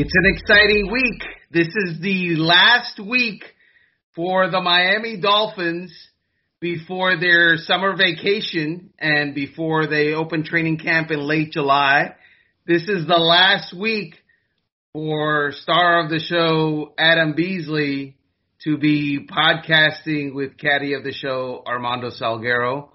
It's 0.00 0.14
an 0.14 0.26
exciting 0.26 0.92
week. 0.92 1.24
This 1.50 1.66
is 1.66 2.00
the 2.00 2.36
last 2.36 3.00
week 3.00 3.42
for 4.14 4.48
the 4.48 4.60
Miami 4.60 5.16
Dolphins 5.16 5.92
before 6.60 7.18
their 7.18 7.56
summer 7.56 7.96
vacation 7.96 8.90
and 9.00 9.34
before 9.34 9.88
they 9.88 10.12
open 10.12 10.44
training 10.44 10.78
camp 10.78 11.10
in 11.10 11.18
late 11.18 11.50
July. 11.50 12.14
This 12.64 12.82
is 12.82 13.08
the 13.08 13.18
last 13.18 13.76
week 13.76 14.14
for 14.92 15.50
star 15.50 16.04
of 16.04 16.10
the 16.10 16.20
show 16.20 16.94
Adam 16.96 17.32
Beasley 17.34 18.18
to 18.62 18.78
be 18.78 19.26
podcasting 19.28 20.32
with 20.32 20.58
caddy 20.58 20.94
of 20.94 21.02
the 21.02 21.12
show 21.12 21.64
Armando 21.66 22.10
Salguero. 22.10 22.90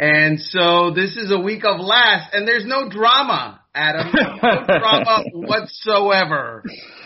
And 0.00 0.40
so 0.40 0.92
this 0.94 1.18
is 1.18 1.30
a 1.30 1.38
week 1.38 1.62
of 1.66 1.78
last 1.78 2.32
and 2.32 2.48
there's 2.48 2.64
no 2.64 2.88
drama 2.88 3.60
Adam. 3.74 4.10
No 4.14 4.64
drama 4.66 5.24
whatsoever 5.34 6.64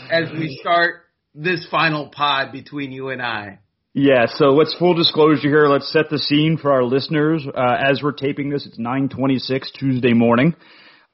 as 0.09 0.31
we 0.31 0.57
start 0.61 1.03
this 1.35 1.67
final 1.69 2.09
pod 2.09 2.53
between 2.53 2.93
you 2.93 3.09
and 3.09 3.21
I. 3.21 3.59
Yeah, 3.95 4.27
so 4.29 4.47
let's 4.51 4.77
full 4.77 4.95
disclosure 4.95 5.49
here. 5.49 5.67
Let's 5.67 5.93
set 5.93 6.09
the 6.09 6.21
scene 6.21 6.57
for 6.57 6.73
our 6.73 6.85
listeners. 6.85 7.45
Uh, 7.47 7.77
as 7.79 8.01
we're 8.01 8.13
taping 8.13 8.49
this, 8.49 8.65
it's 8.65 8.79
9:26 8.79 9.73
Tuesday 9.73 10.13
morning. 10.13 10.55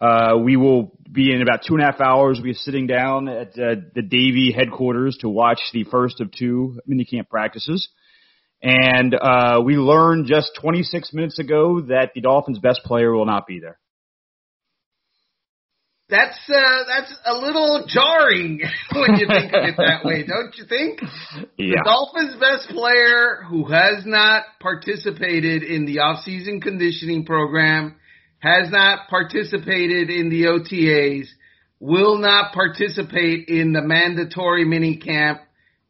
Uh, 0.02 0.36
we 0.42 0.56
will 0.56 0.98
be 1.10 1.32
in 1.32 1.40
about 1.40 1.60
two 1.66 1.74
and 1.74 1.82
a 1.82 1.86
half 1.86 2.00
hours. 2.02 2.36
We'll 2.36 2.52
be 2.52 2.54
sitting 2.54 2.86
down 2.86 3.26
at 3.28 3.58
uh, 3.58 3.76
the 3.94 4.02
Davie 4.02 4.52
headquarters 4.54 5.16
to 5.20 5.30
watch 5.30 5.60
the 5.72 5.84
first 5.84 6.20
of 6.20 6.30
two 6.30 6.78
minicamp 6.86 7.30
practices. 7.30 7.88
And 8.62 9.14
uh, 9.14 9.62
we 9.64 9.76
learned 9.76 10.26
just 10.26 10.52
26 10.60 11.14
minutes 11.14 11.38
ago 11.38 11.80
that 11.88 12.10
the 12.14 12.20
Dolphins' 12.20 12.58
best 12.58 12.82
player 12.84 13.12
will 13.12 13.26
not 13.26 13.46
be 13.46 13.58
there. 13.58 13.78
That's 16.10 16.38
uh, 16.48 16.84
that's 16.88 17.14
a 17.24 17.34
little 17.34 17.84
jarring 17.86 18.60
when 18.92 19.14
you 19.14 19.28
think 19.28 19.52
of 19.54 19.64
it 19.64 19.76
that 19.76 20.04
way, 20.04 20.24
don't 20.26 20.52
you 20.56 20.64
think? 20.64 21.00
Yeah. 21.56 21.76
The 21.76 21.82
Dolphins' 21.84 22.34
best 22.40 22.68
player 22.70 23.44
who 23.48 23.64
has 23.66 24.04
not 24.04 24.42
participated 24.60 25.62
in 25.62 25.86
the 25.86 26.00
off-season 26.00 26.60
conditioning 26.60 27.24
program, 27.24 27.94
has 28.40 28.70
not 28.70 29.08
participated 29.08 30.10
in 30.10 30.30
the 30.30 30.46
OTAs, 30.46 31.28
will 31.78 32.18
not 32.18 32.52
participate 32.52 33.48
in 33.48 33.72
the 33.72 33.82
mandatory 33.82 34.64
mini 34.64 34.96
camp 34.96 35.40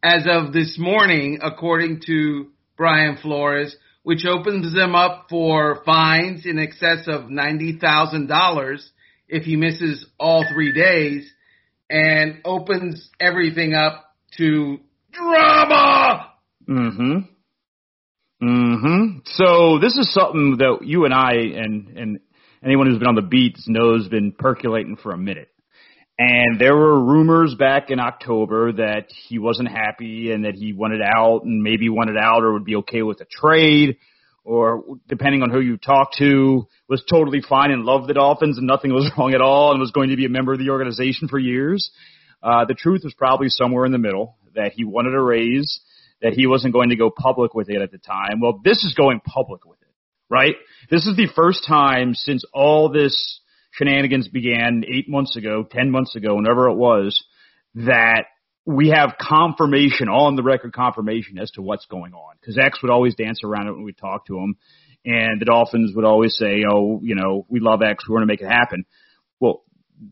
as 0.02 0.26
of 0.30 0.52
this 0.52 0.76
morning, 0.78 1.38
according 1.42 2.02
to 2.06 2.48
Brian 2.80 3.18
Flores, 3.18 3.76
which 4.04 4.24
opens 4.24 4.74
them 4.74 4.94
up 4.94 5.26
for 5.28 5.82
fines 5.84 6.46
in 6.46 6.58
excess 6.58 7.06
of 7.08 7.28
ninety 7.28 7.78
thousand 7.78 8.26
dollars 8.26 8.90
if 9.28 9.42
he 9.44 9.54
misses 9.54 10.06
all 10.18 10.46
three 10.50 10.72
days 10.72 11.30
and 11.90 12.40
opens 12.42 13.10
everything 13.20 13.74
up 13.74 14.16
to 14.38 14.78
drama. 15.12 16.30
Mm-hmm. 16.66 17.18
Mm-hmm. 18.42 19.18
So 19.26 19.78
this 19.78 19.96
is 19.98 20.10
something 20.14 20.56
that 20.56 20.78
you 20.80 21.04
and 21.04 21.12
I 21.12 21.32
and 21.34 21.98
and 21.98 22.20
anyone 22.64 22.86
who's 22.86 22.98
been 22.98 23.08
on 23.08 23.14
the 23.14 23.20
beats 23.20 23.68
knows 23.68 24.08
been 24.08 24.32
percolating 24.32 24.96
for 24.96 25.12
a 25.12 25.18
minute. 25.18 25.50
And 26.22 26.60
there 26.60 26.76
were 26.76 27.02
rumors 27.02 27.54
back 27.54 27.88
in 27.88 27.98
October 27.98 28.72
that 28.72 29.06
he 29.26 29.38
wasn't 29.38 29.70
happy 29.70 30.32
and 30.32 30.44
that 30.44 30.54
he 30.54 30.74
wanted 30.74 31.00
out 31.00 31.44
and 31.44 31.62
maybe 31.62 31.88
wanted 31.88 32.18
out 32.18 32.42
or 32.42 32.52
would 32.52 32.66
be 32.66 32.76
okay 32.76 33.00
with 33.00 33.22
a 33.22 33.24
trade 33.24 33.96
or 34.44 34.84
depending 35.08 35.42
on 35.42 35.48
who 35.48 35.60
you 35.60 35.78
talk 35.78 36.10
to, 36.18 36.66
was 36.90 37.02
totally 37.08 37.40
fine 37.40 37.70
and 37.70 37.86
loved 37.86 38.06
the 38.06 38.12
Dolphins 38.12 38.58
and 38.58 38.66
nothing 38.66 38.92
was 38.92 39.10
wrong 39.18 39.32
at 39.32 39.40
all 39.40 39.70
and 39.70 39.80
was 39.80 39.92
going 39.92 40.10
to 40.10 40.16
be 40.16 40.26
a 40.26 40.28
member 40.28 40.52
of 40.52 40.58
the 40.58 40.68
organization 40.68 41.26
for 41.26 41.38
years. 41.38 41.90
Uh, 42.42 42.66
the 42.66 42.74
truth 42.74 43.00
was 43.02 43.14
probably 43.14 43.48
somewhere 43.48 43.86
in 43.86 43.92
the 43.92 43.96
middle 43.96 44.36
that 44.54 44.72
he 44.72 44.84
wanted 44.84 45.14
a 45.14 45.22
raise, 45.22 45.80
that 46.20 46.34
he 46.34 46.46
wasn't 46.46 46.74
going 46.74 46.90
to 46.90 46.96
go 46.96 47.10
public 47.10 47.54
with 47.54 47.70
it 47.70 47.80
at 47.80 47.92
the 47.92 47.98
time. 47.98 48.40
Well, 48.42 48.60
this 48.62 48.84
is 48.84 48.92
going 48.94 49.20
public 49.20 49.64
with 49.64 49.80
it, 49.80 49.94
right? 50.28 50.56
This 50.90 51.06
is 51.06 51.16
the 51.16 51.28
first 51.34 51.64
time 51.66 52.12
since 52.12 52.44
all 52.52 52.90
this 52.90 53.40
shenanigans 53.70 54.28
began 54.28 54.84
eight 54.86 55.08
months 55.08 55.36
ago, 55.36 55.64
ten 55.68 55.90
months 55.90 56.16
ago, 56.16 56.34
whenever 56.34 56.68
it 56.68 56.76
was, 56.76 57.22
that 57.74 58.24
we 58.66 58.88
have 58.88 59.14
confirmation 59.20 60.08
on 60.08 60.36
the 60.36 60.42
record 60.42 60.72
confirmation 60.72 61.38
as 61.38 61.50
to 61.52 61.62
what's 61.62 61.86
going 61.86 62.12
on 62.12 62.36
because 62.40 62.58
X 62.58 62.82
would 62.82 62.90
always 62.90 63.14
dance 63.14 63.40
around 63.44 63.68
it 63.68 63.72
when 63.72 63.84
we 63.84 63.92
talk 63.92 64.26
to 64.26 64.36
him, 64.36 64.56
and 65.04 65.40
the 65.40 65.46
Dolphins 65.46 65.92
would 65.94 66.04
always 66.04 66.36
say, 66.36 66.62
"Oh, 66.70 67.00
you 67.02 67.14
know, 67.14 67.46
we 67.48 67.60
love 67.60 67.80
X, 67.82 68.04
we're 68.08 68.16
going 68.16 68.28
to 68.28 68.32
make 68.32 68.42
it 68.42 68.48
happen." 68.48 68.84
Well, 69.38 69.62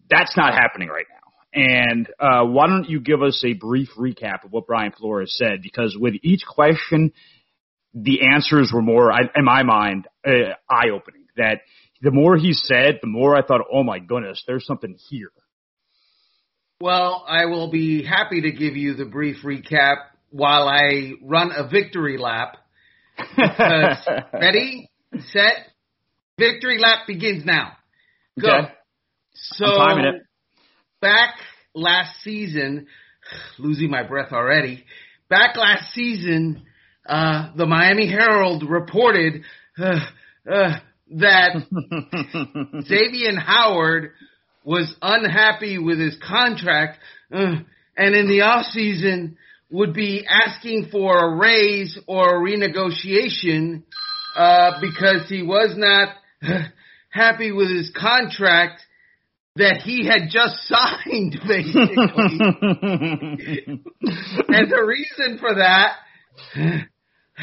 that's 0.09 0.37
not 0.37 0.55
happening 0.55 0.89
right 0.89 1.07
now. 1.11 1.19
And 1.55 2.09
uh, 2.21 2.45
why 2.45 2.67
don't 2.67 2.89
you 2.89 3.01
give 3.01 3.23
us 3.23 3.43
a 3.45 3.55
brief 3.55 3.89
recap 3.99 4.45
of 4.45 4.53
what 4.53 4.67
Brian 4.67 4.93
Flores 4.93 5.35
said? 5.37 5.63
Because 5.63 5.97
with 5.99 6.15
each 6.23 6.43
question, 6.47 7.13
the 7.95 8.21
answers 8.33 8.71
were 8.73 8.83
more, 8.83 9.11
in 9.35 9.45
my 9.45 9.63
mind, 9.63 10.07
uh, 10.27 10.55
eye 10.71 10.91
opening. 10.95 11.25
That 11.37 11.61
the 12.01 12.11
more 12.11 12.37
he 12.37 12.53
said, 12.53 12.99
the 13.01 13.09
more 13.09 13.37
I 13.37 13.43
thought, 13.43 13.63
"Oh 13.73 13.83
my 13.83 13.99
goodness, 13.99 14.43
there's 14.47 14.67
something 14.67 14.97
here." 15.09 15.31
Well, 16.81 17.25
I 17.27 17.47
will 17.47 17.71
be 17.71 18.05
happy 18.05 18.43
to 18.43 18.53
give 18.53 18.77
you 18.77 18.95
the 18.95 19.05
brief 19.05 19.39
recap 19.43 19.97
while 20.31 20.69
I 20.69 21.15
run 21.23 21.51
a 21.51 21.69
victory 21.69 22.19
lap. 22.19 22.57
Because, 23.17 24.07
ready, 24.33 24.89
set, 25.33 25.57
victory 26.39 26.79
lap 26.79 27.01
begins 27.09 27.45
now. 27.45 27.73
Go. 28.41 28.49
Okay. 28.49 28.73
So, 29.35 29.65
I'm 29.67 29.97
timing 29.97 30.15
it. 30.15 30.23
back 31.01 31.35
last 31.75 32.23
season, 32.23 32.87
losing 33.59 33.91
my 33.91 34.05
breath 34.05 34.33
already. 34.33 34.85
Back 35.29 35.57
last 35.57 35.93
season, 35.95 36.63
uh, 37.09 37.51
the 37.57 37.67
Miami 37.67 38.09
Herald 38.09 38.63
reported 38.69 39.43
uh, 39.79 39.99
uh, 40.49 40.79
that 41.13 41.57
Xavier 42.87 43.39
Howard 43.39 44.13
was 44.65 44.95
unhappy 45.01 45.79
with 45.79 45.99
his 45.99 46.17
contract, 46.27 46.99
uh, 47.33 47.57
and 47.97 48.15
in 48.15 48.29
the 48.29 48.43
off 48.43 48.67
season 48.67 49.37
would 49.71 49.95
be 49.95 50.27
asking 50.29 50.89
for 50.91 51.17
a 51.19 51.37
raise 51.37 51.99
or 52.07 52.37
a 52.37 52.41
renegotiation 52.41 53.83
uh, 54.37 54.73
because 54.81 55.29
he 55.29 55.43
was 55.43 55.75
not 55.77 56.15
happy 57.11 57.53
with 57.53 57.71
his 57.71 57.91
contract 57.99 58.81
that 59.57 59.83
he 59.85 60.07
had 60.07 60.31
just 60.31 60.57
signed, 60.67 61.39
basically. 61.47 61.97
and 64.49 64.71
the 64.71 64.85
reason 64.87 65.39
for 65.39 65.55
that 65.55 65.97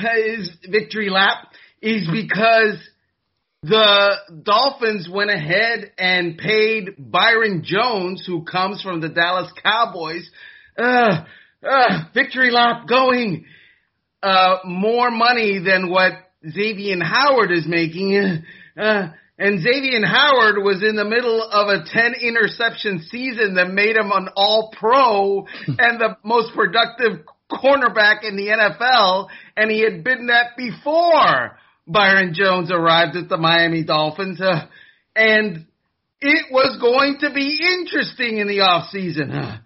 is 0.03 0.51
victory 0.69 1.09
lap 1.09 1.51
is 1.81 2.07
because 2.11 2.77
the 3.67 4.15
Dolphins 4.43 5.09
went 5.11 5.31
ahead 5.31 5.91
and 5.97 6.37
paid 6.37 6.95
Byron 6.99 7.63
Jones, 7.63 8.23
who 8.25 8.43
comes 8.43 8.81
from 8.81 9.01
the 9.01 9.09
Dallas 9.09 9.51
Cowboys, 9.63 10.29
uh, 10.77 11.23
uh, 11.67 11.99
victory 12.13 12.51
lap 12.51 12.87
going, 12.87 13.45
uh, 14.21 14.57
more 14.65 15.09
money 15.09 15.59
than 15.65 15.89
what 15.89 16.13
Xavier 16.47 17.03
Howard 17.03 17.51
is 17.51 17.65
making. 17.67 18.43
Uh, 18.77 19.07
and 19.39 19.61
Xavier 19.61 20.05
Howard 20.05 20.57
was 20.63 20.83
in 20.87 20.95
the 20.95 21.05
middle 21.05 21.41
of 21.41 21.67
a 21.67 21.85
10 21.91 22.13
interception 22.21 23.03
season 23.09 23.55
that 23.55 23.69
made 23.69 23.95
him 23.95 24.11
an 24.11 24.29
all 24.35 24.71
pro 24.77 25.39
and 25.67 25.99
the 25.99 26.17
most 26.23 26.53
productive 26.53 27.25
cornerback 27.51 28.23
in 28.23 28.35
the 28.35 28.47
NFL. 28.47 29.27
And 29.57 29.71
he 29.71 29.81
had 29.81 30.03
been 30.03 30.27
that 30.27 30.55
before. 30.55 31.57
Byron 31.87 32.33
Jones 32.33 32.71
arrived 32.71 33.15
at 33.15 33.29
the 33.29 33.37
Miami 33.37 33.83
Dolphins, 33.83 34.41
uh, 34.41 34.67
and 35.15 35.65
it 36.19 36.45
was 36.51 36.77
going 36.79 37.17
to 37.19 37.33
be 37.33 37.59
interesting 37.61 38.39
in 38.39 38.47
the 38.47 38.61
off 38.61 38.89
season. 38.89 39.31
Uh, 39.31 39.59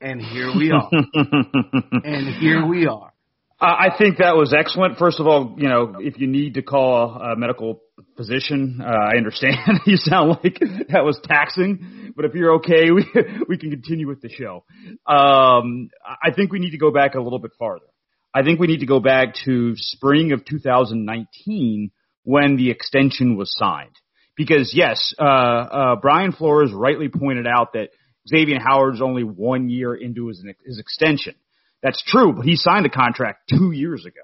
and 0.00 0.20
here 0.20 0.52
we 0.54 0.70
are. 0.70 0.90
and 2.04 2.34
here 2.36 2.66
we 2.66 2.86
are. 2.86 3.12
I 3.60 3.88
think 3.96 4.18
that 4.18 4.36
was 4.36 4.52
excellent. 4.52 4.98
First 4.98 5.20
of 5.20 5.26
all, 5.26 5.54
you 5.56 5.68
know, 5.68 5.94
if 5.98 6.18
you 6.18 6.26
need 6.26 6.54
to 6.54 6.62
call 6.62 7.14
a 7.14 7.36
medical 7.36 7.80
physician, 8.16 8.80
uh, 8.82 8.86
I 8.86 9.16
understand. 9.16 9.56
you 9.86 9.96
sound 9.96 10.38
like 10.42 10.58
that 10.90 11.04
was 11.04 11.18
taxing, 11.24 12.12
but 12.14 12.24
if 12.24 12.34
you're 12.34 12.54
okay, 12.56 12.90
we 12.94 13.06
we 13.48 13.56
can 13.56 13.70
continue 13.70 14.06
with 14.06 14.20
the 14.20 14.28
show. 14.28 14.64
Um, 15.06 15.88
I 16.06 16.32
think 16.34 16.52
we 16.52 16.58
need 16.58 16.72
to 16.72 16.78
go 16.78 16.90
back 16.90 17.14
a 17.14 17.20
little 17.20 17.38
bit 17.38 17.52
farther. 17.58 17.86
I 18.34 18.42
think 18.42 18.58
we 18.58 18.66
need 18.66 18.80
to 18.80 18.86
go 18.86 19.00
back 19.00 19.34
to 19.44 19.74
spring 19.76 20.32
of 20.32 20.44
2019 20.44 21.90
when 22.24 22.56
the 22.56 22.70
extension 22.70 23.36
was 23.36 23.54
signed. 23.56 23.94
Because 24.36 24.72
yes, 24.74 25.14
uh, 25.20 25.24
uh, 25.24 25.96
Brian 25.96 26.32
Flores 26.32 26.72
rightly 26.72 27.08
pointed 27.08 27.46
out 27.46 27.74
that 27.74 27.90
Xavier 28.28 28.58
Howard's 28.58 29.00
only 29.00 29.22
one 29.22 29.68
year 29.68 29.94
into 29.94 30.28
his, 30.28 30.44
his 30.66 30.78
extension. 30.78 31.34
That's 31.82 32.02
true, 32.02 32.32
but 32.32 32.44
he 32.44 32.56
signed 32.56 32.86
a 32.86 32.90
contract 32.90 33.48
two 33.50 33.70
years 33.70 34.04
ago. 34.04 34.22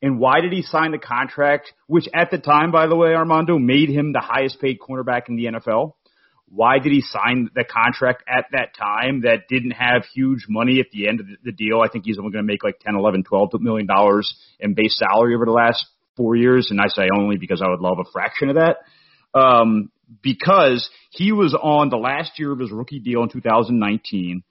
And 0.00 0.20
why 0.20 0.40
did 0.40 0.52
he 0.52 0.62
sign 0.62 0.92
the 0.92 0.98
contract, 0.98 1.72
which 1.88 2.08
at 2.14 2.30
the 2.30 2.38
time, 2.38 2.70
by 2.70 2.86
the 2.86 2.94
way, 2.94 3.14
Armando, 3.14 3.58
made 3.58 3.88
him 3.88 4.12
the 4.12 4.20
highest 4.20 4.60
paid 4.60 4.78
cornerback 4.78 5.22
in 5.28 5.34
the 5.34 5.46
NFL? 5.46 5.94
Why 6.50 6.78
did 6.78 6.92
he 6.92 7.00
sign 7.02 7.50
the 7.54 7.64
contract 7.64 8.24
at 8.28 8.46
that 8.52 8.74
time 8.76 9.22
that 9.22 9.48
didn't 9.48 9.72
have 9.72 10.04
huge 10.14 10.46
money 10.48 10.80
at 10.80 10.86
the 10.92 11.08
end 11.08 11.20
of 11.20 11.26
the 11.44 11.52
deal? 11.52 11.80
I 11.80 11.88
think 11.88 12.04
he's 12.06 12.18
only 12.18 12.32
going 12.32 12.44
to 12.44 12.50
make 12.50 12.64
like 12.64 12.78
10, 12.80 12.94
11, 12.96 13.24
12 13.24 13.50
million 13.60 13.86
dollars 13.86 14.34
in 14.58 14.74
base 14.74 14.98
salary 14.98 15.34
over 15.34 15.44
the 15.44 15.52
last 15.52 15.84
four 16.16 16.36
years. 16.36 16.68
And 16.70 16.80
I 16.80 16.88
say 16.88 17.08
only 17.14 17.36
because 17.36 17.62
I 17.64 17.68
would 17.68 17.80
love 17.80 17.98
a 17.98 18.10
fraction 18.10 18.48
of 18.48 18.56
that. 18.56 18.78
Um, 19.38 19.90
because 20.22 20.88
he 21.10 21.32
was 21.32 21.54
on 21.54 21.90
the 21.90 21.98
last 21.98 22.38
year 22.38 22.50
of 22.52 22.58
his 22.58 22.70
rookie 22.72 22.98
deal 22.98 23.22
in 23.22 23.28
2019 23.28 24.42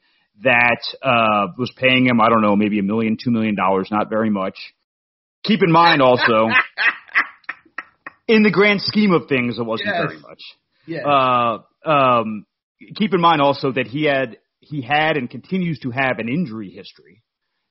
that, 0.44 0.82
uh, 1.02 1.48
was 1.58 1.72
paying 1.76 2.06
him, 2.06 2.22
I 2.22 2.30
don't 2.30 2.44
know, 2.44 2.56
maybe 2.56 2.78
a 2.78 2.84
million, 2.84 3.18
two 3.22 3.32
million 3.32 3.56
dollars, 3.56 3.88
not 3.90 4.08
very 4.10 4.30
much. 4.30 4.56
Keep 5.44 5.64
in 5.64 5.72
mind 5.72 6.02
also, 6.04 6.50
in 8.28 8.44
the 8.44 8.52
grand 8.52 8.82
scheme 8.82 9.14
of 9.14 9.28
things, 9.28 9.58
it 9.58 9.64
wasn't 9.66 9.90
Yes. 9.90 10.02
very 10.08 10.20
much. 10.20 10.42
Yeah. 10.86 11.08
Uh, 11.08 11.62
um, 11.88 12.46
keep 12.96 13.14
in 13.14 13.22
mind 13.22 13.42
also 13.42 13.72
that 13.72 13.88
he 13.88 14.04
had 14.04 14.38
he 14.60 14.82
had 14.82 15.18
and 15.18 15.30
continues 15.30 15.80
to 15.80 15.92
have 15.92 16.20
an 16.20 16.28
injury 16.28 16.70
history 16.70 17.24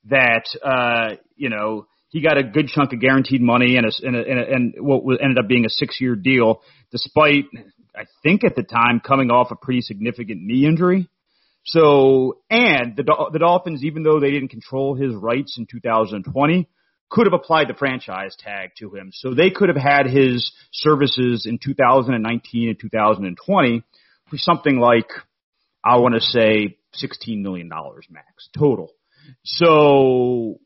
that 0.05 0.45
uh, 0.65 1.17
you 1.37 1.51
know 1.51 1.87
he 2.09 2.23
got 2.23 2.39
a 2.39 2.43
good 2.43 2.69
chunk 2.69 2.93
of 2.93 3.01
guaranteed 3.01 3.43
money 3.43 3.77
and 3.77 3.87
a, 3.87 3.91
and, 4.07 4.17
a, 4.17 4.21
and, 4.21 4.39
a, 4.39 4.55
and 4.55 4.75
what 4.79 5.21
ended 5.21 5.39
up 5.39 5.49
being 5.49 5.65
a 5.67 5.69
six 5.69 6.01
year 6.01 6.15
deal, 6.15 6.63
despite 6.91 7.45
I 7.95 8.05
think 8.23 8.45
at 8.45 8.57
the 8.57 8.63
time 8.63 9.01
coming 9.01 9.31
off 9.31 9.51
a 9.51 9.57
pretty 9.57 9.81
significant 9.81 10.43
knee 10.43 10.67
injury. 10.67 11.09
So 11.65 12.39
and 12.49 12.97
the 12.97 13.05
the 13.33 13.41
Dolphins, 13.41 13.83
even 13.85 14.03
though 14.03 14.21
they 14.21 14.31
didn't 14.31 14.49
control 14.49 14.95
his 14.95 15.15
rights 15.15 15.57
in 15.59 15.67
2020, 15.71 16.69
could 17.11 17.27
have 17.27 17.33
applied 17.33 17.69
the 17.69 17.75
franchise 17.75 18.37
tag 18.39 18.71
to 18.79 18.95
him. 18.95 19.11
So 19.13 19.35
they 19.35 19.51
could 19.51 19.69
have 19.69 19.77
had 19.77 20.07
his 20.07 20.53
services 20.73 21.47
in 21.47 21.59
2019 21.59 22.69
and 22.69 22.81
2020 22.81 23.83
for 24.29 24.37
something 24.37 24.79
like, 24.79 25.09
I 25.85 25.99
want 25.99 26.15
to 26.15 26.21
say 26.21 26.79
$16 27.03 27.43
million 27.43 27.69
max 28.11 28.49
total. 28.57 28.91
So 29.45 30.59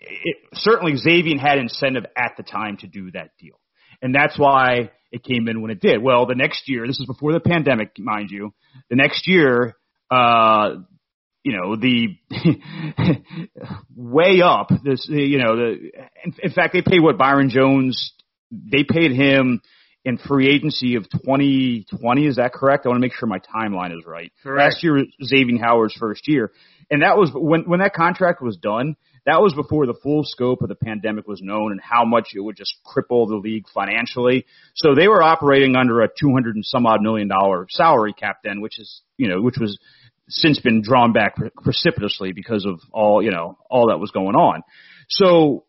it, 0.00 0.36
certainly 0.54 0.96
Xavier 0.96 1.38
had 1.38 1.58
incentive 1.58 2.04
at 2.16 2.32
the 2.36 2.42
time 2.42 2.76
to 2.78 2.86
do 2.86 3.10
that 3.12 3.30
deal. 3.38 3.58
And 4.00 4.14
that's 4.14 4.38
why 4.38 4.90
it 5.12 5.22
came 5.22 5.46
in 5.48 5.60
when 5.60 5.70
it 5.70 5.80
did. 5.80 6.02
Well, 6.02 6.26
the 6.26 6.34
next 6.34 6.68
year, 6.68 6.86
this 6.86 6.98
is 6.98 7.06
before 7.06 7.32
the 7.32 7.40
pandemic, 7.40 7.98
mind 7.98 8.30
you, 8.30 8.52
the 8.90 8.96
next 8.96 9.28
year, 9.28 9.76
uh, 10.10 10.76
you 11.44 11.56
know, 11.56 11.76
the 11.76 12.16
way 13.96 14.42
up 14.42 14.70
this, 14.84 15.06
you 15.08 15.38
know, 15.38 15.56
the, 15.56 15.90
in, 16.24 16.34
in 16.42 16.52
fact, 16.52 16.72
they 16.72 16.82
paid 16.82 17.00
what 17.00 17.18
Byron 17.18 17.50
Jones, 17.50 18.12
they 18.50 18.84
paid 18.84 19.12
him 19.12 19.60
in 20.04 20.18
free 20.18 20.48
agency 20.48 20.96
of 20.96 21.08
2020. 21.10 22.26
Is 22.26 22.36
that 22.36 22.52
correct? 22.52 22.86
I 22.86 22.88
want 22.88 22.96
to 22.98 23.00
make 23.00 23.14
sure 23.14 23.28
my 23.28 23.38
timeline 23.38 23.96
is 23.96 24.04
right. 24.06 24.32
Correct. 24.42 24.74
Last 24.74 24.82
year 24.82 24.94
was 24.94 25.06
Xavier 25.24 25.58
Howard's 25.60 25.94
first 25.94 26.26
year. 26.28 26.52
And 26.90 27.02
that 27.02 27.16
was 27.16 27.30
when, 27.32 27.62
when 27.62 27.80
that 27.80 27.94
contract 27.94 28.42
was 28.42 28.56
done, 28.56 28.96
that 29.24 29.40
was 29.40 29.54
before 29.54 29.86
the 29.86 29.94
full 30.02 30.24
scope 30.24 30.62
of 30.62 30.68
the 30.68 30.74
pandemic 30.74 31.28
was 31.28 31.40
known 31.40 31.70
and 31.70 31.80
how 31.80 32.04
much 32.04 32.30
it 32.34 32.40
would 32.40 32.56
just 32.56 32.74
cripple 32.84 33.28
the 33.28 33.36
league 33.36 33.66
financially. 33.72 34.46
So 34.74 34.94
they 34.94 35.06
were 35.06 35.22
operating 35.22 35.76
under 35.76 36.00
a 36.02 36.08
200 36.08 36.56
and 36.56 36.64
some 36.64 36.86
odd 36.86 37.02
million 37.02 37.28
dollar 37.28 37.66
salary 37.70 38.12
cap 38.12 38.38
then, 38.42 38.60
which 38.60 38.80
is, 38.80 39.02
you 39.16 39.28
know, 39.28 39.40
which 39.40 39.58
was 39.60 39.78
since 40.28 40.58
been 40.58 40.82
drawn 40.82 41.12
back 41.12 41.36
precipitously 41.62 42.32
because 42.32 42.66
of 42.66 42.80
all, 42.92 43.22
you 43.22 43.30
know, 43.30 43.58
all 43.70 43.88
that 43.88 43.98
was 43.98 44.10
going 44.10 44.34
on. 44.34 44.62
So 45.08 45.64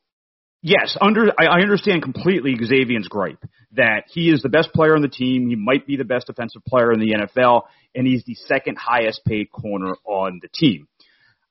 yes, 0.63 0.98
under, 1.00 1.31
I, 1.39 1.45
I 1.45 1.62
understand 1.62 2.01
completely 2.01 2.56
Xavier's 2.56 3.07
gripe 3.07 3.44
that 3.74 4.06
he 4.07 4.31
is 4.31 4.42
the 4.42 4.50
best 4.50 4.74
player 4.74 4.95
on 4.95 5.04
the 5.04 5.07
team. 5.07 5.48
He 5.50 5.56
might 5.56 5.86
be 5.86 5.98
the 5.98 6.06
best 6.06 6.27
defensive 6.27 6.63
player 6.65 6.92
in 6.92 7.00
the 7.00 7.13
NFL 7.13 7.63
and 7.94 8.07
he's 8.07 8.24
the 8.25 8.36
second 8.48 8.77
highest 8.77 9.21
paid 9.25 9.51
corner 9.51 9.95
on 10.06 10.39
the 10.42 10.48
team. 10.48 10.88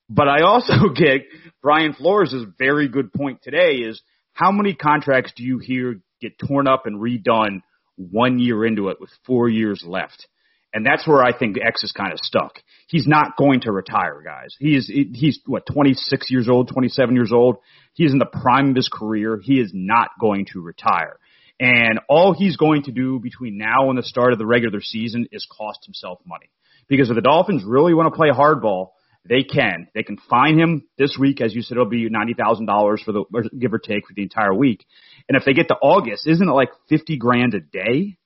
But 0.09 0.29
I 0.29 0.43
also 0.43 0.88
get 0.94 1.26
Brian 1.62 1.93
Flores' 1.93 2.35
very 2.59 2.88
good 2.88 3.12
point 3.12 3.41
today 3.43 3.75
is 3.75 4.00
how 4.32 4.50
many 4.50 4.75
contracts 4.75 5.32
do 5.37 5.44
you 5.44 5.58
hear 5.58 6.00
get 6.20 6.38
torn 6.38 6.67
up 6.67 6.87
and 6.87 7.00
redone 7.00 7.62
one 7.97 8.38
year 8.38 8.65
into 8.65 8.88
it 8.88 9.00
with 9.00 9.11
four 9.26 9.49
years 9.49 9.85
left? 9.87 10.26
And 10.75 10.87
that's 10.87 11.07
where 11.07 11.23
I 11.23 11.37
think 11.37 11.57
X 11.63 11.85
is 11.85 11.93
kind 11.93 12.13
of 12.13 12.19
stuck. 12.19 12.61
He's 12.89 13.07
not 13.07 13.37
going 13.37 13.61
to 13.63 13.73
retire, 13.73 14.23
guys. 14.25 14.57
He's, 14.59 14.87
he's 14.87 15.41
what, 15.47 15.65
26 15.71 16.31
years 16.31 16.49
old, 16.49 16.71
27 16.73 17.15
years 17.15 17.33
old. 17.33 17.57
He's 17.93 18.13
in 18.13 18.19
the 18.19 18.27
prime 18.27 18.71
of 18.71 18.77
his 18.77 18.89
career. 18.93 19.39
He 19.43 19.61
is 19.61 19.71
not 19.75 20.11
going 20.21 20.47
to 20.53 20.61
retire. 20.61 21.19
And 21.61 22.01
all 22.09 22.35
he's 22.35 22.57
going 22.57 22.85
to 22.85 22.93
do 22.93 23.21
between 23.21 23.59
now 23.59 23.91
and 23.91 23.99
the 23.99 24.03
start 24.03 24.33
of 24.33 24.39
the 24.39 24.47
regular 24.47 24.81
season 24.81 25.29
is 25.31 25.47
cost 25.51 25.85
himself 25.85 26.21
money. 26.27 26.51
Because 26.89 27.11
if 27.11 27.17
the 27.17 27.23
Dolphins 27.23 27.63
really 27.65 27.95
want 27.95 28.13
to 28.13 28.17
play 28.17 28.31
hardball, 28.31 28.89
they 29.25 29.43
can. 29.45 29.87
They 29.95 30.03
can 30.03 30.19
fine 30.29 30.59
him 30.59 30.85
this 30.99 31.17
week, 31.19 31.41
as 31.41 31.55
you 31.55 31.63
said, 31.63 31.77
it'll 31.77 31.87
be 31.87 32.09
ninety 32.09 32.35
thousand 32.35 32.67
dollars 32.67 33.01
for 33.05 33.13
the 33.13 33.25
give 33.57 33.73
or 33.73 33.79
take 33.79 34.09
for 34.09 34.15
the 34.15 34.23
entire 34.23 34.53
week. 34.53 34.85
And 35.29 35.37
if 35.37 35.45
they 35.45 35.53
get 35.53 35.69
to 35.69 35.77
August, 35.77 36.27
isn't 36.27 36.49
it 36.49 36.53
like 36.53 36.71
fifty 36.89 37.17
grand 37.17 37.55
a 37.55 37.61
day? 37.61 38.17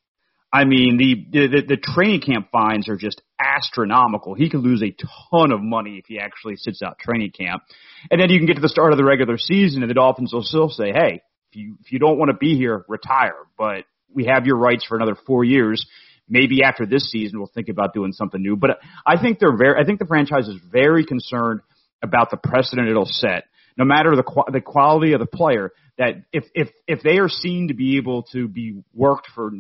I 0.56 0.64
mean, 0.64 0.96
the 0.96 1.48
the, 1.48 1.62
the 1.68 1.76
training 1.76 2.20
camp 2.20 2.48
fines 2.50 2.88
are 2.88 2.96
just 2.96 3.20
astronomical. 3.40 4.34
He 4.34 4.48
could 4.48 4.60
lose 4.60 4.82
a 4.82 4.94
ton 5.30 5.52
of 5.52 5.60
money 5.60 5.98
if 5.98 6.06
he 6.06 6.18
actually 6.18 6.56
sits 6.56 6.80
out 6.82 6.98
training 6.98 7.32
camp. 7.32 7.62
And 8.10 8.20
then 8.20 8.30
you 8.30 8.38
can 8.38 8.46
get 8.46 8.54
to 8.54 8.62
the 8.62 8.68
start 8.68 8.92
of 8.92 8.98
the 8.98 9.04
regular 9.04 9.36
season, 9.36 9.82
and 9.82 9.90
the 9.90 9.94
Dolphins 9.94 10.32
will 10.32 10.42
still 10.42 10.70
say, 10.70 10.92
"Hey, 10.92 11.20
if 11.50 11.56
you 11.56 11.76
if 11.84 11.92
you 11.92 11.98
don't 11.98 12.18
want 12.18 12.30
to 12.30 12.36
be 12.36 12.56
here, 12.56 12.84
retire." 12.88 13.36
But 13.58 13.84
we 14.12 14.26
have 14.26 14.46
your 14.46 14.56
rights 14.56 14.86
for 14.86 14.96
another 14.96 15.16
four 15.26 15.44
years 15.44 15.86
maybe 16.28 16.62
after 16.64 16.86
this 16.86 17.10
season 17.10 17.38
we'll 17.38 17.50
think 17.54 17.68
about 17.68 17.94
doing 17.94 18.12
something 18.12 18.40
new. 18.40 18.56
But 18.56 18.78
I 19.06 19.20
think 19.20 19.38
they're 19.38 19.56
very, 19.56 19.80
I 19.80 19.84
think 19.84 19.98
the 19.98 20.06
franchise 20.06 20.48
is 20.48 20.60
very 20.70 21.04
concerned 21.04 21.60
about 22.02 22.30
the 22.30 22.36
precedent 22.36 22.88
it'll 22.88 23.06
set, 23.06 23.44
no 23.76 23.84
matter 23.84 24.14
the 24.16 24.22
qu- 24.22 24.52
the 24.52 24.60
quality 24.60 25.12
of 25.12 25.20
the 25.20 25.26
player. 25.26 25.72
That 25.98 26.24
if 26.32 26.44
if 26.54 26.68
if 26.86 27.02
they 27.02 27.18
are 27.18 27.28
seen 27.28 27.68
to 27.68 27.74
be 27.74 27.96
able 27.96 28.24
to 28.32 28.48
be 28.48 28.82
worked 28.92 29.28
for 29.34 29.50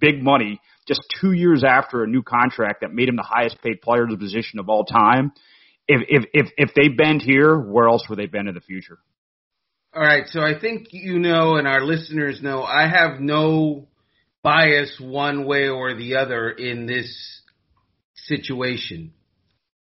big 0.00 0.22
money 0.22 0.60
just 0.86 1.02
two 1.20 1.32
years 1.32 1.64
after 1.64 2.04
a 2.04 2.06
new 2.06 2.22
contract 2.22 2.80
that 2.82 2.92
made 2.92 3.08
him 3.08 3.16
the 3.16 3.22
highest 3.22 3.60
paid 3.62 3.82
player 3.82 4.04
in 4.04 4.10
the 4.10 4.16
position 4.16 4.58
of 4.58 4.68
all 4.68 4.84
time, 4.84 5.32
if 5.88 6.02
if 6.08 6.24
if 6.32 6.52
if 6.56 6.74
they 6.74 6.88
bend 6.88 7.22
here, 7.22 7.58
where 7.58 7.88
else 7.88 8.08
would 8.08 8.18
they 8.18 8.26
bend 8.26 8.48
in 8.48 8.54
the 8.54 8.60
future? 8.60 8.98
All 9.94 10.02
right, 10.02 10.28
so 10.28 10.42
I 10.42 10.58
think 10.58 10.88
you 10.92 11.18
know, 11.18 11.56
and 11.56 11.66
our 11.66 11.82
listeners 11.82 12.40
know, 12.42 12.62
I 12.62 12.86
have 12.88 13.20
no 13.20 13.88
bias 14.42 15.00
one 15.00 15.46
way 15.46 15.68
or 15.68 15.94
the 15.96 16.16
other 16.16 16.50
in 16.50 16.86
this 16.86 17.42
situation. 18.14 19.12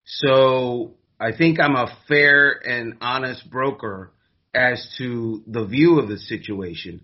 So 0.05 0.95
I 1.19 1.35
think 1.35 1.59
I'm 1.59 1.75
a 1.75 1.97
fair 2.07 2.51
and 2.51 2.95
honest 3.01 3.49
broker 3.49 4.13
as 4.53 4.95
to 4.97 5.43
the 5.47 5.65
view 5.65 5.99
of 5.99 6.07
the 6.07 6.17
situation. 6.17 7.01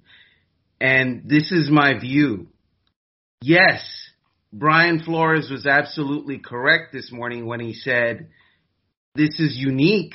And 0.80 1.24
this 1.26 1.52
is 1.52 1.70
my 1.70 2.00
view. 2.00 2.48
Yes, 3.46 3.84
Brian 4.54 5.04
Flores 5.04 5.50
was 5.52 5.66
absolutely 5.66 6.38
correct 6.38 6.94
this 6.94 7.12
morning 7.12 7.46
when 7.46 7.60
he 7.60 7.74
said 7.74 8.30
this 9.16 9.38
is 9.38 9.58
unique 9.58 10.14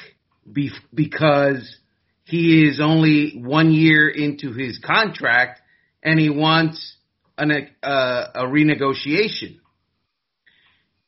be- 0.50 0.70
because 0.94 1.76
he 2.24 2.66
is 2.66 2.80
only 2.82 3.42
one 3.44 3.70
year 3.70 4.08
into 4.08 4.54
his 4.54 4.78
contract 4.82 5.60
and 6.02 6.18
he 6.18 6.30
wants 6.30 6.96
an, 7.36 7.50
a 7.82 8.44
renegotiation. 8.44 9.58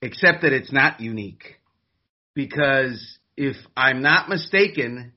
Except 0.03 0.43
that 0.43 0.53
it's 0.53 0.73
not 0.73 1.01
unique. 1.01 1.55
Because 2.35 3.19
if 3.35 3.57
I'm 3.75 4.03
not 4.03 4.29
mistaken, 4.29 5.15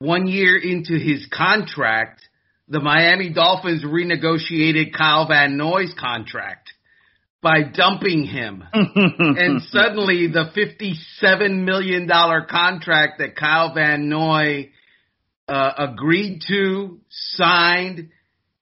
one 0.00 0.26
year 0.26 0.56
into 0.58 0.98
his 0.98 1.28
contract, 1.32 2.22
the 2.68 2.80
Miami 2.80 3.30
Dolphins 3.30 3.84
renegotiated 3.84 4.92
Kyle 4.96 5.26
Van 5.28 5.56
Noy's 5.56 5.94
contract 5.98 6.72
by 7.42 7.62
dumping 7.64 8.24
him. 8.24 8.64
and 8.72 9.62
suddenly 9.62 10.28
the 10.28 10.50
$57 10.56 11.64
million 11.64 12.08
contract 12.08 13.18
that 13.18 13.36
Kyle 13.36 13.74
Van 13.74 14.08
Noy 14.08 14.70
uh, 15.48 15.72
agreed 15.76 16.42
to, 16.48 17.00
signed, 17.10 18.10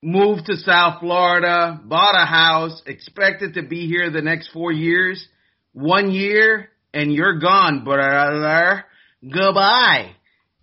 moved 0.02 0.46
to 0.46 0.56
South 0.56 1.00
Florida, 1.00 1.78
bought 1.84 2.20
a 2.20 2.24
house, 2.24 2.82
expected 2.86 3.54
to 3.54 3.62
be 3.62 3.86
here 3.86 4.10
the 4.10 4.22
next 4.22 4.48
four 4.48 4.72
years, 4.72 5.24
one 5.72 6.10
year, 6.10 6.70
and 6.94 7.12
you're 7.12 7.38
gone, 7.38 7.84
brother. 7.84 8.84
Goodbye. 9.22 10.12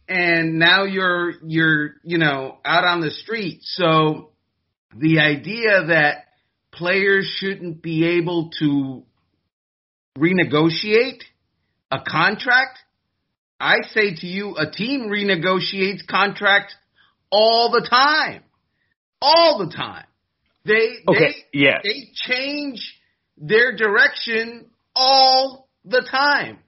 And 0.08 0.58
now 0.58 0.86
you're, 0.86 1.34
you're, 1.46 1.96
you 2.04 2.18
know, 2.18 2.60
out 2.64 2.86
on 2.86 3.02
the 3.02 3.12
street. 3.12 3.60
So 3.62 4.30
the 4.96 5.20
idea 5.20 5.88
that 5.88 6.26
players 6.72 7.30
shouldn't 7.40 7.82
be 7.82 8.18
able 8.18 8.52
to 8.60 9.04
renegotiate 10.18 11.22
a 11.92 12.00
contract, 12.08 12.80
I 13.60 13.78
say 13.94 14.16
to 14.16 14.28
you, 14.28 14.56
a 14.58 14.70
team 14.70 15.10
renegotiates 15.10 16.08
contracts 16.08 16.74
all 17.32 17.72
the 17.72 17.86
time 17.90 18.44
all 19.22 19.58
the 19.58 19.74
time. 19.74 20.06
They 20.66 21.00
Okay, 21.08 21.46
they 21.54 21.60
yeah. 21.60 21.78
they 21.84 22.10
change 22.14 22.96
their 23.38 23.76
direction 23.76 24.66
all 24.96 25.70
the 25.86 26.06
time. 26.10 26.60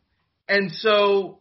And 0.48 0.72
so 0.72 1.40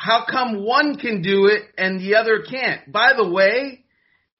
how 0.00 0.24
come 0.24 0.64
one 0.64 0.96
can 0.96 1.20
do 1.20 1.46
it 1.46 1.62
and 1.76 2.00
the 2.00 2.14
other 2.14 2.42
can't? 2.48 2.90
By 2.90 3.12
the 3.14 3.28
way, 3.28 3.84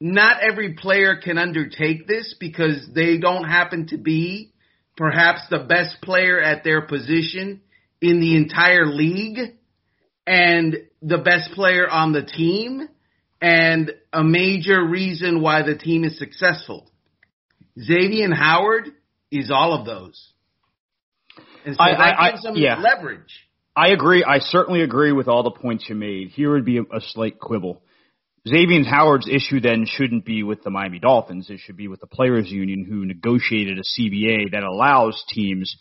not 0.00 0.38
every 0.42 0.72
player 0.72 1.16
can 1.22 1.36
undertake 1.36 2.08
this 2.08 2.34
because 2.40 2.88
they 2.94 3.18
don't 3.18 3.44
happen 3.44 3.86
to 3.88 3.98
be 3.98 4.52
perhaps 4.96 5.40
the 5.50 5.58
best 5.58 6.00
player 6.00 6.40
at 6.40 6.64
their 6.64 6.80
position 6.80 7.60
in 8.00 8.20
the 8.20 8.36
entire 8.36 8.86
league 8.86 9.38
and 10.26 10.78
the 11.02 11.18
best 11.18 11.50
player 11.52 11.86
on 11.90 12.12
the 12.12 12.22
team 12.22 12.88
and 13.42 13.92
a 14.14 14.24
major 14.24 14.82
reason 14.82 15.42
why 15.42 15.62
the 15.62 15.76
team 15.76 16.04
is 16.04 16.18
successful. 16.18 16.90
Xavier 17.78 18.32
Howard 18.34 18.88
is 19.30 19.50
all 19.50 19.74
of 19.78 19.84
those. 19.84 20.32
And 21.66 21.76
so 21.76 21.82
I- 21.82 21.92
that 21.92 22.18
I- 22.18 22.30
gives 22.30 22.44
them 22.44 22.56
yeah. 22.56 22.78
leverage. 22.80 23.46
I 23.80 23.88
agree. 23.92 24.22
I 24.22 24.40
certainly 24.40 24.82
agree 24.82 25.12
with 25.12 25.26
all 25.26 25.42
the 25.42 25.50
points 25.50 25.86
you 25.88 25.94
made. 25.94 26.28
Here 26.28 26.52
would 26.52 26.66
be 26.66 26.76
a, 26.76 26.82
a 26.82 27.00
slight 27.00 27.40
quibble. 27.40 27.80
Xavier 28.46 28.84
Howard's 28.84 29.26
issue 29.26 29.58
then 29.58 29.86
shouldn't 29.86 30.26
be 30.26 30.42
with 30.42 30.62
the 30.62 30.68
Miami 30.68 30.98
Dolphins. 30.98 31.48
It 31.48 31.60
should 31.60 31.78
be 31.78 31.88
with 31.88 32.00
the 32.00 32.06
players 32.06 32.50
union 32.50 32.84
who 32.84 33.06
negotiated 33.06 33.78
a 33.78 34.00
CBA 34.00 34.52
that 34.52 34.64
allows 34.64 35.24
teams 35.30 35.74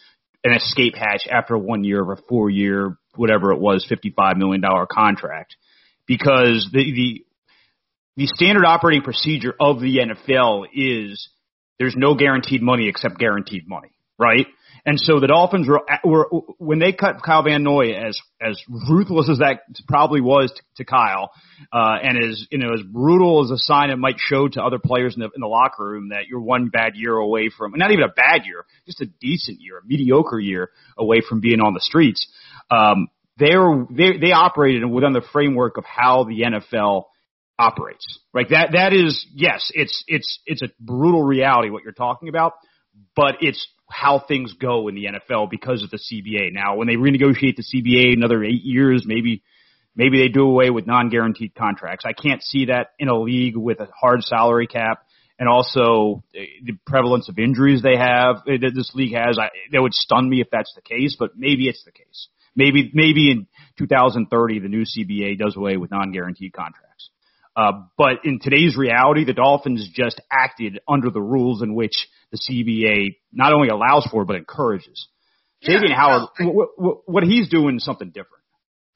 an 0.46 0.54
escape 0.54 0.96
hatch 0.96 1.28
after 1.30 1.58
one 1.58 1.84
year 1.84 2.02
of 2.02 2.18
a 2.18 2.22
four 2.30 2.50
year, 2.50 2.98
whatever 3.16 3.52
it 3.52 3.60
was, 3.60 3.86
$55 3.92 4.38
million 4.38 4.62
contract. 4.90 5.58
Because 6.08 6.70
the, 6.72 6.80
the, 6.80 7.26
the 8.16 8.28
standard 8.28 8.64
operating 8.64 9.04
procedure 9.04 9.54
of 9.60 9.82
the 9.82 9.98
NFL 9.98 10.68
is 10.74 11.28
there's 11.80 11.96
no 11.98 12.16
guaranteed 12.16 12.62
money 12.62 12.88
except 12.88 13.18
guaranteed 13.18 13.68
money, 13.68 13.92
right? 14.18 14.48
And 14.86 15.00
so 15.00 15.20
the 15.20 15.28
Dolphins 15.28 15.68
were, 15.68 15.82
were 16.04 16.30
when 16.58 16.80
they 16.80 16.94
cut 16.94 17.22
Kyle 17.24 17.44
Van 17.44 17.64
Noy, 17.64 17.94
as 17.94 18.20
as 18.42 18.62
ruthless 18.90 19.30
as 19.30 19.40
that 19.40 19.62
probably 19.88 20.22
was 20.22 20.52
to, 20.52 20.62
to 20.78 20.86
Kyle, 20.86 21.32
uh, 21.74 21.98
and 22.02 22.18
as 22.24 22.48
you 22.50 22.58
know 22.58 22.74
as 22.74 22.82
brutal 22.82 23.44
as 23.44 23.52
a 23.52 23.58
sign 23.58 23.90
it 23.90 23.98
might 23.98 24.18
show 24.18 24.48
to 24.48 24.64
other 24.64 24.80
players 24.80 25.16
in 25.16 25.22
the 25.22 25.30
in 25.36 25.42
the 25.42 25.48
locker 25.48 25.84
room 25.84 26.10
that 26.10 26.28
you're 26.28 26.42
one 26.42 26.70
bad 26.70 26.96
year 26.96 27.16
away 27.16 27.50
from, 27.56 27.74
not 27.76 27.92
even 27.92 28.04
a 28.04 28.14
bad 28.14 28.46
year, 28.46 28.66
just 28.86 29.02
a 29.02 29.08
decent 29.20 29.60
year, 29.60 29.80
a 29.80 29.86
mediocre 29.86 30.40
year 30.40 30.70
away 30.98 31.22
from 31.28 31.42
being 31.42 31.60
on 31.60 31.74
the 31.74 31.82
streets. 31.82 32.28
Um, 32.72 33.08
they 33.38 33.56
were 33.56 33.86
they 33.90 34.18
they 34.18 34.32
operated 34.32 34.86
within 34.86 35.14
the 35.14 35.24
framework 35.34 35.78
of 35.78 35.86
how 35.86 36.24
the 36.26 36.42
NFL 36.42 37.06
operates. 37.58 38.20
Right? 38.34 38.48
That 38.50 38.72
that 38.74 38.94
is 38.94 39.26
yes, 39.34 39.72
it's 39.74 40.04
it's 40.08 40.40
it's 40.46 40.62
a 40.62 40.70
brutal 40.80 41.24
reality 41.24 41.70
what 41.70 41.84
you're 41.84 41.92
talking 41.92 42.30
about, 42.30 42.54
but 43.16 43.36
it's 43.42 43.68
how 43.90 44.20
things 44.20 44.54
go 44.54 44.88
in 44.88 44.96
the 44.96 45.06
NFL 45.06 45.50
because 45.50 45.84
of 45.84 45.90
the 45.90 45.98
CBA. 45.98 46.54
Now, 46.54 46.76
when 46.76 46.88
they 46.88 46.96
renegotiate 46.96 47.56
the 47.56 47.64
CBA 47.64 48.14
another 48.14 48.44
eight 48.44 48.64
years, 48.64 49.04
maybe 49.06 49.44
maybe 49.96 50.20
they 50.20 50.30
do 50.30 50.44
away 50.44 50.70
with 50.70 50.88
non-guaranteed 50.88 51.56
contracts. 51.56 52.06
I 52.06 52.14
can't 52.14 52.42
see 52.42 52.66
that 52.66 52.92
in 53.00 53.10
a 53.10 53.20
league 53.20 53.56
with 53.56 53.80
a 53.80 53.88
hard 54.00 54.24
salary 54.24 54.68
cap 54.68 55.06
and 55.40 55.48
also 55.48 56.24
uh, 56.36 56.42
the 56.64 56.78
prevalence 56.86 57.30
of 57.30 57.40
injuries 57.40 57.82
they 57.82 57.98
have 57.98 58.38
uh, 58.38 58.58
that 58.62 58.72
this 58.76 58.92
league 58.94 59.16
has. 59.16 59.40
I, 59.40 59.50
that 59.72 59.82
would 59.82 59.94
stun 59.94 60.30
me 60.30 60.42
if 60.42 60.48
that's 60.52 60.74
the 60.76 60.82
case, 60.82 61.16
but 61.18 61.32
maybe 61.36 61.68
it's 61.68 61.84
the 61.84 61.92
case. 61.92 62.28
Maybe 62.56 62.92
maybe 62.94 63.32
in 63.32 63.48
2030 63.78 64.60
the 64.60 64.68
new 64.68 64.84
CBA 64.84 65.38
does 65.40 65.56
away 65.56 65.78
with 65.78 65.92
non-guaranteed 65.92 66.54
contracts. 66.54 66.89
Uh, 67.56 67.72
but 67.98 68.20
in 68.24 68.40
today's 68.42 68.78
reality, 68.78 69.26
the 69.26 69.34
Dolphins 69.34 69.90
just 69.94 70.22
acted 70.32 70.80
under 70.88 71.10
the 71.10 71.22
rules 71.22 71.62
in 71.62 71.76
which 71.76 72.08
the 72.32 72.38
CBA 72.38 73.16
not 73.34 73.54
only 73.54 73.70
allows 73.70 74.08
for 74.12 74.24
but 74.26 74.36
encourages. 74.36 75.08
Yeah, 75.62 75.80
Xavier 75.80 75.96
Howard, 75.96 76.30
I- 76.40 76.44
what, 76.46 76.70
what, 76.78 76.98
what 77.06 77.24
he's 77.24 77.50
doing 77.50 77.78
is 77.78 77.84
something 77.84 78.10
different. 78.10 78.44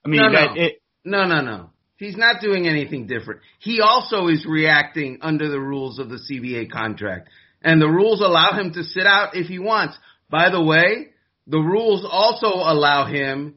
I 0.05 0.09
mean, 0.09 0.21
No, 0.21 0.31
that 0.31 0.55
no. 0.55 0.61
it, 0.61 0.73
No, 1.03 1.25
no, 1.25 1.41
no. 1.41 1.69
He's 1.97 2.17
not 2.17 2.41
doing 2.41 2.67
anything 2.67 3.07
different. 3.07 3.41
He 3.59 3.79
also 3.81 4.27
is 4.27 4.45
reacting 4.47 5.19
under 5.21 5.49
the 5.49 5.59
rules 5.59 5.99
of 5.99 6.09
the 6.09 6.17
CBA 6.17 6.69
contract. 6.71 7.29
And 7.61 7.81
the 7.81 7.87
rules 7.87 8.19
allow 8.19 8.53
him 8.59 8.73
to 8.73 8.83
sit 8.83 9.05
out 9.05 9.35
if 9.35 9.47
he 9.47 9.59
wants. 9.59 9.95
By 10.29 10.49
the 10.49 10.61
way, 10.61 11.09
the 11.47 11.59
rules 11.59 12.05
also 12.09 12.47
allow 12.47 13.05
him 13.05 13.55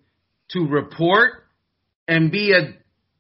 to 0.51 0.61
report 0.61 1.33
and 2.07 2.31
be 2.31 2.53
a 2.53 2.75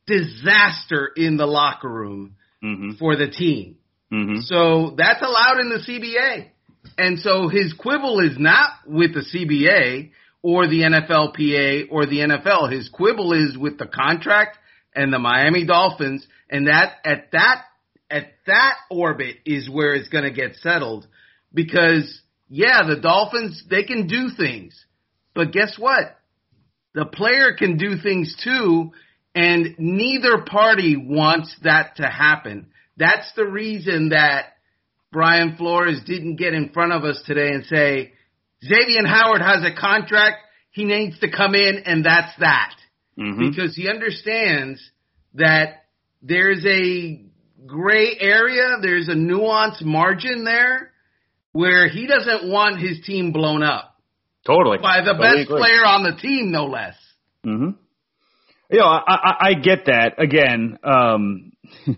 disaster 0.06 1.10
in 1.16 1.36
the 1.36 1.46
locker 1.46 1.88
room 1.88 2.36
mhm, 2.62 2.98
for 2.98 3.16
the 3.16 3.28
team. 3.28 3.76
mhm. 4.12 4.42
So 4.42 4.94
that's 4.96 5.22
allowed 5.22 5.60
in 5.60 5.68
the 5.68 5.80
CBA. 5.80 6.50
And 6.96 7.18
so 7.18 7.48
his 7.48 7.72
quibble 7.72 8.20
is 8.20 8.38
not 8.38 8.70
with 8.86 9.14
the 9.14 9.22
CBA 9.22 10.12
or 10.42 10.68
the 10.68 10.82
NFLPA 10.82 11.88
or 11.90 12.06
the 12.06 12.20
NFL. 12.20 12.70
His 12.70 12.88
quibble 12.88 13.32
is 13.32 13.58
with 13.58 13.78
the 13.78 13.86
contract 13.86 14.58
and 14.94 15.12
the 15.12 15.18
Miami 15.18 15.64
Dolphins. 15.64 16.26
And 16.48 16.68
that 16.68 16.94
at 17.04 17.32
that 17.32 17.64
at 18.08 18.32
that 18.46 18.76
orbit 18.90 19.38
is 19.44 19.68
where 19.68 19.94
it's 19.94 20.08
going 20.08 20.24
to 20.24 20.30
get 20.30 20.54
settled 20.56 21.06
because 21.52 22.20
yeah, 22.48 22.82
the 22.86 23.00
Dolphins 23.00 23.64
they 23.68 23.82
can 23.82 24.06
do 24.06 24.30
things. 24.36 24.84
But 25.34 25.52
guess 25.52 25.76
what? 25.76 26.16
The 26.94 27.04
player 27.04 27.54
can 27.58 27.76
do 27.76 27.96
things 28.00 28.36
too 28.42 28.92
and 29.36 29.74
neither 29.78 30.38
party 30.38 30.96
wants 30.96 31.54
that 31.62 31.96
to 31.96 32.06
happen. 32.08 32.68
That's 32.96 33.30
the 33.36 33.44
reason 33.46 34.08
that 34.08 34.54
Brian 35.12 35.56
Flores 35.56 36.00
didn't 36.06 36.36
get 36.36 36.54
in 36.54 36.70
front 36.70 36.92
of 36.92 37.04
us 37.04 37.22
today 37.26 37.48
and 37.48 37.64
say, 37.66 38.12
Xavier 38.64 39.06
Howard 39.06 39.42
has 39.42 39.62
a 39.62 39.78
contract. 39.78 40.38
He 40.70 40.84
needs 40.84 41.18
to 41.20 41.30
come 41.30 41.54
in 41.54 41.82
and 41.84 42.04
that's 42.04 42.34
that. 42.40 42.74
Mhm. 43.18 43.38
Because 43.50 43.76
he 43.76 43.88
understands 43.90 44.80
that 45.34 45.84
there's 46.22 46.64
a 46.66 47.20
gray 47.66 48.16
area, 48.18 48.76
there's 48.80 49.08
a 49.08 49.14
nuanced 49.14 49.82
margin 49.84 50.44
there 50.44 50.92
where 51.52 51.88
he 51.88 52.06
doesn't 52.06 52.48
want 52.50 52.78
his 52.80 53.00
team 53.02 53.32
blown 53.32 53.62
up 53.62 53.96
Totally. 54.46 54.78
by 54.78 55.00
the 55.02 55.12
Totally 55.12 55.28
best 55.28 55.50
agree. 55.50 55.58
player 55.60 55.84
on 55.84 56.02
the 56.04 56.16
team, 56.20 56.50
no 56.50 56.66
less. 56.66 56.96
hmm 57.44 57.70
You 58.70 58.78
know, 58.78 58.86
I, 58.86 59.00
I, 59.06 59.34
I 59.40 59.54
get 59.54 59.86
that. 59.86 60.14
Again, 60.18 60.78
um, 60.82 61.52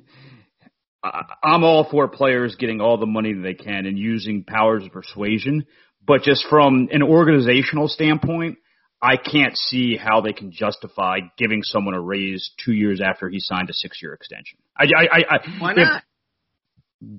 I, 1.02 1.22
I'm 1.42 1.64
all 1.64 1.88
for 1.90 2.08
players 2.08 2.56
getting 2.56 2.80
all 2.80 2.98
the 2.98 3.06
money 3.06 3.32
that 3.32 3.40
they 3.40 3.54
can 3.54 3.86
and 3.86 3.98
using 3.98 4.44
powers 4.44 4.84
of 4.84 4.92
persuasion. 4.92 5.66
But 6.06 6.22
just 6.22 6.46
from 6.48 6.88
an 6.90 7.02
organizational 7.02 7.88
standpoint, 7.88 8.58
I 9.00 9.16
can't 9.16 9.56
see 9.56 9.96
how 9.96 10.20
they 10.20 10.32
can 10.32 10.50
justify 10.50 11.18
giving 11.36 11.62
someone 11.62 11.94
a 11.94 12.00
raise 12.00 12.50
two 12.64 12.72
years 12.72 13.00
after 13.00 13.28
he 13.28 13.38
signed 13.38 13.70
a 13.70 13.72
six-year 13.72 14.12
extension. 14.12 14.58
I, 14.76 14.84
I, 14.84 15.04
I, 15.04 15.18
I 15.30 15.38
Why 15.60 15.72
not? 15.74 16.02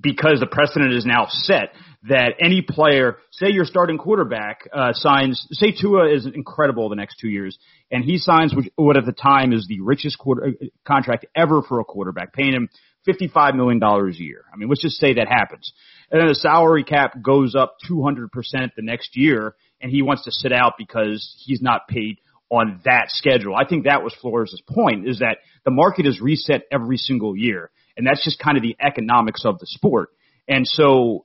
Because 0.00 0.40
the 0.40 0.46
precedent 0.46 0.92
is 0.92 1.06
now 1.06 1.26
set 1.28 1.72
that 2.08 2.34
any 2.38 2.62
player, 2.62 3.16
say 3.30 3.50
your 3.50 3.64
starting 3.64 3.98
quarterback, 3.98 4.68
uh, 4.72 4.92
signs, 4.92 5.46
say 5.52 5.72
Tua 5.72 6.08
is 6.12 6.26
incredible 6.26 6.88
the 6.88 6.96
next 6.96 7.16
two 7.18 7.28
years, 7.28 7.58
and 7.90 8.04
he 8.04 8.18
signs 8.18 8.54
what- 8.76 8.96
at 8.96 9.06
the 9.06 9.12
time 9.12 9.52
is 9.52 9.66
the 9.66 9.80
richest 9.80 10.18
quarter, 10.18 10.48
uh, 10.48 10.66
contract 10.84 11.26
ever 11.34 11.62
for 11.62 11.80
a 11.80 11.84
quarterback, 11.84 12.32
paying 12.32 12.54
him 12.54 12.68
$55 13.06 13.54
million 13.54 13.82
a 13.82 14.10
year. 14.12 14.44
I 14.52 14.56
mean, 14.56 14.68
let's 14.68 14.82
just 14.82 14.98
say 14.98 15.14
that 15.14 15.28
happens. 15.28 15.72
And 16.10 16.20
then 16.20 16.28
the 16.28 16.34
salary 16.34 16.84
cap 16.84 17.20
goes 17.22 17.54
up 17.54 17.76
200% 17.88 18.74
the 18.76 18.82
next 18.82 19.16
year, 19.16 19.54
and 19.80 19.90
he 19.90 20.02
wants 20.02 20.24
to 20.24 20.32
sit 20.32 20.52
out 20.52 20.74
because 20.76 21.34
he's 21.44 21.62
not 21.62 21.88
paid 21.88 22.18
on 22.50 22.80
that 22.84 23.10
schedule. 23.10 23.54
I 23.54 23.64
think 23.64 23.84
that 23.84 24.02
was 24.02 24.14
Flores' 24.14 24.60
point, 24.68 25.08
is 25.08 25.20
that 25.20 25.38
the 25.64 25.70
market 25.70 26.04
is 26.06 26.20
reset 26.20 26.62
every 26.70 26.96
single 26.96 27.36
year. 27.36 27.70
And 27.96 28.06
that's 28.06 28.24
just 28.24 28.38
kind 28.38 28.56
of 28.56 28.62
the 28.62 28.76
economics 28.80 29.44
of 29.44 29.58
the 29.58 29.66
sport. 29.66 30.10
And 30.48 30.66
so 30.66 31.24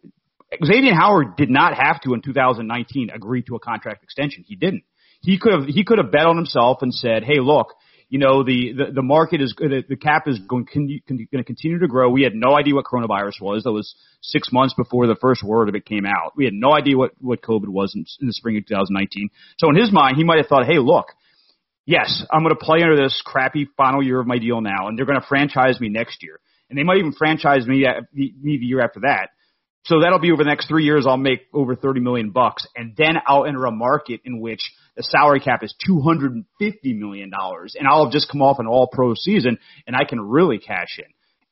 Xavier 0.64 0.94
Howard 0.94 1.36
did 1.38 1.50
not 1.50 1.74
have 1.76 2.02
to 2.02 2.14
in 2.14 2.22
2019 2.22 3.10
agree 3.14 3.42
to 3.44 3.56
a 3.56 3.60
contract 3.60 4.04
extension. 4.04 4.44
He 4.48 4.56
didn't. 4.56 4.84
He 5.22 5.40
could 5.40 5.54
have, 5.54 5.66
he 5.66 5.84
could 5.84 5.98
have 5.98 6.12
bet 6.12 6.26
on 6.26 6.36
himself 6.36 6.80
and 6.82 6.94
said, 6.94 7.24
Hey, 7.24 7.40
look, 7.40 7.74
you 8.10 8.20
know, 8.20 8.44
the, 8.44 8.74
the, 8.78 8.92
the 8.94 9.02
market 9.02 9.42
is, 9.42 9.54
the, 9.58 9.84
the 9.90 9.96
cap 9.96 10.28
is 10.28 10.38
going, 10.40 10.68
going 10.74 11.28
to 11.32 11.44
continue 11.44 11.80
to 11.80 11.88
grow. 11.88 12.10
We 12.10 12.22
had 12.22 12.36
no 12.36 12.56
idea 12.56 12.76
what 12.76 12.86
coronavirus 12.86 13.42
was. 13.42 13.64
That 13.64 13.72
was 13.72 13.96
six 14.22 14.52
months 14.52 14.76
before 14.76 15.08
the 15.08 15.16
first 15.20 15.44
word 15.44 15.70
of 15.70 15.76
it 15.76 15.86
came 15.86 16.06
out. 16.06 16.34
We 16.36 16.46
had 16.46 16.54
no 16.54 16.74
idea 16.74 16.98
what, 16.98 17.12
what 17.20 17.42
COVID 17.42 17.68
was 17.68 17.94
in, 17.96 18.06
in 18.22 18.28
the 18.28 18.34
spring 18.34 18.58
of 18.58 18.68
2019. 18.68 19.30
So 19.58 19.70
in 19.70 19.76
his 19.76 19.92
mind, 19.92 20.18
he 20.18 20.24
might 20.24 20.38
have 20.38 20.48
thought, 20.48 20.68
Hey, 20.68 20.78
look, 20.78 21.08
yes, 21.86 22.24
I'm 22.32 22.44
going 22.44 22.56
to 22.56 22.64
play 22.64 22.84
under 22.84 22.96
this 22.96 23.20
crappy 23.26 23.68
final 23.76 24.04
year 24.04 24.20
of 24.20 24.28
my 24.28 24.38
deal 24.38 24.62
now, 24.62 24.88
and 24.88 24.98
they're 24.98 25.06
going 25.06 25.20
to 25.20 25.28
franchise 25.28 25.80
me 25.80 25.90
next 25.90 26.22
year, 26.22 26.40
and 26.70 26.78
they 26.78 26.84
might 26.84 26.98
even 26.98 27.14
franchise 27.14 27.66
me 27.68 27.86
uh, 27.86 28.02
me 28.14 28.58
the 28.58 28.66
year 28.66 28.82
after 28.82 29.02
that. 29.02 29.30
So 29.86 30.00
that'll 30.02 30.20
be 30.20 30.32
over 30.32 30.44
the 30.44 30.50
next 30.50 30.68
three 30.68 30.84
years. 30.84 31.06
I'll 31.08 31.16
make 31.16 31.42
over 31.54 31.76
30 31.76 32.00
million 32.00 32.32
bucks, 32.32 32.66
and 32.76 32.96
then 32.98 33.18
I'll 33.28 33.46
enter 33.46 33.66
a 33.66 33.72
market 33.72 34.22
in 34.26 34.40
which 34.40 34.62
the 34.96 35.04
salary 35.04 35.40
cap 35.40 35.64
is 35.64 35.76
250 35.86 36.94
million 36.94 37.30
dollars, 37.30 37.76
and 37.78 37.88
I'll 37.88 38.06
have 38.06 38.14
just 38.14 38.32
come 38.32 38.42
off 38.42 38.58
an 38.60 38.66
All-Pro 38.66 39.14
season, 39.14 39.60
and 39.86 39.96
I 39.96 40.06
can 40.06 40.20
really 40.20 40.58
cash 40.58 40.98
in. 40.98 41.06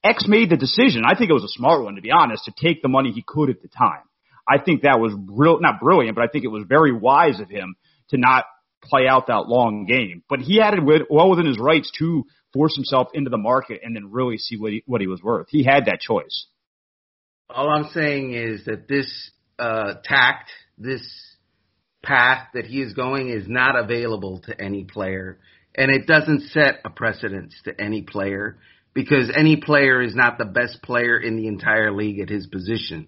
X 0.04 0.26
made 0.28 0.50
the 0.50 0.58
decision. 0.58 1.04
I 1.06 1.16
think 1.16 1.30
it 1.30 1.34
was 1.34 1.44
a 1.44 1.50
smart 1.50 1.84
one, 1.84 1.96
to 1.96 2.02
be 2.02 2.12
honest, 2.12 2.46
to 2.46 2.54
take 2.60 2.82
the 2.82 2.90
money 2.90 3.12
he 3.12 3.24
could 3.26 3.50
at 3.50 3.62
the 3.62 3.70
time. 3.70 4.02
I 4.48 4.62
think 4.62 4.82
that 4.82 5.00
was 5.00 5.14
real, 5.28 5.60
not 5.62 5.80
brilliant, 5.80 6.16
but 6.16 6.24
I 6.24 6.28
think 6.28 6.44
it 6.44 6.50
was 6.50 6.66
very 6.68 6.92
wise 6.92 7.40
of 7.40 7.50
him 7.50 7.76
to 8.10 8.18
not 8.18 8.46
play 8.84 9.08
out 9.08 9.28
that 9.28 9.48
long 9.48 9.86
game. 9.86 10.24
But 10.28 10.40
he 10.40 10.58
had 10.58 10.74
it 10.74 11.08
well 11.10 11.30
within 11.30 11.46
his 11.46 11.60
rights 11.60 11.92
to 12.00 12.26
force 12.54 12.76
himself 12.76 13.10
into 13.14 13.30
the 13.30 13.38
market 13.38 13.82
and 13.84 13.96
then 13.96 14.12
really 14.12 14.38
see 14.38 14.58
what 14.58 14.72
he, 14.72 14.84
what 14.86 15.02
he 15.02 15.08
was 15.08 15.22
worth. 15.22 15.48
He 15.50 15.64
had 15.64 15.86
that 15.86 16.00
choice. 16.00 16.46
All 17.50 17.70
I'm 17.70 17.90
saying 17.94 18.34
is 18.34 18.66
that 18.66 18.88
this 18.88 19.32
uh, 19.60 19.96
tact, 20.04 20.50
this 20.78 21.02
path 22.04 22.48
that 22.54 22.66
he 22.66 22.82
is 22.82 22.94
going 22.94 23.30
is 23.30 23.48
not 23.48 23.78
available 23.78 24.40
to 24.46 24.62
any 24.62 24.84
player. 24.84 25.40
And 25.76 25.90
it 25.90 26.06
doesn't 26.06 26.50
set 26.52 26.82
a 26.86 26.90
precedence 26.90 27.56
to 27.66 27.80
any 27.82 28.04
player 28.04 28.58
because 28.94 29.32
any 29.36 29.58
player 29.58 30.02
is 30.02 30.16
not 30.16 30.38
the 30.38 30.46
best 30.46 30.82
player 30.84 31.18
in 31.18 31.36
the 31.36 31.48
entire 31.48 31.92
league 31.92 32.20
at 32.20 32.30
his 32.30 32.46
position. 32.46 33.08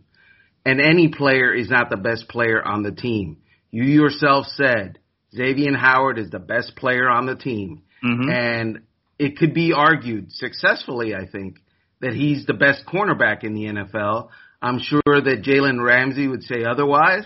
And 0.65 0.81
any 0.81 1.09
player 1.09 1.53
is 1.53 1.69
not 1.69 1.91
the 1.91 1.97
best 1.97 2.27
player 2.27 2.63
on 2.63 2.81
the 2.81 2.91
team. 2.91 3.37
You 3.69 3.83
yourself 3.83 4.47
said 4.47 4.97
Xavier 5.35 5.77
Howard 5.77 6.17
is 6.17 6.31
the 6.31 6.39
best 6.39 6.75
player 6.75 7.07
on 7.07 7.27
the 7.27 7.35
team. 7.35 7.83
Mm-hmm. 8.03 8.29
And 8.29 8.79
it 9.17 9.37
could 9.37 9.53
be 9.53 9.73
argued 9.73 10.31
successfully, 10.31 11.15
I 11.15 11.27
think, 11.27 11.57
that 12.01 12.13
he's 12.13 12.45
the 12.45 12.53
best 12.53 12.85
cornerback 12.85 13.43
in 13.43 13.53
the 13.53 13.65
NFL. 13.65 14.29
I'm 14.61 14.79
sure 14.79 15.01
that 15.05 15.43
Jalen 15.43 15.83
Ramsey 15.83 16.27
would 16.27 16.43
say 16.43 16.63
otherwise. 16.63 17.25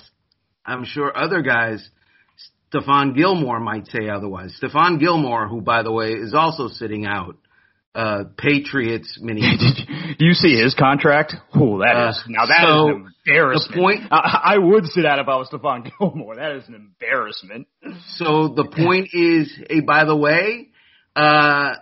I'm 0.65 0.85
sure 0.85 1.15
other 1.15 1.41
guys, 1.41 1.87
Stephon 2.71 3.15
Gilmore 3.15 3.59
might 3.59 3.87
say 3.87 4.09
otherwise. 4.09 4.57
Stephon 4.61 4.99
Gilmore, 4.99 5.47
who 5.47 5.61
by 5.61 5.83
the 5.83 5.91
way 5.91 6.11
is 6.11 6.33
also 6.33 6.67
sitting 6.67 7.05
out 7.05 7.37
uh 7.95 8.25
Patriots 8.37 9.17
mini. 9.19 9.41
Do 10.19 10.25
you 10.25 10.33
see 10.33 10.61
his 10.61 10.75
contract? 10.75 11.33
Oh, 11.55 11.79
that 11.79 11.95
uh, 11.95 12.09
is 12.09 12.23
now 12.27 12.45
that 12.45 12.61
so 12.61 12.89
is 12.89 13.13
embarrassment. 13.25 13.71
The 13.73 13.81
point 13.81 13.99
I, 14.11 14.41
I 14.55 14.57
would 14.59 14.85
sit 14.85 15.05
out 15.05 15.17
if 15.17 15.27
I 15.27 15.37
was 15.37 15.49
Stephon 15.49 15.89
Gilmore. 15.99 16.35
That 16.35 16.51
is 16.57 16.67
an 16.67 16.75
embarrassment. 16.75 17.67
So 18.17 18.49
the 18.49 18.65
point 18.65 19.09
is, 19.13 19.51
hey, 19.67 19.79
by 19.79 20.05
the 20.05 20.15
way, 20.15 20.68
uh 21.19 21.75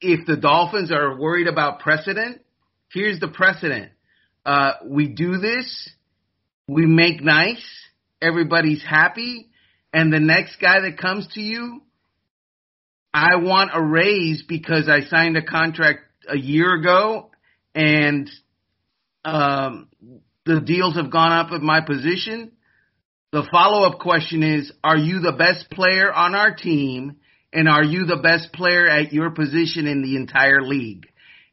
if 0.00 0.26
the 0.26 0.36
Dolphins 0.36 0.90
are 0.90 1.18
worried 1.18 1.46
about 1.46 1.80
precedent, 1.80 2.40
here's 2.92 3.20
the 3.20 3.28
precedent. 3.28 3.92
Uh 4.44 4.72
we 4.84 5.08
do 5.08 5.38
this, 5.38 5.90
we 6.66 6.86
make 6.86 7.22
nice, 7.22 7.64
everybody's 8.20 8.82
happy, 8.82 9.50
and 9.92 10.12
the 10.12 10.20
next 10.20 10.56
guy 10.60 10.80
that 10.80 10.98
comes 10.98 11.26
to 11.34 11.40
you 11.40 11.82
I 13.12 13.36
want 13.36 13.70
a 13.74 13.82
raise 13.82 14.42
because 14.46 14.88
I 14.88 15.00
signed 15.08 15.36
a 15.36 15.42
contract 15.42 16.00
a 16.28 16.38
year 16.38 16.74
ago 16.74 17.30
and 17.74 18.30
um, 19.24 19.88
the 20.46 20.60
deals 20.60 20.96
have 20.96 21.10
gone 21.10 21.32
up 21.32 21.52
at 21.52 21.60
my 21.60 21.80
position. 21.80 22.52
The 23.32 23.46
follow 23.50 23.86
up 23.86 23.98
question 23.98 24.42
is 24.42 24.72
Are 24.84 24.96
you 24.96 25.20
the 25.20 25.32
best 25.32 25.70
player 25.70 26.12
on 26.12 26.34
our 26.34 26.54
team? 26.54 27.16
And 27.52 27.68
are 27.68 27.82
you 27.84 28.06
the 28.06 28.16
best 28.16 28.52
player 28.52 28.88
at 28.88 29.12
your 29.12 29.30
position 29.30 29.86
in 29.86 30.02
the 30.02 30.16
entire 30.16 30.62
league? 30.62 31.06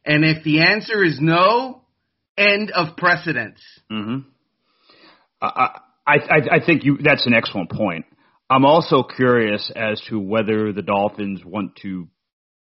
And 0.06 0.24
if 0.24 0.44
the 0.44 0.62
answer 0.62 1.04
is 1.04 1.20
no, 1.20 1.82
end 2.38 2.72
of 2.72 2.96
precedence. 2.96 3.60
Mm-hmm. 3.92 4.30
I, 5.42 5.80
I, 6.06 6.16
I 6.52 6.66
think 6.66 6.84
you, 6.84 6.98
that's 7.02 7.26
an 7.26 7.34
excellent 7.34 7.72
point. 7.72 8.06
I'm 8.50 8.66
also 8.66 9.04
curious 9.04 9.72
as 9.76 10.02
to 10.10 10.20
whether 10.20 10.72
the 10.72 10.82
Dolphins 10.82 11.44
want 11.44 11.76
to 11.82 12.08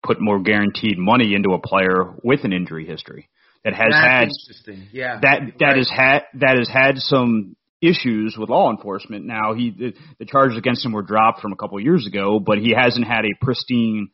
put 0.03 0.19
more 0.19 0.41
guaranteed 0.41 0.97
money 0.97 1.33
into 1.33 1.51
a 1.51 1.59
player 1.59 2.15
with 2.23 2.43
an 2.43 2.53
injury 2.53 2.85
history 2.85 3.29
that 3.63 3.73
has 3.73 3.91
That's 3.91 4.05
had 4.05 4.23
interesting. 4.23 4.87
Yeah. 4.91 5.19
that 5.21 5.39
that 5.59 5.65
right. 5.65 5.77
has 5.77 5.89
had 5.89 6.19
that 6.35 6.57
has 6.57 6.69
had 6.69 6.97
some 6.97 7.55
issues 7.81 8.35
with 8.37 8.49
law 8.49 8.71
enforcement. 8.71 9.25
Now 9.25 9.53
he 9.53 9.71
the, 9.71 9.93
the 10.19 10.25
charges 10.25 10.57
against 10.57 10.85
him 10.85 10.91
were 10.91 11.03
dropped 11.03 11.41
from 11.41 11.53
a 11.53 11.55
couple 11.55 11.77
of 11.77 11.83
years 11.83 12.07
ago, 12.07 12.39
but 12.39 12.57
he 12.57 12.73
hasn't 12.75 13.05
had 13.05 13.25
a 13.25 13.43
pristine 13.43 14.09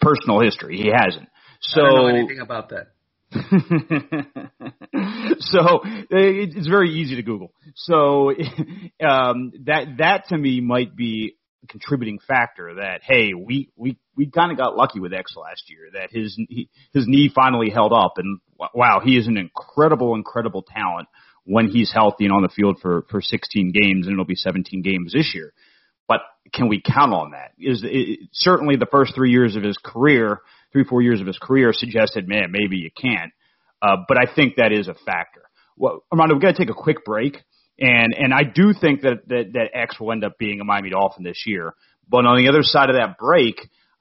personal 0.00 0.40
history. 0.40 0.76
He 0.76 0.90
hasn't. 0.92 1.28
So 1.60 1.80
I 1.80 1.90
don't 1.90 1.94
know 1.94 2.06
anything 2.08 2.40
about 2.40 2.70
that. 2.70 2.88
so 5.38 5.80
it's 6.10 6.68
very 6.68 6.90
easy 6.90 7.16
to 7.16 7.22
Google. 7.22 7.52
So 7.76 8.30
um, 9.06 9.52
that 9.64 9.86
that 9.98 10.28
to 10.28 10.36
me 10.36 10.60
might 10.60 10.94
be 10.94 11.36
a 11.62 11.66
contributing 11.66 12.18
factor. 12.26 12.74
That 12.74 13.00
hey, 13.02 13.32
we 13.32 13.70
we 13.76 13.96
we 14.16 14.26
kind 14.26 14.52
of 14.52 14.58
got 14.58 14.76
lucky 14.76 15.00
with 15.00 15.14
X 15.14 15.34
last 15.36 15.70
year. 15.70 15.88
That 15.94 16.10
his 16.10 16.34
he, 16.36 16.68
his 16.92 17.06
knee 17.06 17.30
finally 17.34 17.70
held 17.70 17.92
up, 17.92 18.18
and 18.18 18.40
wow, 18.74 19.00
he 19.02 19.16
is 19.16 19.28
an 19.28 19.38
incredible, 19.38 20.14
incredible 20.14 20.62
talent 20.62 21.08
when 21.44 21.68
he's 21.68 21.92
healthy 21.92 22.24
and 22.24 22.32
on 22.32 22.42
the 22.42 22.48
field 22.48 22.78
for 22.80 23.04
for 23.10 23.20
16 23.20 23.72
games, 23.72 24.06
and 24.06 24.12
it'll 24.12 24.24
be 24.24 24.34
17 24.34 24.82
games 24.82 25.12
this 25.12 25.32
year. 25.34 25.52
But 26.08 26.20
can 26.52 26.68
we 26.68 26.80
count 26.80 27.12
on 27.12 27.32
that? 27.32 27.52
Is 27.58 27.82
it, 27.84 28.28
certainly 28.32 28.76
the 28.76 28.86
first 28.90 29.14
three 29.14 29.30
years 29.30 29.56
of 29.56 29.62
his 29.62 29.76
career 29.82 30.40
three, 30.72 30.84
four 30.84 31.02
years 31.02 31.20
of 31.20 31.26
his 31.26 31.38
career 31.38 31.72
suggested, 31.72 32.28
man, 32.28 32.50
maybe 32.50 32.76
you 32.76 32.90
can't. 32.90 33.32
Uh, 33.80 33.96
but 34.08 34.16
I 34.18 34.32
think 34.34 34.56
that 34.56 34.72
is 34.72 34.88
a 34.88 34.94
factor. 34.94 35.42
Well, 35.76 36.04
Armando, 36.10 36.34
we've 36.34 36.42
got 36.42 36.54
to 36.54 36.58
take 36.58 36.70
a 36.70 36.74
quick 36.74 37.04
break. 37.04 37.36
And, 37.78 38.14
and 38.16 38.32
I 38.32 38.42
do 38.42 38.72
think 38.78 39.02
that, 39.02 39.28
that, 39.28 39.52
that 39.54 39.68
X 39.74 39.98
will 39.98 40.12
end 40.12 40.24
up 40.24 40.38
being 40.38 40.60
a 40.60 40.64
Miami 40.64 40.90
Dolphin 40.90 41.24
this 41.24 41.44
year. 41.46 41.74
But 42.08 42.26
on 42.26 42.36
the 42.36 42.48
other 42.48 42.62
side 42.62 42.90
of 42.90 42.96
that 42.96 43.18
break, 43.18 43.56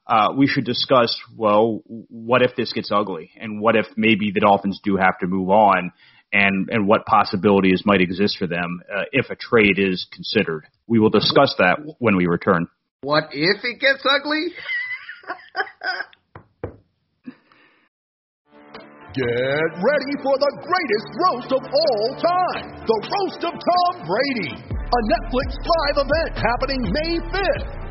uh, 0.07 0.33
we 0.37 0.47
should 0.47 0.65
discuss, 0.65 1.17
well, 1.35 1.81
what 1.85 2.41
if 2.41 2.55
this 2.55 2.73
gets 2.73 2.91
ugly? 2.91 3.31
And 3.39 3.61
what 3.61 3.75
if 3.75 3.85
maybe 3.95 4.31
the 4.33 4.41
Dolphins 4.41 4.79
do 4.83 4.97
have 4.97 5.17
to 5.19 5.27
move 5.27 5.49
on? 5.49 5.91
And, 6.33 6.69
and 6.69 6.87
what 6.87 7.05
possibilities 7.05 7.83
might 7.85 7.99
exist 7.99 8.37
for 8.37 8.47
them 8.47 8.81
uh, 8.89 9.03
if 9.11 9.29
a 9.29 9.35
trade 9.35 9.77
is 9.77 10.07
considered. 10.13 10.65
We 10.87 10.97
will 10.97 11.09
discuss 11.09 11.55
that 11.57 11.79
when 11.99 12.15
we 12.15 12.25
return. 12.25 12.67
What 13.01 13.25
if 13.31 13.63
it 13.63 13.79
gets 13.79 14.05
ugly? 14.05 14.47
Get 19.11 19.75
ready 19.75 20.13
for 20.23 20.39
the 20.39 20.51
greatest 20.63 21.07
roast 21.19 21.51
of 21.51 21.59
all 21.67 22.15
time 22.15 22.71
the 22.87 22.97
Roast 23.11 23.43
of 23.43 23.53
Tom 23.53 24.07
Brady, 24.07 24.55
a 24.55 24.99
Netflix 25.11 25.53
live 25.59 26.07
event 26.07 26.31
happening 26.39 26.81
May 26.91 27.19
5th. 27.19 27.90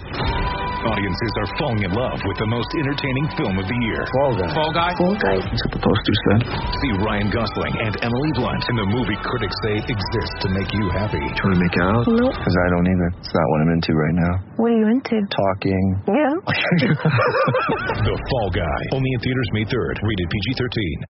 Audiences 0.81 1.31
are 1.37 1.49
falling 1.61 1.83
in 1.85 1.93
love 1.93 2.17
with 2.25 2.37
the 2.41 2.49
most 2.49 2.67
entertaining 2.73 3.29
film 3.37 3.55
of 3.61 3.65
the 3.69 3.77
year. 3.85 4.01
Fall 4.17 4.33
Guy. 4.33 4.49
Fall 4.53 4.73
Guy? 4.73 4.91
Fall 4.97 5.13
Guy. 5.17 5.37
That's 5.45 5.61
what 5.69 5.73
the 5.77 5.83
poster 5.85 6.15
said. 6.25 6.39
See 6.81 6.91
Ryan 7.05 7.29
Gosling 7.29 7.75
and 7.85 7.93
Emily 8.01 8.31
Blunt 8.33 8.65
in 8.65 8.75
the 8.81 8.87
movie 8.89 9.19
critics 9.21 9.53
say 9.61 9.77
exists 9.77 10.37
to 10.41 10.49
make 10.49 10.69
you 10.73 10.89
happy. 10.89 11.21
Trying 11.37 11.53
to 11.53 11.61
make 11.61 11.75
it 11.77 11.85
out? 11.85 12.03
Nope. 12.09 12.33
Because 12.33 12.57
I 12.57 12.67
don't 12.73 12.87
either. 12.89 13.09
It's 13.21 13.29
not 13.29 13.45
what 13.53 13.59
I'm 13.61 13.71
into 13.77 13.91
right 13.93 14.17
now. 14.17 14.33
What 14.57 14.69
are 14.73 14.79
you 14.81 14.87
into? 14.89 15.17
Talking. 15.29 15.85
Yeah. 16.09 16.33
the 18.01 18.15
Fall 18.17 18.49
Guy. 18.49 18.81
Only 18.97 19.09
in 19.13 19.19
theaters 19.21 19.49
May 19.53 19.65
3rd. 19.69 19.95
Rated 20.01 20.27
PG-13. 20.33 21.05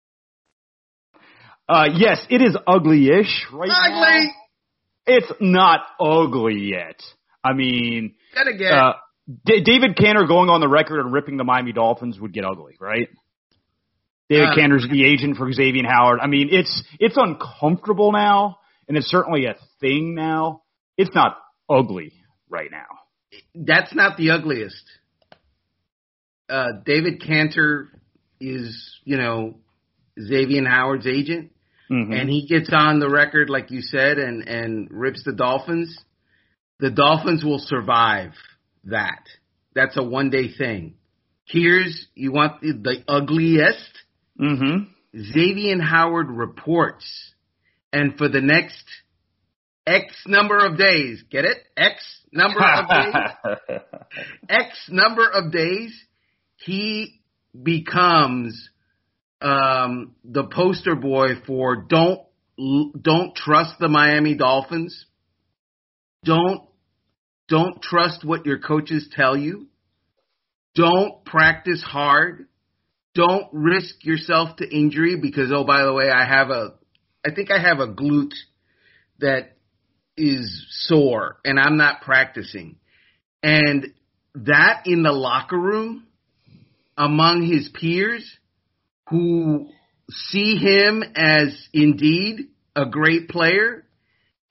Uh, 1.70 1.86
yes, 1.94 2.26
it 2.30 2.42
is 2.42 2.58
ugly-ish 2.66 3.46
right 3.54 3.70
Ugly. 3.70 4.26
now. 4.26 4.32
It's 5.06 5.32
not 5.40 5.82
ugly 6.00 6.70
yet. 6.74 7.00
I 7.44 7.54
mean, 7.54 8.16
Gotta 8.36 8.58
get. 8.58 8.72
uh, 8.74 8.94
D- 9.46 9.62
David 9.64 9.96
Canter 9.96 10.26
going 10.26 10.50
on 10.50 10.60
the 10.62 10.68
record 10.68 11.00
and 11.00 11.14
ripping 11.14 11.38
the 11.38 11.44
Miami 11.44 11.72
Dolphins 11.72 12.20
would 12.20 12.34
get 12.34 12.46
ugly, 12.46 12.76
right? 12.80 13.10
David 14.30 14.50
Uh, 14.50 14.56
Canter's 14.56 14.88
the 14.90 15.06
agent 15.06 15.38
for 15.38 15.52
Xavier 15.52 15.84
Howard. 15.88 16.20
I 16.22 16.28
mean, 16.28 16.50
it's 16.52 16.84
it's 17.00 17.18
uncomfortable 17.18 18.12
now, 18.12 18.58
and 18.88 18.98
it's 18.98 19.08
certainly 19.08 19.46
a 19.46 19.56
thing 19.80 20.16
now. 20.16 20.62
It's 20.98 21.14
not 21.16 21.38
ugly 21.70 22.14
right 22.50 22.70
now. 22.72 22.86
that's 23.56 23.94
not 23.94 24.18
the 24.18 24.32
ugliest. 24.32 24.84
Uh, 26.50 26.72
David 26.84 27.22
Canter 27.22 27.90
is, 28.42 28.98
you 29.04 29.18
know, 29.18 29.56
Xavier 30.20 30.68
Howard's 30.68 31.06
agent, 31.06 31.52
Mhm. 31.92 32.20
and 32.20 32.30
he 32.30 32.48
gets 32.48 32.70
on 32.74 33.00
the 33.00 33.10
record, 33.10 33.50
like 33.50 33.70
you 33.72 33.82
said, 33.82 34.18
and 34.18 34.48
and 34.48 34.88
rips 34.92 35.24
the 35.24 35.34
Dolphins. 35.34 35.96
The 36.80 36.90
Dolphins 36.90 37.44
will 37.44 37.60
survive 37.60 38.34
that. 38.86 39.24
That's 39.76 39.98
a 39.98 40.04
one 40.04 40.30
day 40.30 40.50
thing. 40.56 40.96
Here's 41.46 42.08
you 42.16 42.32
want 42.32 42.62
the, 42.62 42.74
the 42.74 43.04
ugliest. 43.12 43.92
Mhm. 44.40 44.88
Xavier 45.16 45.82
Howard 45.82 46.30
reports, 46.30 47.06
and 47.92 48.18
for 48.18 48.30
the 48.30 48.42
next 48.42 48.86
X 49.90 50.14
number 50.28 50.58
of 50.66 50.78
days. 50.78 51.24
Get 51.32 51.46
it? 51.46 51.58
X 51.76 51.96
number 52.32 52.60
of 52.62 52.88
days. 52.88 53.80
X 54.50 54.88
number 54.90 55.28
of 55.28 55.52
days, 55.52 56.00
he 56.58 57.22
becomes 57.62 58.70
um, 59.42 60.16
the 60.24 60.44
poster 60.44 60.96
boy 60.96 61.30
for 61.48 61.76
don't 61.88 62.22
don't 63.02 63.36
trust 63.36 63.76
the 63.80 63.88
Miami 63.88 64.36
Dolphins. 64.36 65.06
Don't 66.24 66.62
don't 67.50 67.82
trust 67.82 68.24
what 68.24 68.46
your 68.46 68.60
coaches 68.60 69.10
tell 69.12 69.36
you. 69.36 69.68
Don't 70.76 71.26
practice 71.26 71.82
hard. 71.82 72.48
Don't 73.16 73.48
risk 73.52 74.06
yourself 74.06 74.58
to 74.58 74.70
injury 74.70 75.18
because 75.20 75.52
oh 75.52 75.64
by 75.64 75.84
the 75.84 75.94
way, 75.94 76.10
I 76.10 76.26
have 76.26 76.50
a 76.50 76.76
I 77.26 77.34
think 77.34 77.52
I 77.52 77.60
have 77.60 77.80
a 77.80 77.88
glute 77.88 78.36
that 79.20 79.58
is 80.16 80.66
sore 80.88 81.38
and 81.44 81.60
I'm 81.60 81.78
not 81.78 82.02
practicing. 82.02 82.78
And 83.42 83.88
that 84.36 84.84
in 84.86 85.02
the 85.04 85.12
locker 85.12 85.58
room 85.58 86.06
among 86.98 87.42
his 87.50 87.70
peers 87.70 88.30
who 89.10 89.70
see 90.10 90.58
him 90.58 91.04
as 91.16 91.68
indeed 91.74 92.50
a 92.76 92.86
great 92.86 93.30
player 93.30 93.86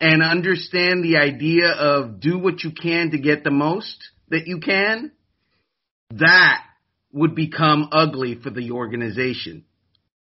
and 0.00 0.22
understand 0.22 1.02
the 1.02 1.16
idea 1.16 1.70
of 1.70 2.20
do 2.20 2.38
what 2.38 2.62
you 2.62 2.70
can 2.70 3.10
to 3.10 3.18
get 3.18 3.44
the 3.44 3.50
most 3.50 4.10
that 4.28 4.46
you 4.46 4.60
can, 4.60 5.10
that 6.10 6.62
would 7.12 7.34
become 7.34 7.88
ugly 7.92 8.38
for 8.40 8.50
the 8.50 8.70
organization 8.70 9.64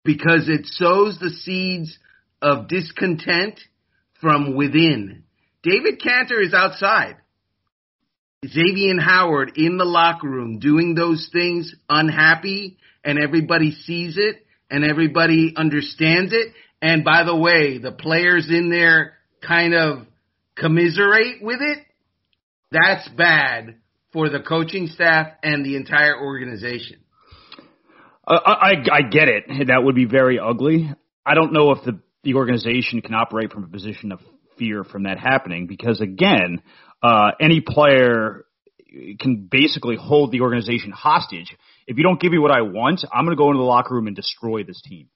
because 0.04 0.48
it 0.48 0.66
sows 0.66 1.18
the 1.20 1.30
seeds 1.30 1.98
of 2.42 2.68
discontent 2.68 3.60
from 4.22 4.56
within. 4.56 5.24
David 5.64 6.02
Canter 6.02 6.40
is 6.40 6.54
outside. 6.54 7.18
Xavier 8.48 9.02
Howard 9.02 9.54
in 9.56 9.78
the 9.78 9.86
locker 9.86 10.30
room 10.30 10.60
doing 10.60 10.94
those 10.94 11.30
things 11.34 11.74
unhappy 11.90 12.78
and 13.04 13.18
everybody 13.18 13.72
sees 13.72 14.18
it 14.18 14.46
and 14.70 14.84
everybody 14.84 15.54
understands 15.56 16.32
it. 16.34 16.54
And 16.82 17.04
by 17.04 17.24
the 17.24 17.36
way, 17.36 17.80
the 17.80 17.92
players 17.92 18.48
in 18.50 18.70
there 18.70 19.14
kind 19.42 19.74
of 19.74 20.08
commiserate 20.56 21.42
with 21.42 21.60
it. 21.62 21.80
That's 22.72 23.08
bad 23.10 23.76
for 24.12 24.30
the 24.30 24.40
coaching 24.40 24.88
staff 24.88 25.28
and 25.44 25.66
the 25.66 25.76
entire 25.76 26.20
organization. 26.20 27.00
Uh, 28.28 28.40
I, 28.44 28.74
I 28.92 29.02
get 29.10 29.28
it. 29.28 29.68
That 29.68 29.84
would 29.84 29.96
be 29.96 30.06
very 30.06 30.40
ugly. 30.40 30.92
I 31.26 31.36
don't 31.36 31.54
know 31.54 31.72
if 31.72 31.84
the, 31.84 32.00
the 32.24 32.36
organization 32.36 33.02
can 33.02 33.14
operate 33.14 33.52
from 33.52 33.64
a 33.64 33.68
position 33.68 34.12
of 34.12 34.20
fear 34.58 34.84
from 34.84 35.04
that 35.04 35.20
happening 35.20 35.68
because 35.68 36.02
again, 36.02 36.62
uh, 37.04 37.32
any 37.40 37.62
player 37.62 38.46
can 39.20 39.48
basically 39.52 39.96
hold 39.96 40.32
the 40.32 40.42
organization 40.42 40.92
hostage. 40.92 41.56
If 41.88 41.98
you 41.98 42.04
don't 42.04 42.20
give 42.20 42.32
me 42.32 42.40
what 42.40 42.52
I 42.52 42.62
want, 42.62 43.04
I'm 43.14 43.26
going 43.26 43.36
to 43.36 43.42
go 43.42 43.50
into 43.50 43.60
the 43.60 43.66
locker 43.66 43.94
room 43.94 44.08
and 44.08 44.16
destroy 44.16 44.64
this 44.64 44.82
team. 44.82 45.10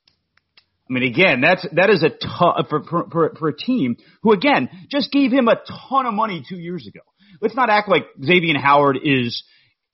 I 0.90 0.94
mean, 0.94 1.04
again, 1.04 1.42
that's 1.42 1.66
that 1.74 1.90
is 1.90 2.04
a 2.04 2.10
ton 2.10 2.66
for, 2.70 2.84
for 3.12 3.36
for 3.38 3.48
a 3.50 3.56
team 3.56 3.98
who 4.24 4.34
again 4.34 4.70
just 4.90 5.12
gave 5.12 5.32
him 5.32 5.48
a 5.48 5.56
ton 5.90 6.06
of 6.06 6.14
money 6.14 6.44
two 6.48 6.58
years 6.58 6.88
ago. 6.88 7.02
Let's 7.42 7.56
not 7.56 7.70
act 7.70 7.88
like 7.90 8.06
Xavier 8.24 8.58
Howard 8.60 8.98
is 9.04 9.44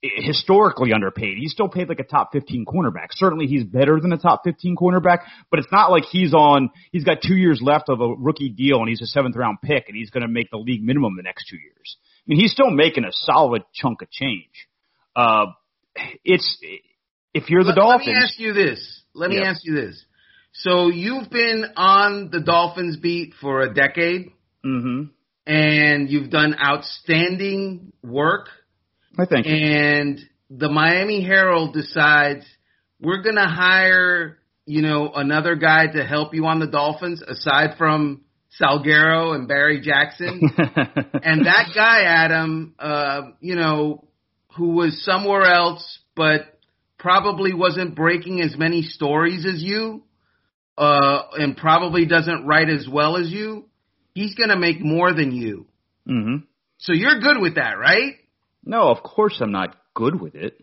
historically 0.02 0.92
underpaid. 0.92 1.38
He's 1.38 1.52
still 1.52 1.68
paid 1.68 1.88
like 1.88 2.00
a 2.00 2.04
top 2.04 2.30
15 2.32 2.64
cornerback. 2.66 3.08
Certainly 3.12 3.46
he's 3.46 3.64
better 3.64 3.98
than 4.00 4.12
a 4.12 4.18
top 4.18 4.42
15 4.44 4.76
cornerback, 4.76 5.20
but 5.50 5.58
it's 5.58 5.70
not 5.72 5.90
like 5.90 6.04
he's 6.04 6.34
on, 6.34 6.70
he's 6.92 7.04
got 7.04 7.18
two 7.26 7.34
years 7.36 7.60
left 7.62 7.88
of 7.88 8.00
a 8.00 8.08
rookie 8.08 8.50
deal 8.50 8.78
and 8.80 8.88
he's 8.88 9.00
a 9.00 9.06
seventh 9.06 9.36
round 9.36 9.58
pick 9.62 9.84
and 9.88 9.96
he's 9.96 10.10
going 10.10 10.22
to 10.22 10.28
make 10.28 10.50
the 10.50 10.58
league 10.58 10.82
minimum 10.82 11.16
the 11.16 11.22
next 11.22 11.46
two 11.48 11.56
years. 11.56 11.96
I 12.20 12.24
mean, 12.26 12.40
he's 12.40 12.52
still 12.52 12.70
making 12.70 13.04
a 13.04 13.12
solid 13.12 13.62
chunk 13.74 14.02
of 14.02 14.10
change. 14.10 14.50
Uh, 15.14 15.46
it's, 16.24 16.58
if 17.32 17.48
you're 17.48 17.62
the 17.64 17.68
let, 17.70 17.76
Dolphins. 17.76 18.06
Let 18.08 18.14
me 18.14 18.22
ask 18.22 18.38
you 18.38 18.52
this. 18.52 19.02
Let 19.14 19.30
me 19.30 19.36
Yeah. 19.38 19.50
ask 19.50 19.64
you 19.64 19.74
this. 19.74 20.04
So 20.58 20.88
you've 20.88 21.30
been 21.30 21.64
on 21.76 22.30
the 22.30 22.40
Dolphins 22.40 22.96
beat 22.96 23.34
for 23.40 23.60
a 23.60 23.72
decade 23.72 24.32
hmm 24.62 25.04
and 25.48 26.10
you've 26.10 26.28
done 26.28 26.56
outstanding 26.60 27.92
work 28.02 28.48
I 29.16 29.26
think. 29.26 29.46
and 29.46 30.20
the 30.50 30.68
Miami 30.68 31.22
Herald 31.22 31.72
decides 31.72 32.44
we're 33.00 33.22
going 33.22 33.36
to 33.36 33.46
hire, 33.46 34.38
you 34.64 34.82
know, 34.82 35.12
another 35.14 35.54
guy 35.54 35.86
to 35.86 36.04
help 36.04 36.34
you 36.34 36.46
on 36.46 36.60
the 36.60 36.66
Dolphins 36.66 37.22
aside 37.22 37.76
from 37.78 38.22
Salguero 38.60 39.34
and 39.34 39.48
Barry 39.48 39.80
Jackson. 39.80 40.40
and 40.56 41.46
that 41.46 41.72
guy, 41.74 42.02
Adam, 42.04 42.74
uh, 42.78 43.22
you 43.40 43.54
know, 43.54 44.08
who 44.56 44.70
was 44.70 45.04
somewhere 45.04 45.44
else, 45.44 45.98
but 46.14 46.58
probably 46.98 47.52
wasn't 47.52 47.94
breaking 47.94 48.40
as 48.40 48.56
many 48.56 48.82
stories 48.82 49.44
as 49.46 49.62
you, 49.62 50.04
uh, 50.78 51.22
and 51.32 51.56
probably 51.56 52.06
doesn't 52.06 52.46
write 52.46 52.68
as 52.68 52.86
well 52.90 53.16
as 53.16 53.30
you. 53.30 53.66
He's 54.14 54.34
going 54.34 54.50
to 54.50 54.56
make 54.56 54.80
more 54.80 55.12
than 55.12 55.32
you. 55.32 55.66
hmm 56.06 56.36
So 56.78 56.92
you're 56.92 57.20
good 57.20 57.40
with 57.40 57.56
that, 57.56 57.78
right? 57.78 58.14
No, 58.64 58.88
of 58.90 59.02
course 59.02 59.38
I'm 59.40 59.52
not 59.52 59.76
good 59.94 60.20
with 60.20 60.34
it. 60.34 60.60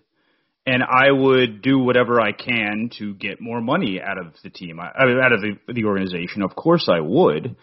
And 0.66 0.82
I 0.82 1.12
would 1.12 1.62
do 1.62 1.80
whatever 1.80 2.22
I 2.22 2.32
can 2.32 2.90
to 2.98 3.14
get 3.16 3.42
more 3.42 3.60
money 3.60 4.00
out 4.02 4.18
of 4.18 4.34
the 4.44 4.50
team, 4.50 4.78
mean, 4.78 5.20
out 5.20 5.34
of 5.34 5.42
the, 5.42 5.74
the 5.74 5.84
organization. 5.84 6.42
Of 6.42 6.56
course 6.56 6.88
I 6.90 7.02
would, 7.02 7.58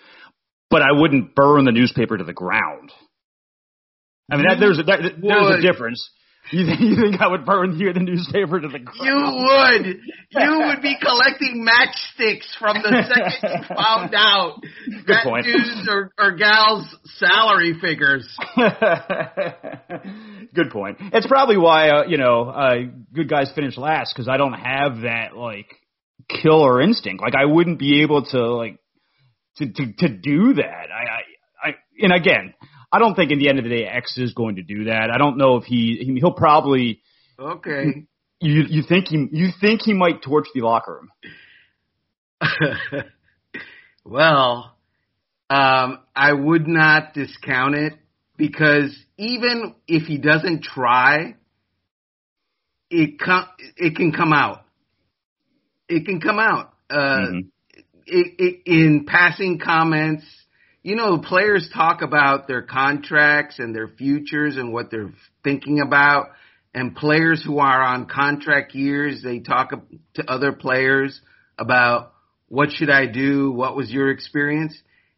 but 0.69 0.83
I 0.83 0.93
wouldn't 0.93 1.35
burn 1.35 1.65
the 1.65 1.73
newspaper 1.73 2.19
to 2.19 2.25
the 2.25 2.35
ground. 2.35 2.93
I 4.31 4.37
mean, 4.37 4.47
that, 4.49 4.61
there's 4.61 4.79
a, 4.79 4.83
that, 4.83 5.01
there's 5.21 5.59
a 5.59 5.63
difference. 5.63 6.11
You 6.53 6.67
think, 6.67 6.81
you 6.81 6.97
think 6.97 7.21
I 7.21 7.29
would 7.29 7.45
burn 7.45 7.79
the, 7.79 7.93
the 7.93 8.01
newspaper 8.01 8.61
to 8.61 8.69
the 8.69 8.81
ground? 8.81 8.99
You 9.01 9.15
would. 9.15 9.87
You 10.31 10.67
would 10.67 10.83
be 10.83 10.97
collecting 11.01 11.65
matchsticks 11.67 12.47
from 12.59 12.83
the 12.83 13.05
second 13.09 13.61
you 13.69 13.77
found 13.77 14.15
out 14.15 14.61
that 15.07 15.25
point. 15.25 15.45
dude's 15.45 15.89
or, 15.89 16.11
or 16.19 16.37
gal's 16.37 16.93
salary 17.19 17.75
figures. 17.81 18.29
good 20.55 20.71
point. 20.71 20.99
It's 21.13 21.27
probably 21.27 21.57
why 21.57 21.91
uh, 21.91 22.03
you 22.09 22.19
know 22.19 22.49
uh, 22.49 22.75
good 23.15 23.29
guys 23.29 23.51
finish 23.55 23.77
last 23.77 24.13
because 24.15 24.29
I 24.29 24.37
don't 24.37 24.55
have 24.55 25.03
that 25.03 25.37
like 25.37 25.69
killer 26.29 26.81
instinct. 26.81 27.23
Like 27.23 27.35
I 27.35 27.45
wouldn't 27.45 27.79
be 27.79 28.03
able 28.03 28.25
to 28.27 28.55
like 28.55 28.79
to 29.59 29.67
to, 29.67 29.93
to 29.99 30.09
do 30.09 30.55
that. 30.55 30.89
I, 30.93 31.05
I 31.05 31.69
I 31.71 31.75
and 32.01 32.13
again, 32.13 32.55
I 32.93 32.99
don't 32.99 33.15
think 33.15 33.31
in 33.31 33.39
the 33.39 33.49
end 33.49 33.59
of 33.59 33.65
the 33.65 33.71
day 33.71 33.85
X 33.85 34.19
is 34.19 34.35
going 34.35 34.57
to 34.57 34.63
do 34.63 34.85
that. 34.85 35.11
I 35.15 35.19
don't 35.19 35.37
know 35.39 35.57
if 35.57 35.65
he, 35.65 36.03
he 36.05 36.19
he'll 36.21 36.33
probably 36.33 37.01
Okay. 37.39 38.07
you 38.41 38.63
you 38.69 38.83
think 38.83 39.09
he 39.09 39.29
you 39.31 39.49
think 39.61 39.83
he 39.83 39.93
might 39.95 40.23
torch 40.23 40.47
the 40.55 40.61
locker 40.63 41.01
room. 41.03 41.11
well, 44.05 44.77
um, 45.49 45.99
I 46.15 46.33
would 46.33 46.67
not 46.67 47.15
discount 47.15 47.75
it 47.75 47.95
because 48.37 48.97
even 49.17 49.75
if 49.87 50.05
he 50.05 50.19
doesn't 50.19 50.63
try, 50.63 51.37
it 52.91 53.19
com- 53.21 53.49
it 53.77 53.95
can 53.97 54.13
come 54.13 54.33
out. 54.33 54.65
It 55.89 56.07
can 56.07 56.21
come 56.21 56.39
out. 56.39 56.73
Uh, 56.89 57.19
Mhm. 57.19 57.49
it, 58.07 58.35
it, 58.39 58.63
in 58.67 59.05
passing 59.07 59.59
comments, 59.59 60.25
you 60.83 60.97
know, 60.97 61.19
players 61.19 61.69
talk 61.75 62.03
about 62.03 62.49
their 62.49 62.63
contracts 62.63 63.59
and 63.59 63.75
their 63.75 63.89
futures 63.89 64.57
and 64.57 64.73
what 64.73 64.91
they're 64.91 65.13
thinking 65.45 65.81
about. 65.81 66.31
And 66.73 66.95
players 66.95 67.43
who 67.45 67.59
are 67.59 67.83
on 67.83 68.07
contract 68.07 68.75
years, 68.75 69.23
they 69.23 69.41
talk 69.41 69.71
to 70.15 70.31
other 70.31 70.53
players 70.53 71.21
about 71.59 72.13
what 72.49 72.71
should 72.71 72.91
I 72.91 73.07
do? 73.07 73.51
What 73.51 73.77
was 73.77 73.91
your 73.91 74.11
experience? 74.11 74.77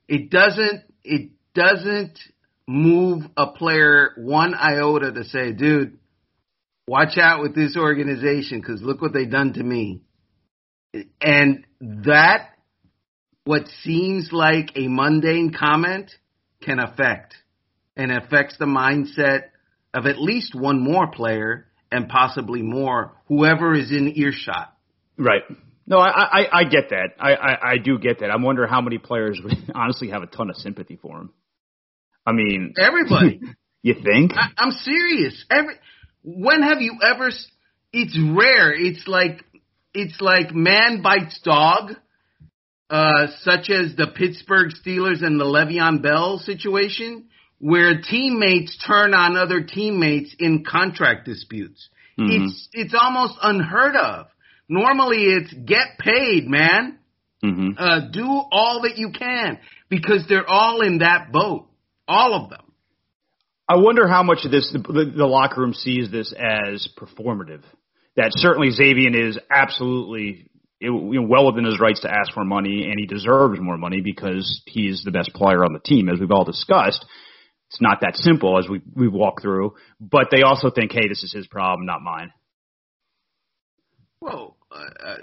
It 0.08 0.30
doesn't, 0.30 0.82
it 1.04 1.30
doesn't 1.54 2.18
move 2.66 3.24
a 3.36 3.48
player 3.48 4.12
one 4.16 4.54
iota 4.54 5.12
to 5.12 5.24
say, 5.24 5.52
dude, 5.52 5.98
watch 6.86 7.18
out 7.18 7.42
with 7.42 7.54
this 7.54 7.76
organization 7.76 8.60
because 8.60 8.82
look 8.82 9.00
what 9.00 9.12
they've 9.12 9.30
done 9.30 9.52
to 9.54 9.62
me. 9.62 10.02
And 11.20 11.66
that, 11.80 12.50
what 13.44 13.62
seems 13.82 14.30
like 14.32 14.70
a 14.76 14.88
mundane 14.88 15.52
comment 15.52 16.10
can 16.62 16.78
affect 16.78 17.34
and 17.96 18.12
affects 18.12 18.56
the 18.58 18.64
mindset 18.66 19.44
of 19.92 20.06
at 20.06 20.18
least 20.20 20.54
one 20.54 20.80
more 20.80 21.08
player 21.10 21.66
and 21.90 22.08
possibly 22.08 22.62
more, 22.62 23.12
whoever 23.26 23.74
is 23.74 23.90
in 23.90 24.12
earshot. 24.16 24.72
Right. 25.18 25.42
No, 25.86 25.98
I, 25.98 26.08
I, 26.42 26.58
I 26.60 26.64
get 26.64 26.90
that. 26.90 27.10
I, 27.20 27.34
I, 27.34 27.70
I 27.72 27.76
do 27.78 27.98
get 27.98 28.20
that. 28.20 28.30
I 28.30 28.36
wonder 28.36 28.66
how 28.66 28.80
many 28.80 28.98
players 28.98 29.40
would 29.42 29.52
honestly 29.74 30.08
have 30.10 30.22
a 30.22 30.26
ton 30.26 30.48
of 30.48 30.56
sympathy 30.56 30.96
for 30.96 31.18
him. 31.18 31.30
I 32.24 32.32
mean, 32.32 32.74
Everybody. 32.80 33.40
you 33.82 33.94
think? 33.94 34.32
I, 34.34 34.48
I'm 34.56 34.70
serious. 34.70 35.44
Every 35.50 35.74
when 36.22 36.62
have 36.62 36.80
you 36.80 36.98
ever? 37.04 37.28
s- 37.28 37.48
It's 37.92 38.16
rare. 38.16 38.72
It's 38.72 39.06
like 39.08 39.44
it's 39.92 40.20
like 40.20 40.54
man 40.54 41.02
bites 41.02 41.40
dog. 41.44 41.96
Uh, 42.92 43.28
such 43.40 43.70
as 43.70 43.96
the 43.96 44.06
Pittsburgh 44.14 44.70
Steelers 44.70 45.24
and 45.24 45.40
the 45.40 45.44
Le'Veon 45.46 46.02
Bell 46.02 46.38
situation, 46.38 47.24
where 47.58 48.02
teammates 48.02 48.76
turn 48.86 49.14
on 49.14 49.36
other 49.36 49.62
teammates 49.62 50.34
in 50.38 50.62
contract 50.62 51.24
disputes. 51.24 51.88
Mhm. 52.18 52.28
It's 52.48 52.68
it's 52.72 52.94
almost 52.94 53.38
unheard 53.42 53.96
of. 53.96 54.26
Normally, 54.68 55.22
it's 55.24 55.52
get 55.54 55.98
paid, 55.98 56.46
man. 56.48 56.98
hmm 57.42 57.70
Uh, 57.78 58.00
do 58.12 58.26
all 58.26 58.82
that 58.82 58.98
you 58.98 59.10
can 59.10 59.58
because 59.88 60.26
they're 60.28 60.48
all 60.48 60.82
in 60.82 60.98
that 60.98 61.32
boat, 61.32 61.68
all 62.06 62.34
of 62.34 62.50
them. 62.50 62.60
I 63.68 63.76
wonder 63.76 64.06
how 64.06 64.22
much 64.22 64.44
of 64.44 64.50
this 64.50 64.70
the, 64.70 64.80
the, 64.80 65.12
the 65.16 65.26
locker 65.26 65.62
room 65.62 65.72
sees 65.72 66.10
this 66.10 66.32
as 66.32 66.86
performative. 66.98 67.62
That 68.16 68.32
certainly 68.34 68.70
Xavier 68.70 69.28
is 69.28 69.38
absolutely 69.50 70.50
you 70.82 71.20
know, 71.20 71.26
well 71.26 71.46
within 71.46 71.64
his 71.64 71.80
rights 71.80 72.00
to 72.00 72.10
ask 72.10 72.32
for 72.32 72.44
money, 72.44 72.90
and 72.90 72.98
he 72.98 73.06
deserves 73.06 73.60
more 73.60 73.78
money 73.78 74.00
because 74.00 74.62
he's 74.66 75.02
the 75.04 75.10
best 75.10 75.32
player 75.32 75.64
on 75.64 75.72
the 75.72 75.78
team, 75.78 76.08
as 76.08 76.18
we've 76.18 76.30
all 76.30 76.44
discussed. 76.44 77.04
It's 77.70 77.80
not 77.80 78.00
that 78.02 78.16
simple 78.16 78.58
as 78.58 78.68
we 78.68 78.82
we 78.94 79.08
walk 79.08 79.40
through, 79.40 79.74
but 80.00 80.28
they 80.30 80.42
also 80.42 80.70
think, 80.70 80.92
hey, 80.92 81.08
this 81.08 81.22
is 81.22 81.32
his 81.32 81.46
problem, 81.46 81.86
not 81.86 82.02
mine. 82.02 82.32
Well, 84.20 84.56
uh, 84.70 85.16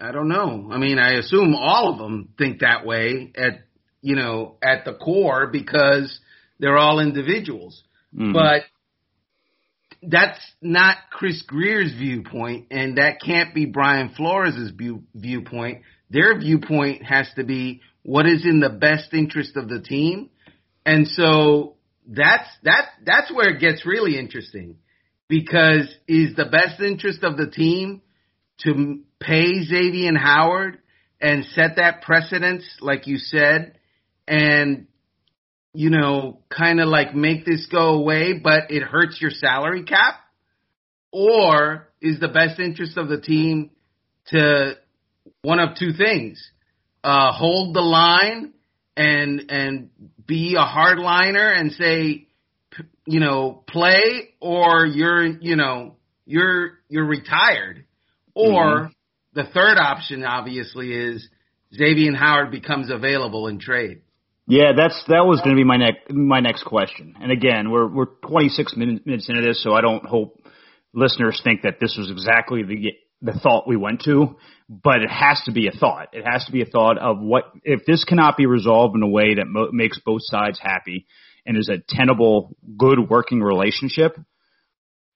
I 0.00 0.12
don't 0.12 0.28
know. 0.28 0.68
I 0.70 0.78
mean, 0.78 0.98
I 0.98 1.14
assume 1.14 1.54
all 1.54 1.92
of 1.92 1.98
them 1.98 2.30
think 2.36 2.60
that 2.60 2.84
way 2.84 3.32
at 3.36 3.64
you 4.02 4.16
know 4.16 4.56
at 4.62 4.84
the 4.84 4.94
core 4.94 5.46
because 5.46 6.20
they're 6.58 6.78
all 6.78 7.00
individuals. 7.00 7.82
Mhm. 8.14 8.32
But 8.32 8.64
that's 10.08 10.40
not 10.60 10.96
Chris 11.10 11.42
Grier's 11.42 11.92
viewpoint, 11.92 12.66
and 12.70 12.98
that 12.98 13.20
can't 13.24 13.54
be 13.54 13.66
Brian 13.66 14.10
Flores' 14.10 14.70
view, 14.76 15.04
viewpoint. 15.14 15.82
Their 16.10 16.38
viewpoint 16.38 17.04
has 17.04 17.28
to 17.36 17.44
be 17.44 17.80
what 18.02 18.26
is 18.26 18.44
in 18.44 18.60
the 18.60 18.70
best 18.70 19.12
interest 19.12 19.56
of 19.56 19.68
the 19.68 19.80
team, 19.80 20.30
and 20.84 21.06
so 21.08 21.76
that's 22.06 22.48
that 22.64 22.88
that's 23.04 23.32
where 23.32 23.54
it 23.54 23.60
gets 23.60 23.86
really 23.86 24.18
interesting 24.18 24.76
because 25.28 25.88
is 26.06 26.36
the 26.36 26.44
best 26.44 26.80
interest 26.80 27.24
of 27.24 27.36
the 27.36 27.50
team 27.50 28.02
to 28.60 29.00
pay 29.20 29.64
Xavier 29.64 30.16
Howard 30.16 30.78
and 31.20 31.44
set 31.46 31.76
that 31.76 32.02
precedence, 32.02 32.64
like 32.80 33.06
you 33.06 33.18
said, 33.18 33.78
and 34.28 34.86
you 35.74 35.90
know, 35.90 36.38
kind 36.48 36.80
of 36.80 36.88
like 36.88 37.14
make 37.14 37.44
this 37.44 37.66
go 37.70 37.94
away, 37.94 38.32
but 38.32 38.70
it 38.70 38.82
hurts 38.82 39.20
your 39.20 39.32
salary 39.32 39.82
cap? 39.82 40.14
Or 41.10 41.88
is 42.00 42.20
the 42.20 42.28
best 42.28 42.60
interest 42.60 42.96
of 42.96 43.08
the 43.08 43.20
team 43.20 43.70
to 44.28 44.74
one 45.42 45.58
of 45.58 45.76
two 45.76 45.92
things? 45.92 46.42
Uh, 47.02 47.32
hold 47.32 47.74
the 47.74 47.80
line 47.80 48.54
and, 48.96 49.50
and 49.50 49.90
be 50.26 50.54
a 50.56 50.64
hardliner 50.64 51.58
and 51.58 51.72
say, 51.72 52.28
p- 52.70 52.84
you 53.06 53.20
know, 53.20 53.62
play 53.68 54.30
or 54.40 54.86
you're, 54.86 55.26
you 55.26 55.56
know, 55.56 55.96
you're, 56.24 56.78
you're 56.88 57.04
retired. 57.04 57.84
Or 58.34 58.90
the 59.34 59.44
third 59.44 59.76
option 59.78 60.24
obviously 60.24 60.92
is 60.92 61.28
Xavier 61.74 62.14
Howard 62.14 62.50
becomes 62.50 62.90
available 62.90 63.48
in 63.48 63.58
trade. 63.58 64.02
Yeah, 64.46 64.72
that's 64.76 65.02
that 65.08 65.24
was 65.24 65.40
going 65.40 65.56
to 65.56 65.60
be 65.60 65.64
my 65.64 65.78
next 65.78 66.10
my 66.10 66.40
next 66.40 66.64
question. 66.64 67.14
And 67.20 67.32
again, 67.32 67.70
we're 67.70 67.88
we're 67.88 68.06
26 68.26 68.76
minutes 68.76 69.28
into 69.28 69.40
this, 69.40 69.62
so 69.62 69.72
I 69.72 69.80
don't 69.80 70.04
hope 70.04 70.44
listeners 70.92 71.40
think 71.42 71.62
that 71.62 71.80
this 71.80 71.96
was 71.98 72.10
exactly 72.10 72.62
the 72.62 72.92
the 73.22 73.38
thought 73.40 73.66
we 73.66 73.76
went 73.76 74.02
to, 74.02 74.36
but 74.68 75.00
it 75.00 75.10
has 75.10 75.40
to 75.46 75.52
be 75.52 75.66
a 75.66 75.70
thought. 75.70 76.08
It 76.12 76.24
has 76.30 76.44
to 76.44 76.52
be 76.52 76.60
a 76.60 76.66
thought 76.66 76.98
of 76.98 77.20
what 77.20 77.44
if 77.62 77.86
this 77.86 78.04
cannot 78.04 78.36
be 78.36 78.44
resolved 78.44 78.94
in 78.94 79.02
a 79.02 79.08
way 79.08 79.36
that 79.36 79.46
mo- 79.46 79.70
makes 79.72 79.98
both 80.04 80.20
sides 80.22 80.60
happy 80.60 81.06
and 81.46 81.56
is 81.56 81.70
a 81.70 81.78
tenable, 81.88 82.54
good 82.76 82.98
working 83.08 83.40
relationship. 83.40 84.14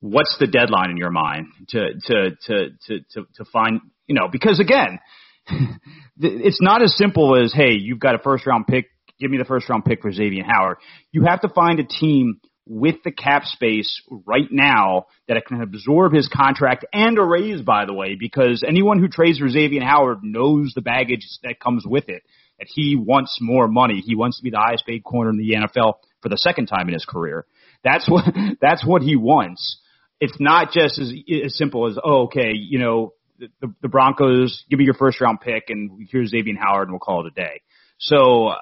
What's 0.01 0.37
the 0.41 0.47
deadline 0.47 0.91
in 0.91 0.97
your 0.97 1.11
mind 1.11 1.49
to 1.69 1.81
to 2.07 2.31
to 2.47 2.69
to 2.87 2.99
to, 3.11 3.27
to 3.35 3.45
find 3.53 3.81
you 4.07 4.15
know 4.15 4.29
because 4.33 4.59
again, 4.59 5.01
it's 6.19 6.63
not 6.63 6.83
as 6.83 6.97
simple 6.97 7.37
as 7.37 7.53
hey, 7.53 7.75
you've 7.75 8.01
got 8.01 8.15
a 8.15 8.19
first 8.19 8.47
round 8.47 8.67
pick 8.67 8.87
give 9.21 9.31
me 9.31 9.39
the 9.39 9.45
first 9.45 9.69
round 9.69 9.85
pick 9.85 10.03
for 10.03 10.13
Xavier 10.13 10.45
Howard. 10.45 10.79
You 11.13 11.25
have 11.27 11.41
to 11.43 11.49
find 11.49 11.81
a 11.81 11.85
team 11.85 12.41
with 12.69 12.97
the 13.03 13.11
cap 13.11 13.45
space 13.45 14.03
right 14.27 14.49
now 14.51 15.07
that 15.27 15.43
can 15.47 15.63
absorb 15.63 16.13
his 16.13 16.29
contract 16.29 16.85
and 16.93 17.19
a 17.19 17.25
raise, 17.25 17.63
by 17.63 17.87
the 17.87 17.95
way, 17.95 18.15
because 18.19 18.63
anyone 18.67 18.99
who 19.01 19.09
trades 19.09 19.39
for 19.39 19.49
Xavier 19.49 19.83
Howard 19.83 20.19
knows 20.23 20.73
the 20.75 20.83
baggage 20.83 21.27
that 21.43 21.59
comes 21.59 21.85
with 21.87 22.09
it. 22.09 22.23
That 22.59 22.67
he 22.69 22.97
wants 22.97 23.39
more 23.41 23.69
money. 23.69 24.03
He 24.05 24.17
wants 24.17 24.39
to 24.39 24.43
be 24.43 24.51
the 24.51 24.59
highest 24.59 24.85
paid 24.85 25.05
corner 25.05 25.31
in 25.31 25.39
the 25.39 25.55
NFL 25.55 25.95
for 26.21 26.29
the 26.29 26.37
second 26.37 26.67
time 26.67 26.89
in 26.89 26.95
his 26.95 27.05
career. 27.05 27.47
That's 27.85 28.09
what 28.11 28.25
that's 28.61 28.85
what 28.85 29.03
he 29.03 29.17
wants. 29.17 29.79
It's 30.21 30.39
not 30.41 30.73
just 30.73 30.99
as 30.99 31.13
as 31.45 31.57
simple 31.57 31.87
as 31.87 31.97
oh, 32.03 32.25
okay, 32.25 32.53
you 32.55 32.81
know, 32.81 33.15
the, 33.39 33.73
the, 33.81 33.89
Broncos 33.89 34.65
give 34.69 34.81
me 34.81 34.85
your 34.85 34.95
first 34.95 35.21
round 35.21 35.41
pick 35.41 35.67
and 35.69 36.09
here's 36.11 36.31
Xavier 36.31 36.55
Howard 36.61 36.89
and 36.89 36.93
we'll 36.93 36.99
call 36.99 37.25
it 37.25 37.33
a 37.33 37.41
day. 37.41 37.61
So 37.99 38.55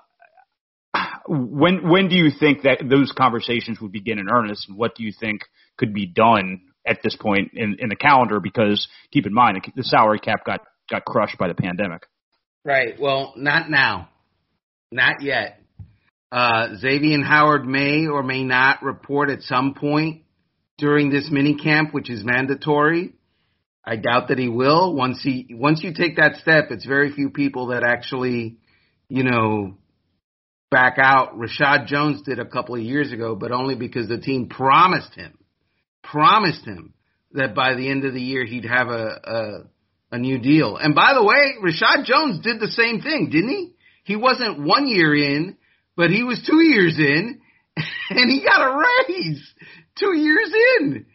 when 1.28 1.88
when 1.88 2.08
do 2.08 2.16
you 2.16 2.30
think 2.30 2.62
that 2.62 2.82
those 2.88 3.12
conversations 3.16 3.80
would 3.80 3.92
begin 3.92 4.18
in 4.18 4.28
earnest, 4.30 4.68
and 4.68 4.76
what 4.78 4.94
do 4.94 5.04
you 5.04 5.12
think 5.18 5.42
could 5.76 5.92
be 5.92 6.06
done 6.06 6.60
at 6.86 6.98
this 7.02 7.16
point 7.16 7.52
in, 7.54 7.76
in 7.78 7.88
the 7.88 7.96
calendar? 7.96 8.40
Because 8.40 8.86
keep 9.12 9.26
in 9.26 9.34
mind, 9.34 9.60
the 9.74 9.84
salary 9.84 10.18
cap 10.18 10.44
got 10.44 10.60
got 10.90 11.04
crushed 11.04 11.38
by 11.38 11.48
the 11.48 11.54
pandemic. 11.54 12.06
Right. 12.64 12.98
Well, 12.98 13.34
not 13.36 13.70
now, 13.70 14.08
not 14.90 15.22
yet. 15.22 15.60
Uh, 16.32 16.74
Xavier 16.76 17.22
Howard 17.22 17.66
may 17.66 18.06
or 18.06 18.22
may 18.22 18.42
not 18.42 18.82
report 18.82 19.30
at 19.30 19.42
some 19.42 19.74
point 19.74 20.22
during 20.76 21.10
this 21.10 21.28
mini 21.30 21.56
camp, 21.56 21.94
which 21.94 22.10
is 22.10 22.24
mandatory. 22.24 23.14
I 23.84 23.96
doubt 23.96 24.28
that 24.28 24.38
he 24.38 24.48
will. 24.48 24.94
Once 24.94 25.22
he 25.22 25.46
once 25.52 25.82
you 25.82 25.94
take 25.94 26.16
that 26.16 26.36
step, 26.36 26.66
it's 26.70 26.84
very 26.84 27.12
few 27.12 27.30
people 27.30 27.68
that 27.68 27.84
actually, 27.84 28.56
you 29.08 29.22
know, 29.22 29.78
back 30.70 30.96
out. 30.98 31.38
Reshad 31.38 31.86
Jones 31.86 32.22
did 32.22 32.38
a 32.38 32.46
couple 32.46 32.74
of 32.74 32.82
years 32.82 33.12
ago, 33.12 33.34
but 33.34 33.52
only 33.52 33.74
because 33.74 34.08
the 34.08 34.18
team 34.18 34.48
promised 34.48 35.14
him, 35.14 35.38
promised 36.02 36.64
him 36.64 36.94
that 37.32 37.54
by 37.54 37.74
the 37.74 37.88
end 37.88 38.04
of 38.04 38.14
the 38.14 38.20
year 38.20 38.44
he'd 38.44 38.64
have 38.64 38.88
a, 38.88 39.20
a, 40.10 40.16
a 40.16 40.18
new 40.18 40.38
deal. 40.38 40.76
And 40.76 40.94
by 40.94 41.12
the 41.14 41.24
way, 41.24 41.54
Reshad 41.62 42.04
Jones 42.04 42.40
did 42.40 42.60
the 42.60 42.70
same 42.70 43.00
thing, 43.00 43.30
didn't 43.30 43.50
he? 43.50 43.72
He 44.04 44.16
wasn't 44.16 44.60
one 44.60 44.86
year 44.86 45.14
in, 45.14 45.56
but 45.96 46.10
he 46.10 46.22
was 46.22 46.44
two 46.48 46.62
years 46.62 46.96
in, 46.98 47.40
and 48.10 48.30
he 48.30 48.44
got 48.44 48.62
a 48.62 48.84
raise 49.08 49.54
two 49.98 50.16
years 50.16 50.52
in. 50.78 51.06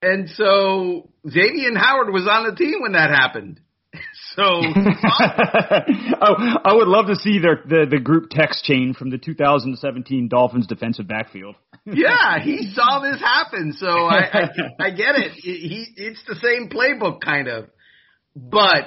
And 0.00 0.28
so 0.30 1.10
Xavier 1.28 1.76
Howard 1.76 2.12
was 2.12 2.28
on 2.30 2.48
the 2.48 2.56
team 2.56 2.80
when 2.80 2.92
that 2.92 3.10
happened. 3.10 3.60
So 4.38 4.44
oh, 4.44 6.34
I 6.64 6.72
would 6.72 6.86
love 6.86 7.08
to 7.08 7.16
see 7.16 7.40
their, 7.40 7.60
the 7.66 7.86
the 7.90 7.98
group 7.98 8.30
text 8.30 8.62
chain 8.62 8.94
from 8.96 9.10
the 9.10 9.18
2017 9.18 10.28
Dolphins 10.28 10.68
defensive 10.68 11.08
backfield. 11.08 11.56
yeah, 11.84 12.38
he 12.40 12.70
saw 12.72 13.00
this 13.00 13.20
happen, 13.20 13.74
so 13.76 13.88
I, 13.88 14.18
I 14.32 14.48
I 14.86 14.90
get 14.90 15.16
it. 15.16 15.32
He 15.32 15.88
it's 15.96 16.22
the 16.28 16.36
same 16.36 16.68
playbook 16.70 17.20
kind 17.20 17.48
of, 17.48 17.64
but 18.36 18.84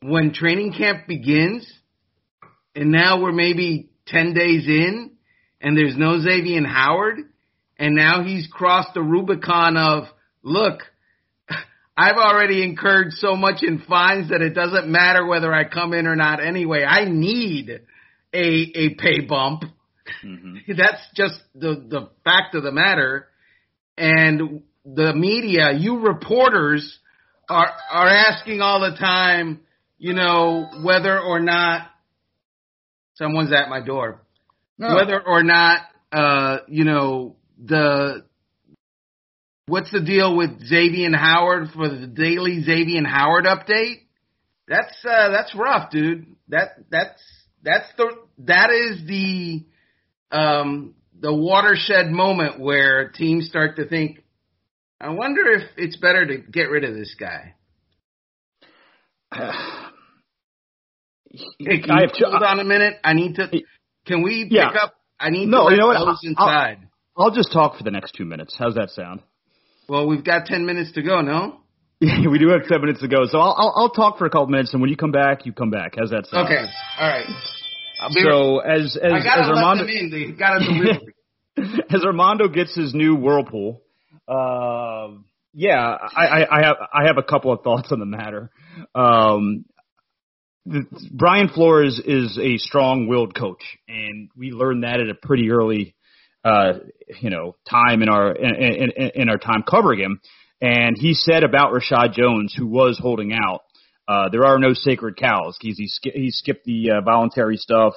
when 0.00 0.32
training 0.32 0.72
camp 0.72 1.06
begins, 1.06 1.70
and 2.74 2.90
now 2.90 3.20
we're 3.20 3.32
maybe 3.32 3.90
ten 4.06 4.32
days 4.32 4.66
in, 4.66 5.10
and 5.60 5.76
there's 5.76 5.98
no 5.98 6.18
Xavier 6.18 6.66
Howard, 6.66 7.18
and 7.78 7.94
now 7.94 8.24
he's 8.24 8.48
crossed 8.50 8.94
the 8.94 9.02
Rubicon 9.02 9.76
of 9.76 10.04
look. 10.42 10.80
I've 11.96 12.16
already 12.16 12.62
incurred 12.62 13.12
so 13.12 13.36
much 13.36 13.62
in 13.62 13.78
fines 13.88 14.28
that 14.28 14.42
it 14.42 14.54
doesn't 14.54 14.86
matter 14.86 15.24
whether 15.24 15.52
I 15.52 15.64
come 15.64 15.94
in 15.94 16.06
or 16.06 16.16
not 16.16 16.44
anyway. 16.44 16.84
I 16.84 17.04
need 17.04 17.70
a 18.34 18.38
a 18.38 18.94
pay 18.94 19.20
bump. 19.26 19.62
Mm-hmm. 20.24 20.56
That's 20.76 21.02
just 21.14 21.40
the 21.54 21.84
the 21.88 22.10
fact 22.22 22.54
of 22.54 22.62
the 22.64 22.72
matter. 22.72 23.28
And 23.96 24.62
the 24.84 25.14
media, 25.14 25.72
you 25.72 26.00
reporters 26.00 26.98
are 27.48 27.72
are 27.90 28.08
asking 28.08 28.60
all 28.60 28.80
the 28.80 28.96
time, 28.98 29.60
you 29.98 30.12
know, 30.12 30.68
whether 30.82 31.18
or 31.18 31.40
not 31.40 31.88
someone's 33.14 33.52
at 33.52 33.70
my 33.70 33.80
door. 33.80 34.20
No. 34.76 34.94
Whether 34.94 35.18
or 35.26 35.42
not 35.42 35.80
uh, 36.12 36.58
you 36.68 36.84
know, 36.84 37.36
the 37.62 38.24
What's 39.68 39.90
the 39.90 40.00
deal 40.00 40.36
with 40.36 40.64
Xavier 40.64 41.10
Howard 41.16 41.70
for 41.74 41.88
the 41.88 42.06
daily 42.06 42.62
Xavier 42.62 43.02
Howard 43.04 43.46
update? 43.46 44.02
That's 44.68 44.94
uh, 45.04 45.30
that's 45.30 45.54
rough, 45.56 45.90
dude. 45.90 46.36
That 46.48 46.76
that's 46.90 47.20
that's 47.64 47.86
the 47.96 48.12
that 48.38 48.70
is 48.70 49.04
the 49.06 49.66
um, 50.30 50.94
the 51.20 51.34
watershed 51.34 52.10
moment 52.10 52.60
where 52.60 53.08
teams 53.08 53.48
start 53.48 53.76
to 53.76 53.88
think, 53.88 54.22
I 55.00 55.10
wonder 55.10 55.42
if 55.50 55.62
it's 55.76 55.96
better 55.96 56.24
to 56.26 56.38
get 56.38 56.70
rid 56.70 56.84
of 56.84 56.94
this 56.94 57.14
guy. 57.18 57.54
Hey, 61.58 61.80
can 61.82 61.90
I 61.90 62.00
you 62.02 62.08
have 62.08 62.30
hold 62.30 62.42
on 62.44 62.60
a 62.60 62.64
minute? 62.64 62.94
I 63.04 63.12
need 63.12 63.34
to. 63.34 63.50
Can 64.06 64.22
we 64.22 64.48
pick 64.48 64.58
up? 64.80 64.94
I 65.20 65.28
need 65.28 65.48
No, 65.48 65.68
to 65.68 65.74
you 65.74 65.78
know 65.80 65.88
what? 65.88 65.96
I'll- 65.98 66.18
inside. 66.22 66.78
I'll 67.14 67.30
just 67.30 67.52
talk 67.52 67.76
for 67.76 67.82
the 67.84 67.90
next 67.90 68.12
two 68.12 68.24
minutes. 68.24 68.56
How's 68.58 68.74
that 68.76 68.88
sound? 68.90 69.20
Well, 69.88 70.06
we've 70.06 70.24
got 70.24 70.46
ten 70.46 70.66
minutes 70.66 70.92
to 70.92 71.02
go. 71.02 71.20
No. 71.20 71.60
Yeah, 71.98 72.28
we 72.30 72.38
do 72.38 72.48
have 72.50 72.60
seven 72.68 72.82
minutes 72.82 73.00
to 73.00 73.08
go, 73.08 73.24
so 73.24 73.38
I'll, 73.38 73.54
I'll 73.56 73.72
I'll 73.74 73.90
talk 73.90 74.18
for 74.18 74.26
a 74.26 74.30
couple 74.30 74.48
minutes, 74.48 74.74
and 74.74 74.82
when 74.82 74.90
you 74.90 74.98
come 74.98 75.12
back, 75.12 75.46
you 75.46 75.54
come 75.54 75.70
back. 75.70 75.94
How's 75.96 76.10
that 76.10 76.26
sound? 76.26 76.46
Okay. 76.46 76.62
All 76.98 77.08
right. 77.08 77.26
So 78.22 78.58
as 78.58 78.98
as 79.02 79.24
as 79.24 79.48
Armando 79.48 79.86
them 79.86 79.96
in. 79.96 80.10
They 80.10 80.32
got 80.32 80.60
a 80.60 80.64
delivery. 80.64 81.14
as 81.90 82.04
Armando 82.04 82.48
gets 82.48 82.74
his 82.76 82.92
new 82.92 83.14
whirlpool, 83.14 83.82
uh, 84.28 85.08
yeah, 85.54 85.96
I, 86.14 86.26
I, 86.26 86.58
I 86.58 86.66
have 86.66 86.76
I 86.92 87.06
have 87.06 87.16
a 87.16 87.22
couple 87.22 87.50
of 87.50 87.62
thoughts 87.62 87.90
on 87.90 87.98
the 87.98 88.04
matter. 88.04 88.50
Um, 88.94 89.64
the, 90.66 90.84
Brian 91.10 91.48
Flores 91.48 91.98
is 92.04 92.38
a 92.38 92.58
strong-willed 92.58 93.34
coach, 93.34 93.62
and 93.88 94.28
we 94.36 94.50
learned 94.50 94.82
that 94.82 95.00
at 95.00 95.08
a 95.08 95.14
pretty 95.14 95.50
early, 95.50 95.94
uh, 96.46 96.78
you 97.20 97.30
know, 97.30 97.56
time 97.68 98.02
in 98.02 98.08
our 98.08 98.32
in, 98.32 98.54
in, 98.96 99.10
in 99.14 99.28
our 99.28 99.38
time 99.38 99.64
covering 99.68 99.98
him. 99.98 100.20
And 100.60 100.96
he 100.96 101.12
said 101.14 101.42
about 101.42 101.72
Reshad 101.72 102.12
Jones, 102.12 102.54
who 102.56 102.66
was 102.66 102.98
holding 103.02 103.32
out, 103.32 103.62
uh, 104.08 104.28
there 104.30 104.44
are 104.44 104.58
no 104.58 104.72
sacred 104.72 105.16
cows. 105.16 105.56
He's 105.60 105.76
he, 105.76 105.88
sk- 105.88 106.14
he 106.14 106.30
skipped 106.30 106.64
the 106.64 106.92
uh, 106.92 107.00
voluntary 107.00 107.56
stuff. 107.56 107.94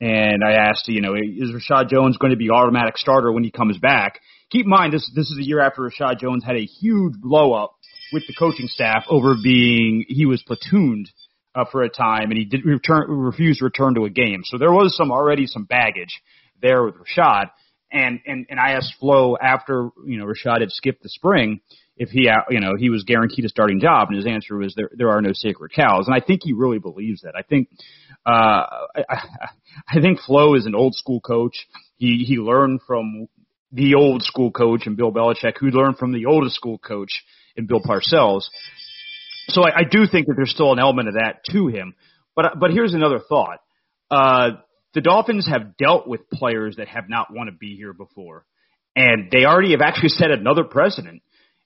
And 0.00 0.42
I 0.44 0.54
asked, 0.54 0.88
you 0.88 1.00
know, 1.00 1.14
is 1.14 1.52
Reshad 1.52 1.88
Jones 1.88 2.18
going 2.18 2.32
to 2.32 2.36
be 2.36 2.50
automatic 2.50 2.98
starter 2.98 3.30
when 3.30 3.44
he 3.44 3.52
comes 3.52 3.78
back? 3.78 4.18
Keep 4.50 4.66
in 4.66 4.70
mind, 4.70 4.92
this 4.92 5.08
this 5.14 5.30
is 5.30 5.38
a 5.38 5.44
year 5.44 5.60
after 5.60 5.82
Reshad 5.82 6.18
Jones 6.18 6.44
had 6.44 6.56
a 6.56 6.64
huge 6.64 7.14
blow 7.20 7.52
up 7.52 7.76
with 8.12 8.24
the 8.26 8.34
coaching 8.36 8.66
staff 8.66 9.04
over 9.08 9.34
being 9.40 10.04
he 10.08 10.26
was 10.26 10.42
platooned 10.42 11.06
uh, 11.54 11.64
for 11.70 11.84
a 11.84 11.88
time 11.88 12.30
and 12.30 12.38
he 12.38 12.44
did 12.44 12.64
return 12.64 13.06
refused 13.08 13.60
to 13.60 13.64
return 13.64 13.94
to 13.94 14.04
a 14.04 14.10
game. 14.10 14.42
So 14.44 14.58
there 14.58 14.72
was 14.72 14.96
some 14.96 15.12
already 15.12 15.46
some 15.46 15.64
baggage 15.64 16.20
there 16.60 16.82
with 16.82 16.96
Reshad. 16.96 17.50
And 17.94 18.20
and 18.26 18.46
and 18.50 18.58
I 18.58 18.72
asked 18.72 18.94
Flo 18.98 19.36
after 19.40 19.88
you 20.04 20.18
know 20.18 20.26
Reshad 20.26 20.60
had 20.60 20.72
skipped 20.72 21.02
the 21.02 21.08
spring 21.08 21.60
if 21.96 22.08
he 22.10 22.28
uh, 22.28 22.42
you 22.50 22.60
know 22.60 22.72
he 22.76 22.90
was 22.90 23.04
guaranteed 23.04 23.44
a 23.44 23.48
starting 23.48 23.80
job, 23.80 24.08
and 24.08 24.16
his 24.16 24.26
answer 24.26 24.56
was 24.56 24.74
there 24.74 24.90
there 24.96 25.10
are 25.10 25.22
no 25.22 25.32
sacred 25.32 25.72
cows, 25.72 26.06
and 26.06 26.14
I 26.14 26.20
think 26.20 26.40
he 26.42 26.52
really 26.52 26.78
believes 26.78 27.22
that. 27.22 27.34
I 27.38 27.42
think 27.42 27.68
uh, 28.26 28.66
I, 28.96 29.18
I, 29.88 30.00
think 30.00 30.18
Flo 30.20 30.54
is 30.54 30.66
an 30.66 30.74
old 30.74 30.94
school 30.94 31.20
coach. 31.20 31.66
He 31.96 32.24
he 32.26 32.36
learned 32.38 32.80
from 32.86 33.28
the 33.70 33.94
old 33.94 34.22
school 34.22 34.50
coach 34.50 34.86
and 34.86 34.96
Bill 34.96 35.12
Belichick, 35.12 35.58
who 35.58 35.68
learned 35.68 35.98
from 35.98 36.12
the 36.12 36.26
oldest 36.26 36.56
school 36.56 36.78
coach 36.78 37.22
in 37.56 37.66
Bill 37.66 37.80
Parcells. 37.80 38.48
So 39.48 39.62
I, 39.62 39.80
I 39.80 39.82
do 39.88 40.06
think 40.10 40.26
that 40.26 40.34
there's 40.36 40.50
still 40.50 40.72
an 40.72 40.78
element 40.80 41.08
of 41.08 41.14
that 41.14 41.44
to 41.50 41.68
him. 41.68 41.94
But 42.34 42.58
but 42.58 42.72
here's 42.72 42.94
another 42.94 43.20
thought. 43.20 43.60
Uh, 44.10 44.50
the 44.94 45.00
Dolphins 45.00 45.48
have 45.48 45.76
dealt 45.76 46.06
with 46.06 46.30
players 46.30 46.76
that 46.76 46.88
have 46.88 47.08
not 47.08 47.32
want 47.32 47.48
to 47.48 47.56
be 47.56 47.76
here 47.76 47.92
before, 47.92 48.44
and 48.96 49.30
they 49.30 49.44
already 49.44 49.72
have 49.72 49.80
actually 49.80 50.10
set 50.10 50.30
another 50.30 50.64
precedent 50.64 51.22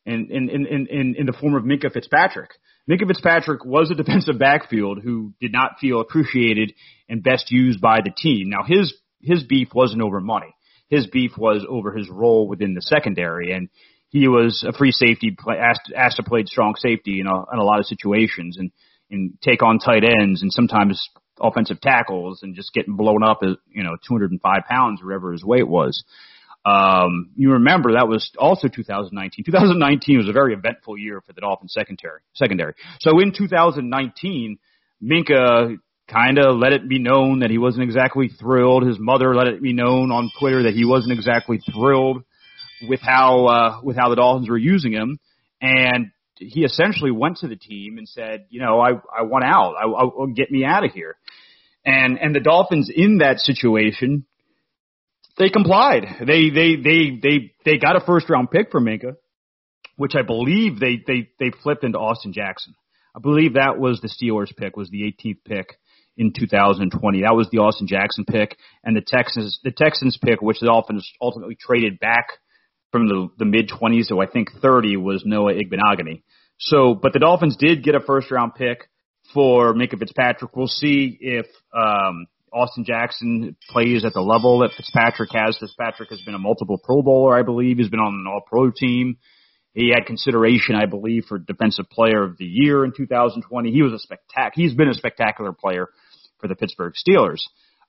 in 0.06 0.28
in 0.30 0.48
in 0.50 0.86
in, 0.90 1.14
in 1.18 1.26
the 1.26 1.34
form 1.38 1.54
of 1.54 1.62
Minkah 1.62 1.92
Fitzpatrick. 1.92 2.50
Minkah 2.90 3.06
Fitzpatrick 3.06 3.64
was 3.64 3.90
a 3.90 3.94
defensive 4.02 4.38
backfield 4.38 5.00
who 5.02 5.34
did 5.40 5.52
not 5.52 5.78
feel 5.80 6.00
appreciated 6.00 6.72
and 7.08 7.22
best 7.22 7.50
used 7.50 7.80
by 7.80 8.00
the 8.02 8.10
team. 8.10 8.48
Now 8.48 8.64
his 8.66 8.94
his 9.20 9.44
beef 9.44 9.68
wasn't 9.74 10.02
over 10.02 10.20
money. 10.20 10.54
His 10.88 11.06
beef 11.06 11.32
was 11.36 11.66
over 11.68 11.92
his 11.92 12.08
role 12.08 12.48
within 12.48 12.72
the 12.72 12.80
secondary, 12.80 13.52
and 13.52 13.68
he 14.08 14.26
was 14.26 14.64
a 14.66 14.72
free 14.72 14.92
safety, 14.92 15.36
asked 15.46 15.92
asked 15.94 16.16
to 16.16 16.22
play 16.22 16.44
strong 16.46 16.74
safety 16.78 17.20
in 17.20 17.26
a, 17.26 17.34
in 17.52 17.58
a 17.58 17.64
lot 17.64 17.78
of 17.78 17.84
situations, 17.84 18.56
and 18.56 18.70
and 19.10 19.38
take 19.42 19.62
on 19.62 19.78
tight 19.78 20.04
ends 20.04 20.42
and 20.42 20.52
sometimes 20.52 21.08
offensive 21.40 21.80
tackles, 21.80 22.42
and 22.42 22.54
just 22.54 22.72
getting 22.72 22.96
blown 22.96 23.22
up 23.22 23.38
at 23.42 23.56
you 23.70 23.82
know 23.82 23.96
205 24.06 24.62
pounds, 24.68 25.02
wherever 25.02 25.32
his 25.32 25.44
weight 25.44 25.68
was. 25.68 26.04
Um, 26.64 27.30
you 27.36 27.52
remember 27.52 27.92
that 27.92 28.08
was 28.08 28.30
also 28.38 28.68
2019. 28.68 29.44
2019 29.44 30.18
was 30.18 30.28
a 30.28 30.32
very 30.32 30.54
eventful 30.54 30.98
year 30.98 31.22
for 31.24 31.32
the 31.32 31.40
Dolphins 31.40 31.72
secondary. 31.72 32.20
Secondary. 32.34 32.74
So 33.00 33.20
in 33.20 33.32
2019, 33.32 34.58
Minkah 35.02 35.76
kind 36.08 36.38
of 36.38 36.56
let 36.56 36.72
it 36.72 36.88
be 36.88 36.98
known 36.98 37.40
that 37.40 37.50
he 37.50 37.58
wasn't 37.58 37.84
exactly 37.84 38.28
thrilled. 38.28 38.86
His 38.86 38.98
mother 38.98 39.34
let 39.34 39.46
it 39.46 39.62
be 39.62 39.72
known 39.72 40.10
on 40.10 40.30
Twitter 40.38 40.64
that 40.64 40.74
he 40.74 40.84
wasn't 40.84 41.12
exactly 41.12 41.60
thrilled 41.72 42.24
with 42.86 43.00
how 43.00 43.46
uh, 43.46 43.80
with 43.82 43.96
how 43.96 44.08
the 44.08 44.16
Dolphins 44.16 44.48
were 44.48 44.58
using 44.58 44.92
him, 44.92 45.18
and 45.60 46.10
he 46.38 46.64
essentially 46.64 47.10
went 47.10 47.38
to 47.38 47.48
the 47.48 47.56
team 47.56 47.98
and 47.98 48.08
said, 48.08 48.46
you 48.50 48.60
know, 48.60 48.80
I 48.80 48.90
I 49.16 49.22
want 49.22 49.44
out. 49.44 49.74
I, 49.74 49.86
I 49.86 50.04
oh, 50.04 50.26
get 50.34 50.50
me 50.50 50.64
out 50.64 50.84
of 50.84 50.92
here. 50.92 51.16
And 51.84 52.18
and 52.18 52.34
the 52.34 52.40
Dolphins 52.40 52.90
in 52.94 53.18
that 53.18 53.38
situation 53.40 54.24
they 55.38 55.50
complied. 55.50 56.04
They 56.26 56.50
they 56.50 56.76
they 56.76 57.18
they 57.22 57.52
they 57.64 57.78
got 57.78 57.96
a 57.96 58.04
first 58.04 58.28
round 58.28 58.50
pick 58.50 58.70
for 58.70 58.80
Minkah, 58.80 59.16
which 59.96 60.14
I 60.16 60.22
believe 60.22 60.80
they 60.80 61.00
they 61.06 61.30
they 61.38 61.52
flipped 61.62 61.84
into 61.84 61.98
Austin 61.98 62.32
Jackson. 62.32 62.74
I 63.16 63.20
believe 63.20 63.54
that 63.54 63.78
was 63.78 64.00
the 64.00 64.08
Steelers 64.08 64.54
pick, 64.54 64.76
was 64.76 64.90
the 64.90 65.02
18th 65.02 65.44
pick 65.44 65.78
in 66.16 66.32
2020. 66.38 67.22
That 67.22 67.34
was 67.34 67.48
the 67.50 67.58
Austin 67.58 67.86
Jackson 67.86 68.24
pick, 68.24 68.56
and 68.84 68.96
the 68.96 69.04
Texans 69.06 69.60
the 69.62 69.70
Texans 69.70 70.18
pick, 70.22 70.42
which 70.42 70.60
the 70.60 70.66
Dolphins 70.66 71.08
ultimately 71.20 71.56
traded 71.58 72.00
back 72.00 72.26
from 72.92 73.08
the 73.08 73.28
the 73.38 73.44
mid 73.44 73.68
20s 73.68 74.08
to 74.08 74.20
I 74.20 74.26
think 74.26 74.48
30, 74.60 74.96
was 74.96 75.22
Noah 75.24 75.54
Igbinoghene. 75.54 76.22
So, 76.58 76.94
but 76.94 77.12
the 77.12 77.20
Dolphins 77.20 77.56
did 77.56 77.84
get 77.84 77.94
a 77.94 78.00
first 78.00 78.30
round 78.30 78.54
pick 78.54 78.88
for 79.32 79.74
Minkah 79.74 79.98
Fitzpatrick. 79.98 80.56
We'll 80.56 80.66
see 80.66 81.16
if 81.20 81.46
um, 81.72 82.26
Austin 82.52 82.84
Jackson 82.84 83.56
plays 83.68 84.04
at 84.04 84.14
the 84.14 84.20
level 84.20 84.60
that 84.60 84.72
Fitzpatrick 84.76 85.30
has. 85.32 85.56
Fitzpatrick 85.58 86.10
has 86.10 86.20
been 86.22 86.34
a 86.34 86.38
multiple 86.38 86.78
Pro 86.82 87.02
Bowler, 87.02 87.36
I 87.36 87.42
believe. 87.42 87.78
He's 87.78 87.88
been 87.88 88.00
on 88.00 88.14
an 88.14 88.26
All 88.26 88.40
Pro 88.46 88.70
team. 88.70 89.18
He 89.74 89.92
had 89.94 90.06
consideration, 90.06 90.74
I 90.74 90.86
believe, 90.86 91.26
for 91.28 91.38
Defensive 91.38 91.88
Player 91.90 92.24
of 92.24 92.36
the 92.38 92.46
Year 92.46 92.84
in 92.84 92.92
2020. 92.96 93.70
He 93.70 93.82
was 93.82 93.92
a 93.92 93.96
spectac. 93.96 94.52
He's 94.54 94.74
been 94.74 94.88
a 94.88 94.94
spectacular 94.94 95.52
player 95.52 95.88
for 96.40 96.48
the 96.48 96.56
Pittsburgh 96.56 96.94
Steelers. 96.94 97.42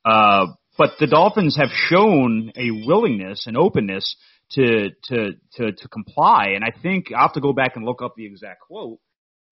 Uh, 0.06 0.48
but 0.78 0.92
the 1.00 1.08
Dolphins 1.08 1.58
have 1.58 1.70
shown 1.72 2.52
a 2.56 2.72
willingness 2.86 3.48
and 3.48 3.58
openness 3.58 4.16
to 4.52 4.90
to 5.06 5.32
to 5.54 5.72
to 5.72 5.88
comply, 5.88 6.54
and 6.56 6.64
I 6.64 6.72
think 6.82 7.08
I 7.16 7.22
have 7.22 7.34
to 7.34 7.42
go 7.42 7.54
back 7.54 7.76
and 7.76 7.86
look 7.86 8.02
up 8.02 8.16
the 8.16 8.26
exact 8.26 8.62
quote. 8.62 9.00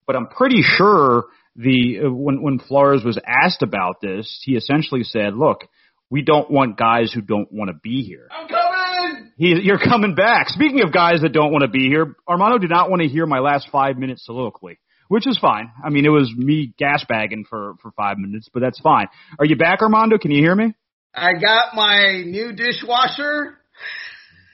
But 0.06 0.16
I'm 0.16 0.28
pretty 0.28 0.62
sure 0.62 1.24
the 1.54 2.08
when 2.08 2.42
when 2.42 2.58
Flores 2.58 3.04
was 3.04 3.18
asked 3.26 3.62
about 3.62 4.00
this, 4.00 4.40
he 4.44 4.56
essentially 4.56 5.04
said, 5.04 5.34
"Look, 5.34 5.68
we 6.10 6.22
don't 6.22 6.50
want 6.50 6.78
guys 6.78 7.12
who 7.12 7.20
don't 7.20 7.52
want 7.52 7.68
to 7.70 7.76
be 7.82 8.02
here." 8.02 8.28
I'm 8.30 8.48
coming. 8.48 9.32
He, 9.36 9.54
you're 9.62 9.78
coming 9.78 10.14
back. 10.14 10.48
Speaking 10.48 10.82
of 10.82 10.92
guys 10.92 11.20
that 11.22 11.32
don't 11.32 11.52
want 11.52 11.62
to 11.62 11.68
be 11.68 11.88
here, 11.88 12.16
Armando 12.28 12.58
did 12.58 12.70
not 12.70 12.90
want 12.90 13.02
to 13.02 13.08
hear 13.08 13.26
my 13.26 13.38
last 13.38 13.68
five 13.70 13.96
minutes 13.96 14.24
soliloquy, 14.24 14.80
which 15.08 15.28
is 15.28 15.38
fine. 15.38 15.70
I 15.84 15.90
mean, 15.90 16.06
it 16.06 16.10
was 16.10 16.32
me 16.36 16.72
gas 16.78 17.04
bagging 17.08 17.44
for 17.48 17.74
for 17.82 17.92
five 17.92 18.18
minutes, 18.18 18.48
but 18.52 18.60
that's 18.60 18.80
fine. 18.80 19.06
Are 19.38 19.44
you 19.44 19.56
back, 19.56 19.80
Armando? 19.82 20.18
Can 20.18 20.30
you 20.30 20.42
hear 20.42 20.54
me? 20.54 20.74
I 21.14 21.34
got 21.34 21.74
my 21.74 22.22
new 22.24 22.52
dishwasher. 22.52 23.57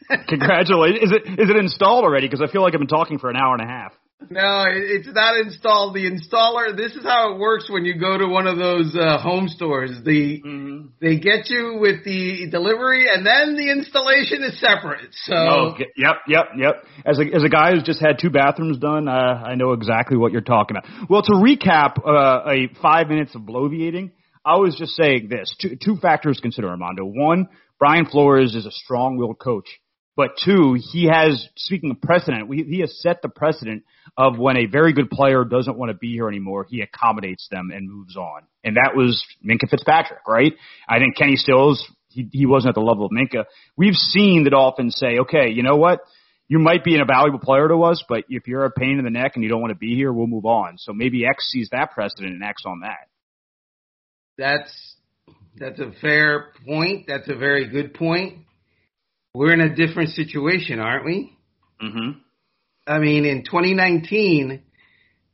Congratulations. 0.28 1.02
Is 1.04 1.12
it 1.12 1.40
is 1.40 1.50
it 1.50 1.56
installed 1.56 2.04
already? 2.04 2.26
Because 2.26 2.42
I 2.46 2.50
feel 2.50 2.62
like 2.62 2.74
I've 2.74 2.80
been 2.80 2.86
talking 2.88 3.18
for 3.18 3.30
an 3.30 3.36
hour 3.36 3.54
and 3.54 3.62
a 3.62 3.66
half. 3.66 3.92
No, 4.30 4.64
it's 4.68 5.08
not 5.12 5.38
installed. 5.38 5.94
The 5.94 6.10
installer. 6.10 6.74
This 6.74 6.92
is 6.94 7.02
how 7.02 7.34
it 7.34 7.38
works 7.38 7.68
when 7.68 7.84
you 7.84 7.98
go 7.98 8.16
to 8.16 8.26
one 8.26 8.46
of 8.46 8.56
those 8.56 8.96
uh, 8.98 9.18
home 9.18 9.48
stores. 9.48 9.90
The 10.04 10.40
Mm-hmm. 10.44 10.86
they 11.00 11.18
get 11.18 11.50
you 11.50 11.78
with 11.80 12.04
the 12.04 12.48
delivery, 12.50 13.06
and 13.12 13.26
then 13.26 13.54
the 13.56 13.70
installation 13.70 14.42
is 14.42 14.58
separate. 14.60 15.12
So 15.12 15.34
Oh, 15.34 15.74
yep, 15.96 16.16
yep, 16.26 16.46
yep. 16.56 16.84
As 17.04 17.18
a 17.18 17.24
as 17.34 17.42
a 17.44 17.48
guy 17.48 17.72
who's 17.72 17.82
just 17.82 18.00
had 18.00 18.18
two 18.18 18.30
bathrooms 18.30 18.78
done, 18.78 19.08
uh, 19.08 19.12
I 19.12 19.56
know 19.56 19.72
exactly 19.72 20.16
what 20.16 20.32
you're 20.32 20.40
talking 20.40 20.76
about. 20.76 21.10
Well, 21.10 21.22
to 21.22 21.32
recap, 21.32 21.98
uh, 22.06 22.50
a 22.50 22.68
five 22.80 23.08
minutes 23.08 23.34
of 23.34 23.42
bloviating, 23.42 24.12
I 24.44 24.56
was 24.56 24.74
just 24.78 24.92
saying 24.92 25.28
this: 25.28 25.54
two, 25.60 25.76
two 25.82 25.96
factors 25.96 26.36
to 26.36 26.42
consider, 26.42 26.68
Armando. 26.68 27.04
One, 27.04 27.48
Brian 27.78 28.06
Flores 28.06 28.54
is 28.54 28.64
a 28.66 28.70
strong-willed 28.70 29.38
coach, 29.38 29.68
but 30.16 30.30
two, 30.44 30.76
he 30.92 31.08
has. 31.10 31.48
Speaking 31.56 31.90
of 31.90 32.00
precedent, 32.00 32.48
we, 32.48 32.62
he 32.62 32.80
has 32.80 33.00
set 33.00 33.22
the 33.22 33.28
precedent 33.28 33.84
of 34.16 34.38
when 34.38 34.56
a 34.56 34.66
very 34.66 34.92
good 34.92 35.10
player 35.10 35.44
doesn't 35.44 35.76
want 35.76 35.90
to 35.90 35.96
be 35.96 36.12
here 36.12 36.28
anymore, 36.28 36.66
he 36.68 36.80
accommodates 36.80 37.48
them 37.50 37.70
and 37.74 37.90
moves 37.90 38.16
on. 38.16 38.42
And 38.62 38.76
that 38.76 38.96
was 38.96 39.24
Minkah 39.44 39.68
Fitzpatrick, 39.68 40.26
right? 40.28 40.52
I 40.88 40.98
think 40.98 41.16
Kenny 41.16 41.36
Stills 41.36 41.84
he, 42.14 42.28
he 42.32 42.46
wasn't 42.46 42.70
at 42.70 42.74
the 42.74 42.80
level 42.80 43.04
of 43.04 43.10
Minkah. 43.10 43.44
We've 43.76 43.94
seen 43.94 44.44
the 44.44 44.50
Dolphins 44.50 44.96
say, 44.96 45.18
okay, 45.20 45.50
you 45.50 45.62
know 45.62 45.76
what? 45.76 46.00
You 46.46 46.58
might 46.58 46.84
be 46.84 46.94
an 46.94 47.00
invaluable 47.00 47.40
player 47.40 47.68
to 47.68 47.82
us, 47.84 48.04
but 48.08 48.24
if 48.28 48.46
you're 48.46 48.64
a 48.64 48.70
pain 48.70 48.98
in 48.98 49.04
the 49.04 49.10
neck 49.10 49.32
and 49.34 49.42
you 49.42 49.50
don't 49.50 49.60
want 49.60 49.72
to 49.72 49.78
be 49.78 49.94
here, 49.94 50.12
we'll 50.12 50.26
move 50.26 50.44
on. 50.44 50.76
So 50.78 50.92
maybe 50.92 51.26
X 51.26 51.50
sees 51.50 51.68
that 51.72 51.92
precedent 51.92 52.34
and 52.34 52.44
acts 52.44 52.64
on 52.66 52.80
that. 52.80 53.08
that's 54.38 54.94
that's 55.56 55.80
a 55.80 55.92
fair 56.00 56.52
point. 56.66 57.06
That's 57.06 57.28
a 57.28 57.36
very 57.36 57.68
good 57.68 57.94
point. 57.94 58.44
We're 59.34 59.52
in 59.52 59.60
a 59.60 59.74
different 59.74 60.10
situation, 60.10 60.78
aren't 60.78 61.04
we? 61.04 61.36
Mm-hmm. 61.82 62.18
I 62.86 62.98
mean, 63.00 63.24
in 63.24 63.42
2019, 63.42 64.62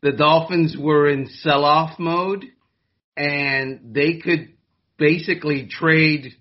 the 0.01 0.13
Dolphins 0.13 0.75
were 0.79 1.11
in 1.11 1.27
sell-off 1.27 1.99
mode, 1.99 2.47
and 3.17 3.95
they 3.95 4.19
could 4.19 4.55
basically 4.97 5.69
trade, 5.69 6.33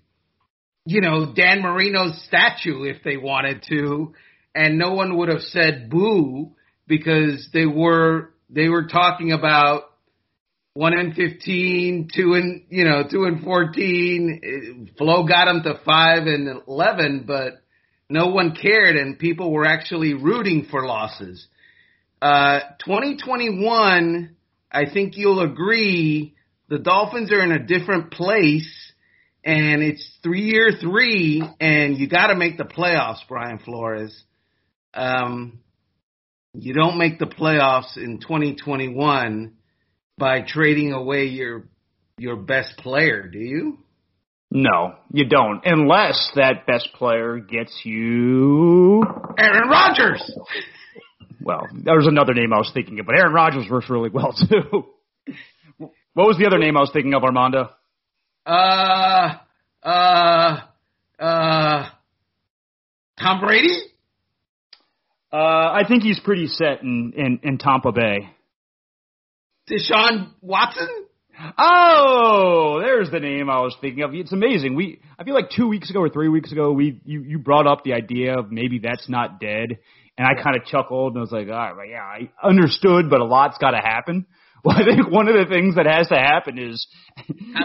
you 0.86 1.02
know, 1.02 1.34
Dan 1.34 1.60
Marino's 1.60 2.24
statue 2.26 2.84
if 2.84 3.02
they 3.04 3.18
wanted 3.18 3.64
to, 3.68 4.14
and 4.54 4.78
no 4.78 4.94
one 4.94 5.18
would 5.18 5.28
have 5.28 5.42
said 5.42 5.90
boo 5.90 6.52
because 6.86 7.48
they 7.52 7.66
were 7.66 8.30
they 8.48 8.68
were 8.68 8.86
talking 8.86 9.32
about 9.32 9.82
one 10.74 10.92
and 10.96 11.14
fifteen, 11.14 12.08
two 12.14 12.34
and 12.34 12.64
you 12.68 12.84
know 12.84 13.02
two 13.10 13.24
and 13.24 13.42
fourteen. 13.42 14.90
Flo 14.96 15.26
got 15.26 15.46
them 15.46 15.62
to 15.64 15.80
five 15.84 16.26
and 16.26 16.62
eleven, 16.66 17.24
but 17.26 17.62
no 18.08 18.28
one 18.28 18.54
cared, 18.54 18.96
and 18.96 19.18
people 19.18 19.52
were 19.52 19.64
actually 19.64 20.14
rooting 20.14 20.66
for 20.70 20.84
losses. 20.84 21.46
Uh, 22.20 22.60
2021, 22.84 24.36
I 24.70 24.90
think 24.92 25.16
you'll 25.16 25.40
agree, 25.40 26.34
the 26.68 26.78
Dolphins 26.78 27.32
are 27.32 27.42
in 27.42 27.52
a 27.52 27.64
different 27.64 28.10
place, 28.10 28.92
and 29.44 29.82
it's 29.82 30.18
three 30.22 30.42
year 30.42 30.70
three, 30.80 31.42
and 31.60 31.96
you 31.96 32.08
got 32.08 32.26
to 32.26 32.34
make 32.34 32.58
the 32.58 32.64
playoffs, 32.64 33.20
Brian 33.28 33.58
Flores. 33.58 34.24
Um, 34.92 35.60
you 36.52 36.74
don't 36.74 36.98
make 36.98 37.18
the 37.18 37.26
playoffs 37.26 37.96
in 37.96 38.18
2021 38.18 39.54
by 40.20 40.42
trading 40.42 40.92
away 40.92 41.24
your 41.24 41.64
your 42.18 42.36
best 42.36 42.76
player, 42.76 43.26
do 43.26 43.38
you? 43.38 43.78
No, 44.52 44.94
you 45.12 45.24
don't, 45.26 45.62
unless 45.64 46.30
that 46.34 46.66
best 46.66 46.90
player 46.94 47.38
gets 47.38 47.80
you. 47.84 49.02
Aaron 49.38 49.68
Rodgers. 49.68 50.38
Well, 51.40 51.66
there's 51.72 52.06
another 52.06 52.34
name 52.34 52.52
I 52.52 52.58
was 52.58 52.70
thinking 52.74 53.00
of, 53.00 53.06
but 53.06 53.16
Aaron 53.16 53.32
Rodgers 53.32 53.66
works 53.70 53.88
really 53.88 54.10
well 54.10 54.34
too. 54.48 54.86
what 55.78 56.26
was 56.26 56.36
the 56.36 56.46
other 56.46 56.58
name 56.58 56.76
I 56.76 56.80
was 56.80 56.90
thinking 56.92 57.14
of, 57.14 57.22
Armando? 57.24 57.70
Uh, 58.44 59.36
uh, 59.82 60.60
uh, 61.18 61.88
Tom 63.18 63.40
Brady. 63.40 63.78
Uh, 65.32 65.36
I 65.36 65.84
think 65.88 66.02
he's 66.02 66.18
pretty 66.20 66.48
set 66.48 66.82
in, 66.82 67.12
in, 67.16 67.40
in 67.44 67.58
Tampa 67.58 67.92
Bay. 67.92 68.30
Deshaun 69.70 70.32
Watson. 70.40 70.88
Oh, 71.56 72.80
there's 72.82 73.10
the 73.10 73.20
name 73.20 73.48
I 73.48 73.60
was 73.60 73.74
thinking 73.80 74.02
of. 74.02 74.12
It's 74.12 74.32
amazing. 74.32 74.74
We, 74.74 75.00
I 75.18 75.24
feel 75.24 75.34
like 75.34 75.50
two 75.50 75.68
weeks 75.68 75.88
ago 75.88 76.00
or 76.00 76.10
three 76.10 76.28
weeks 76.28 76.52
ago, 76.52 76.72
we 76.72 77.00
you 77.04 77.22
you 77.22 77.38
brought 77.38 77.66
up 77.66 77.82
the 77.82 77.94
idea 77.94 78.38
of 78.38 78.50
maybe 78.50 78.78
that's 78.78 79.08
not 79.08 79.40
dead, 79.40 79.78
and 80.18 80.26
I 80.26 80.42
kind 80.42 80.56
of 80.56 80.66
chuckled 80.66 81.14
and 81.14 81.18
I 81.18 81.22
was 81.22 81.32
like, 81.32 81.48
all 81.48 81.74
right, 81.74 81.88
yeah, 81.90 82.02
I 82.02 82.30
understood, 82.46 83.08
but 83.08 83.20
a 83.20 83.24
lot's 83.24 83.56
got 83.58 83.70
to 83.70 83.78
happen. 83.78 84.26
Well, 84.64 84.76
I 84.76 84.84
think 84.84 85.10
one 85.10 85.26
of 85.28 85.34
the 85.34 85.46
things 85.52 85.76
that 85.76 85.86
has 85.86 86.08
to 86.08 86.16
happen 86.16 86.58
is 86.58 86.86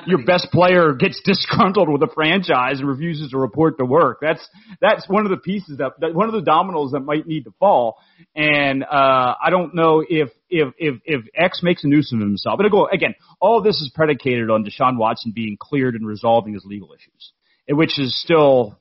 your 0.06 0.24
best 0.26 0.48
player 0.52 0.94
gets 0.94 1.20
disgruntled 1.26 1.90
with 1.90 2.02
a 2.04 2.14
franchise 2.14 2.80
and 2.80 2.88
refuses 2.88 3.32
to 3.32 3.38
report 3.38 3.78
to 3.80 3.86
work. 3.86 4.20
That's 4.22 4.48
that's 4.80 5.08
one 5.10 5.26
of 5.26 5.30
the 5.32 5.38
pieces 5.38 5.80
that, 5.80 5.94
that 6.00 6.14
one 6.14 6.28
of 6.28 6.34
the 6.34 6.42
dominoes 6.42 6.92
that 6.92 7.02
might 7.02 7.28
need 7.28 7.44
to 7.46 7.54
fall. 7.60 7.98
And 8.36 8.84
uh, 8.84 9.36
I 9.44 9.50
don't 9.50 9.76
know 9.76 10.04
if 10.08 10.30
if 10.50 10.74
if 10.78 10.96
if 11.06 11.26
X 11.36 11.62
makes 11.64 11.84
a 11.84 11.88
nuisance 11.88 12.22
of 12.22 12.28
himself. 12.28 12.58
But 12.58 12.70
go 12.72 12.88
again. 12.88 13.16
All 13.42 13.62
this 13.62 13.76
is 13.82 13.92
predicated 13.94 14.50
on 14.50 14.64
Deshaun 14.64 14.98
Watson 14.98 15.34
being 15.36 15.58
cleared 15.60 15.96
and 15.96 16.08
resolving 16.08 16.54
his 16.54 16.64
legal 16.66 16.94
issues, 16.94 17.32
which 17.70 18.00
is 18.00 18.20
still 18.22 18.80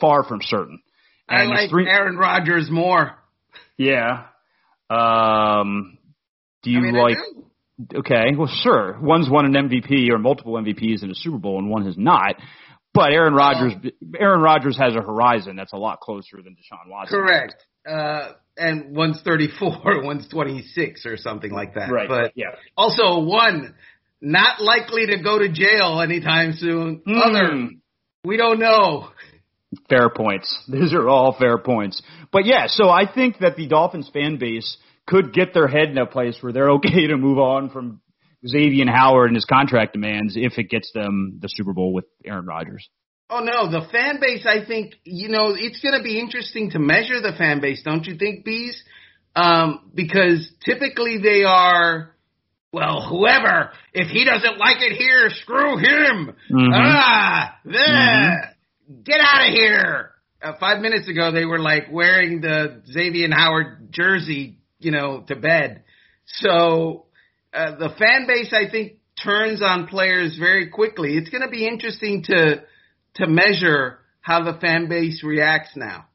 far 0.00 0.22
from 0.22 0.40
certain. 0.42 0.80
I 1.28 1.44
like 1.44 1.70
three- 1.70 1.88
Aaron 1.88 2.16
Rodgers 2.16 2.68
more. 2.70 3.14
yeah. 3.76 4.24
Um, 4.88 5.98
do 6.66 6.72
you 6.72 6.78
I 6.78 6.82
mean, 6.82 6.94
like? 6.94 7.16
do. 7.90 7.98
Okay, 7.98 8.34
well, 8.36 8.50
sure. 8.62 8.98
One's 9.00 9.28
won 9.30 9.44
an 9.44 9.68
MVP 9.68 10.10
or 10.10 10.18
multiple 10.18 10.54
MVPs 10.54 11.02
in 11.02 11.10
a 11.10 11.14
Super 11.14 11.38
Bowl, 11.38 11.58
and 11.58 11.68
one 11.70 11.84
has 11.84 11.96
not. 11.96 12.36
But 12.94 13.12
Aaron 13.12 13.34
Rodgers, 13.34 13.74
Aaron 14.18 14.40
Rodgers 14.40 14.78
has 14.78 14.94
a 14.96 15.02
horizon 15.02 15.56
that's 15.56 15.74
a 15.74 15.76
lot 15.76 16.00
closer 16.00 16.38
than 16.42 16.54
Deshaun 16.54 16.90
Watson. 16.90 17.18
Correct. 17.18 17.54
Uh, 17.86 18.32
and 18.56 18.96
one's 18.96 19.20
34, 19.22 20.02
one's 20.02 20.26
26 20.28 21.04
or 21.04 21.16
something 21.18 21.52
like 21.52 21.74
that. 21.74 21.90
Right. 21.92 22.08
But 22.08 22.32
yeah. 22.34 22.52
also 22.76 23.20
one 23.22 23.74
not 24.22 24.62
likely 24.62 25.06
to 25.08 25.22
go 25.22 25.38
to 25.38 25.50
jail 25.52 26.00
anytime 26.00 26.54
soon. 26.54 27.02
Other, 27.06 27.50
Mm. 27.52 27.68
we 28.24 28.38
don't 28.38 28.58
know. 28.58 29.10
Fair 29.90 30.08
points. 30.08 30.56
These 30.72 30.94
are 30.94 31.06
all 31.06 31.36
fair 31.38 31.58
points. 31.58 32.00
But 32.32 32.46
yeah, 32.46 32.66
so 32.68 32.88
I 32.88 33.04
think 33.12 33.38
that 33.40 33.56
the 33.56 33.66
Dolphins 33.68 34.08
fan 34.12 34.38
base 34.38 34.78
could 35.06 35.32
get 35.32 35.54
their 35.54 35.68
head 35.68 35.88
in 35.90 35.98
a 35.98 36.06
place 36.06 36.36
where 36.40 36.52
they're 36.52 36.70
okay 36.76 37.06
to 37.08 37.16
move 37.16 37.38
on 37.38 37.70
from 37.70 38.00
Xavier 38.46 38.86
Howard 38.86 39.28
and 39.28 39.36
his 39.36 39.44
contract 39.44 39.92
demands 39.94 40.34
if 40.36 40.58
it 40.58 40.68
gets 40.70 40.92
them 40.92 41.38
the 41.40 41.48
Super 41.48 41.72
Bowl 41.72 41.92
with 41.92 42.04
Aaron 42.24 42.46
Rodgers. 42.46 42.88
Oh 43.28 43.40
no, 43.40 43.68
the 43.68 43.86
fan 43.90 44.20
base. 44.20 44.46
I 44.46 44.64
think 44.64 44.94
you 45.02 45.28
know 45.28 45.54
it's 45.56 45.80
going 45.80 45.96
to 45.96 46.02
be 46.02 46.20
interesting 46.20 46.70
to 46.70 46.78
measure 46.78 47.20
the 47.20 47.32
fan 47.36 47.60
base, 47.60 47.82
don't 47.82 48.04
you 48.04 48.16
think, 48.16 48.44
bees? 48.44 48.80
Um, 49.34 49.90
because 49.94 50.48
typically 50.64 51.18
they 51.22 51.42
are, 51.44 52.14
well, 52.72 53.06
whoever. 53.06 53.70
If 53.92 54.08
he 54.08 54.24
doesn't 54.24 54.58
like 54.58 54.78
it 54.80 54.92
here, 54.92 55.28
screw 55.30 55.76
him. 55.76 56.34
Mhm. 56.50 56.70
Ah, 56.72 57.58
there, 57.64 58.54
get 59.02 59.20
out 59.20 59.48
of 59.48 59.52
here. 59.52 60.12
Uh, 60.40 60.52
five 60.60 60.80
minutes 60.80 61.08
ago, 61.08 61.32
they 61.32 61.44
were 61.44 61.58
like 61.58 61.88
wearing 61.90 62.40
the 62.40 62.80
Xavier 62.86 63.28
Howard 63.32 63.88
jersey, 63.90 64.58
you 64.78 64.90
know, 64.90 65.24
to 65.28 65.36
bed. 65.36 65.84
So 66.26 67.06
uh, 67.52 67.76
the 67.76 67.90
fan 67.98 68.26
base, 68.26 68.52
I 68.52 68.70
think, 68.70 68.98
turns 69.22 69.62
on 69.62 69.86
players 69.86 70.36
very 70.38 70.68
quickly. 70.68 71.16
It's 71.16 71.30
going 71.30 71.42
to 71.42 71.48
be 71.48 71.66
interesting 71.66 72.22
to 72.24 72.62
to 73.16 73.26
measure 73.26 74.00
how 74.20 74.44
the 74.44 74.58
fan 74.60 74.88
base 74.88 75.22
reacts 75.24 75.70
now. 75.74 76.06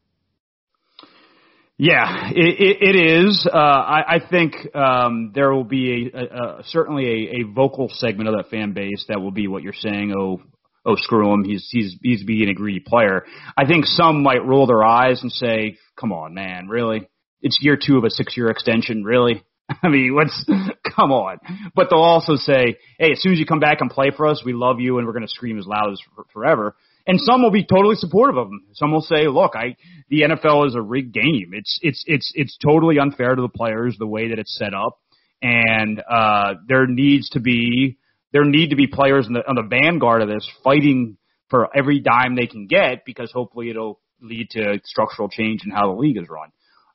Yeah, 1.78 2.30
it, 2.30 2.60
it, 2.60 2.96
it 2.96 3.26
is. 3.26 3.48
Uh, 3.52 3.58
I, 3.58 4.18
I 4.18 4.20
think 4.30 4.54
um, 4.76 5.32
there 5.34 5.52
will 5.52 5.64
be 5.64 6.12
a, 6.14 6.20
a, 6.20 6.60
a 6.60 6.64
certainly 6.66 7.06
a, 7.06 7.40
a 7.40 7.44
vocal 7.56 7.90
segment 7.90 8.30
of 8.30 8.36
that 8.36 8.52
fan 8.52 8.74
base 8.74 9.04
that 9.08 9.20
will 9.20 9.32
be 9.32 9.48
what 9.48 9.64
you're 9.64 9.74
saying. 9.74 10.14
Oh, 10.16 10.44
oh, 10.86 10.96
screw 10.96 11.34
him. 11.34 11.44
He's 11.44 11.68
he's 11.72 11.96
he's 12.04 12.24
being 12.24 12.50
a 12.50 12.54
greedy 12.54 12.82
player. 12.82 13.26
I 13.58 13.66
think 13.66 13.86
some 13.88 14.22
might 14.22 14.46
roll 14.46 14.68
their 14.68 14.84
eyes 14.84 15.24
and 15.24 15.32
say, 15.32 15.78
"Come 16.00 16.12
on, 16.12 16.36
man, 16.36 16.68
really? 16.68 17.08
It's 17.42 17.60
year 17.62 17.78
two 17.78 17.98
of 17.98 18.04
a 18.04 18.10
six-year 18.10 18.50
extension, 18.50 19.04
really." 19.04 19.44
I 19.84 19.90
mean, 19.90 20.14
what's 20.14 20.46
come 20.96 21.12
on? 21.12 21.38
But 21.76 21.88
they'll 21.90 22.00
also 22.00 22.36
say, 22.36 22.78
"Hey, 23.00 23.12
as 23.12 23.22
soon 23.22 23.34
as 23.34 23.40
you 23.40 23.46
come 23.46 23.60
back 23.60 23.82
and 23.82 23.90
play 23.90 24.12
for 24.16 24.28
us, 24.28 24.44
we 24.46 24.54
love 24.54 24.80
you, 24.80 24.98
and 24.98 25.08
we're 25.08 25.14
going 25.14 25.26
to 25.26 25.30
scream 25.30 25.58
as 25.58 25.66
loud 25.66 25.92
as 25.92 26.00
for, 26.16 26.26
forever." 26.34 26.76
And 27.08 27.20
some 27.20 27.42
will 27.42 27.52
be 27.52 27.66
totally 27.66 27.96
supportive 27.96 28.38
of 28.38 28.48
them. 28.48 28.66
Some 28.74 28.92
will 28.92 29.02
say, 29.02 29.28
"Look, 29.28 29.54
I 29.56 29.76
the 30.10 30.22
NFL 30.22 30.68
is 30.68 30.76
a 30.76 30.82
rigged 30.82 31.14
game. 31.14 31.52
It's 31.54 31.80
it's 31.82 32.04
it's 32.08 32.32
it's 32.36 32.58
totally 32.64 33.00
unfair 33.00 33.36
to 33.36 33.42
the 33.42 33.50
players 33.50 33.96
the 33.98 34.08
way 34.08 34.30
that 34.30 34.40
it's 34.40 34.56
set 34.58 34.74
up, 34.74 35.00
and 35.42 36.02
uh, 36.08 36.56
there 36.68 36.88
needs 36.88 37.30
to 37.30 37.40
be 37.40 37.98
there 38.32 38.46
need 38.46 38.70
to 38.70 38.76
be 38.76 38.88
players 38.88 39.28
in 39.28 39.34
the, 39.34 39.48
on 39.48 39.56
the 39.56 39.64
vanguard 39.64 40.22
of 40.22 40.30
this 40.30 40.50
fighting 40.64 41.18
for 41.50 41.70
every 41.76 42.00
dime 42.00 42.36
they 42.36 42.48
can 42.48 42.68
get 42.68 43.04
because 43.06 43.32
hopefully 43.32 43.70
it'll 43.70 44.00
lead 44.22 44.50
to 44.52 44.80
structural 44.86 45.28
change 45.28 45.62
in 45.66 45.72
how 45.72 45.94
the 45.94 46.00
league 46.00 46.18
is 46.18 46.30
run. 46.30 46.50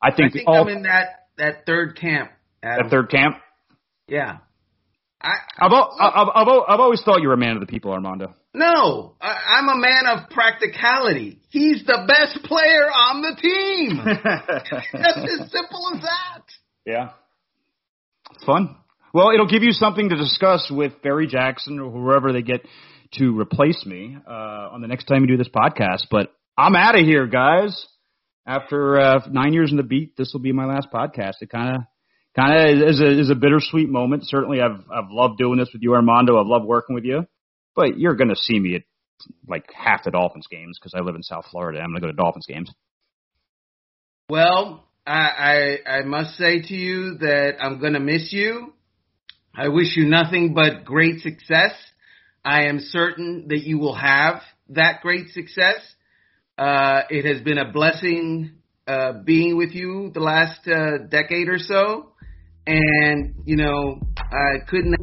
I 0.07 0.13
I 0.13 0.17
think, 0.17 0.33
think 0.33 0.49
all 0.49 0.63
I'm 0.63 0.69
in 0.69 0.83
that 0.83 1.27
that 1.39 1.67
third 1.67 1.99
camp. 2.01 2.31
Adam. 2.63 2.85
that 2.87 2.91
third 2.91 3.11
camp. 3.11 3.37
yeah. 4.09 4.39
I, 5.21 5.33
I've, 5.59 5.73
I've, 5.73 6.29
I've, 6.35 6.49
I've 6.69 6.81
always 6.81 7.03
thought 7.03 7.21
you 7.23 7.29
were 7.29 7.35
a 7.35 7.39
man 7.39 7.53
of 7.57 7.61
the 7.61 7.67
people, 7.67 7.91
Armando. 7.91 8.35
no, 8.55 9.15
I, 9.21 9.59
I'm 9.59 9.69
a 9.69 9.77
man 9.81 10.07
of 10.07 10.31
practicality. 10.31 11.41
He's 11.49 11.85
the 11.87 12.05
best 12.07 12.45
player 12.45 12.85
on 12.85 13.23
the 13.23 13.35
team. 13.41 13.97
That's 14.93 15.41
as 15.41 15.51
simple 15.51 15.91
as 15.95 16.03
that. 16.03 16.43
Yeah. 16.85 17.11
It's 18.35 18.45
fun. 18.45 18.77
Well, 19.15 19.31
it'll 19.31 19.49
give 19.49 19.63
you 19.63 19.73
something 19.73 20.11
to 20.11 20.17
discuss 20.17 20.71
with 20.71 21.01
Barry 21.03 21.27
Jackson 21.27 21.81
or 21.81 21.91
whoever 21.91 22.33
they 22.33 22.43
get 22.43 22.67
to 23.15 23.37
replace 23.41 23.85
me 23.87 24.17
uh, 24.29 24.31
on 24.31 24.83
the 24.83 24.87
next 24.89 25.05
time 25.05 25.23
you 25.23 25.29
do 25.29 25.39
this 25.39 25.49
podcast. 25.49 26.05
But 26.11 26.31
I'm 26.59 26.77
out 26.77 26.95
of 26.99 27.05
here, 27.07 27.27
guys. 27.27 27.87
After 28.47 29.01
uh, 29.01 29.21
nine 29.31 29.53
years 29.53 29.71
in 29.71 29.77
the 29.77 29.83
beat, 29.83 30.17
this 30.17 30.33
will 30.33 30.41
be 30.41 30.53
my 30.53 30.67
last 30.67 30.89
podcast. 30.93 31.35
It 31.41 31.51
kind 31.51 31.77
of 31.77 31.83
kind 32.37 32.81
of 32.81 32.89
is 32.89 33.01
a, 33.01 33.21
is 33.21 33.31
a 33.31 33.35
bittersweet 33.35 33.89
moment. 33.89 34.27
Certainly, 34.27 34.61
I've 34.61 34.85
I've 34.91 35.11
loved 35.11 35.39
doing 35.39 35.59
this 35.59 35.71
with 35.73 35.83
you, 35.83 35.95
Armando. 35.95 36.39
I've 36.39 36.47
loved 36.47 36.65
working 36.65 36.95
with 36.95 37.05
you. 37.05 37.27
But 37.75 37.99
you're 37.99 38.15
going 38.15 38.31
to 38.31 38.37
see 38.37 38.59
me 38.59 38.77
at 38.77 38.83
like 39.49 39.65
half 39.73 40.05
the 40.05 40.11
Dolphins 40.11 40.47
games 40.51 40.79
because 40.81 40.95
I 40.95 41.01
live 41.01 41.15
in 41.15 41.23
South 41.23 41.47
Florida. 41.51 41.81
I'm 41.81 41.91
going 41.91 42.01
to 42.01 42.07
go 42.07 42.07
to 42.07 42.17
Dolphins 42.17 42.47
games. 42.47 42.71
Well, 44.29 44.87
I, 45.07 45.79
I 45.87 45.99
I 45.99 46.03
must 46.03 46.37
say 46.37 46.63
to 46.63 46.75
you 46.75 47.19
that 47.19 47.55
I'm 47.61 47.81
gonna 47.81 48.01
miss 48.01 48.33
you. 48.33 48.73
I 49.55 49.69
wish 49.69 49.97
you 49.97 50.05
nothing 50.07 50.53
but 50.53 50.85
great 50.85 51.21
success. 51.21 51.73
I 52.45 52.65
am 52.65 52.81
certain 52.81 53.47
that 53.49 53.63
you 53.63 53.79
will 53.79 53.95
have 53.95 54.43
that 54.71 55.01
great 55.03 55.31
success. 55.31 55.77
Uh, 56.59 57.03
it 57.11 57.27
has 57.27 57.43
been 57.43 57.59
a 57.59 57.71
blessing 57.71 58.53
uh, 58.87 59.13
being 59.25 59.59
with 59.59 59.73
you 59.75 60.11
the 60.15 60.21
last 60.21 60.67
uh, 60.67 60.97
decade 61.11 61.49
or 61.49 61.59
so, 61.59 62.13
and 62.67 63.35
you 63.45 63.57
know 63.57 64.01
I 64.17 64.65
couldn't 64.67 64.96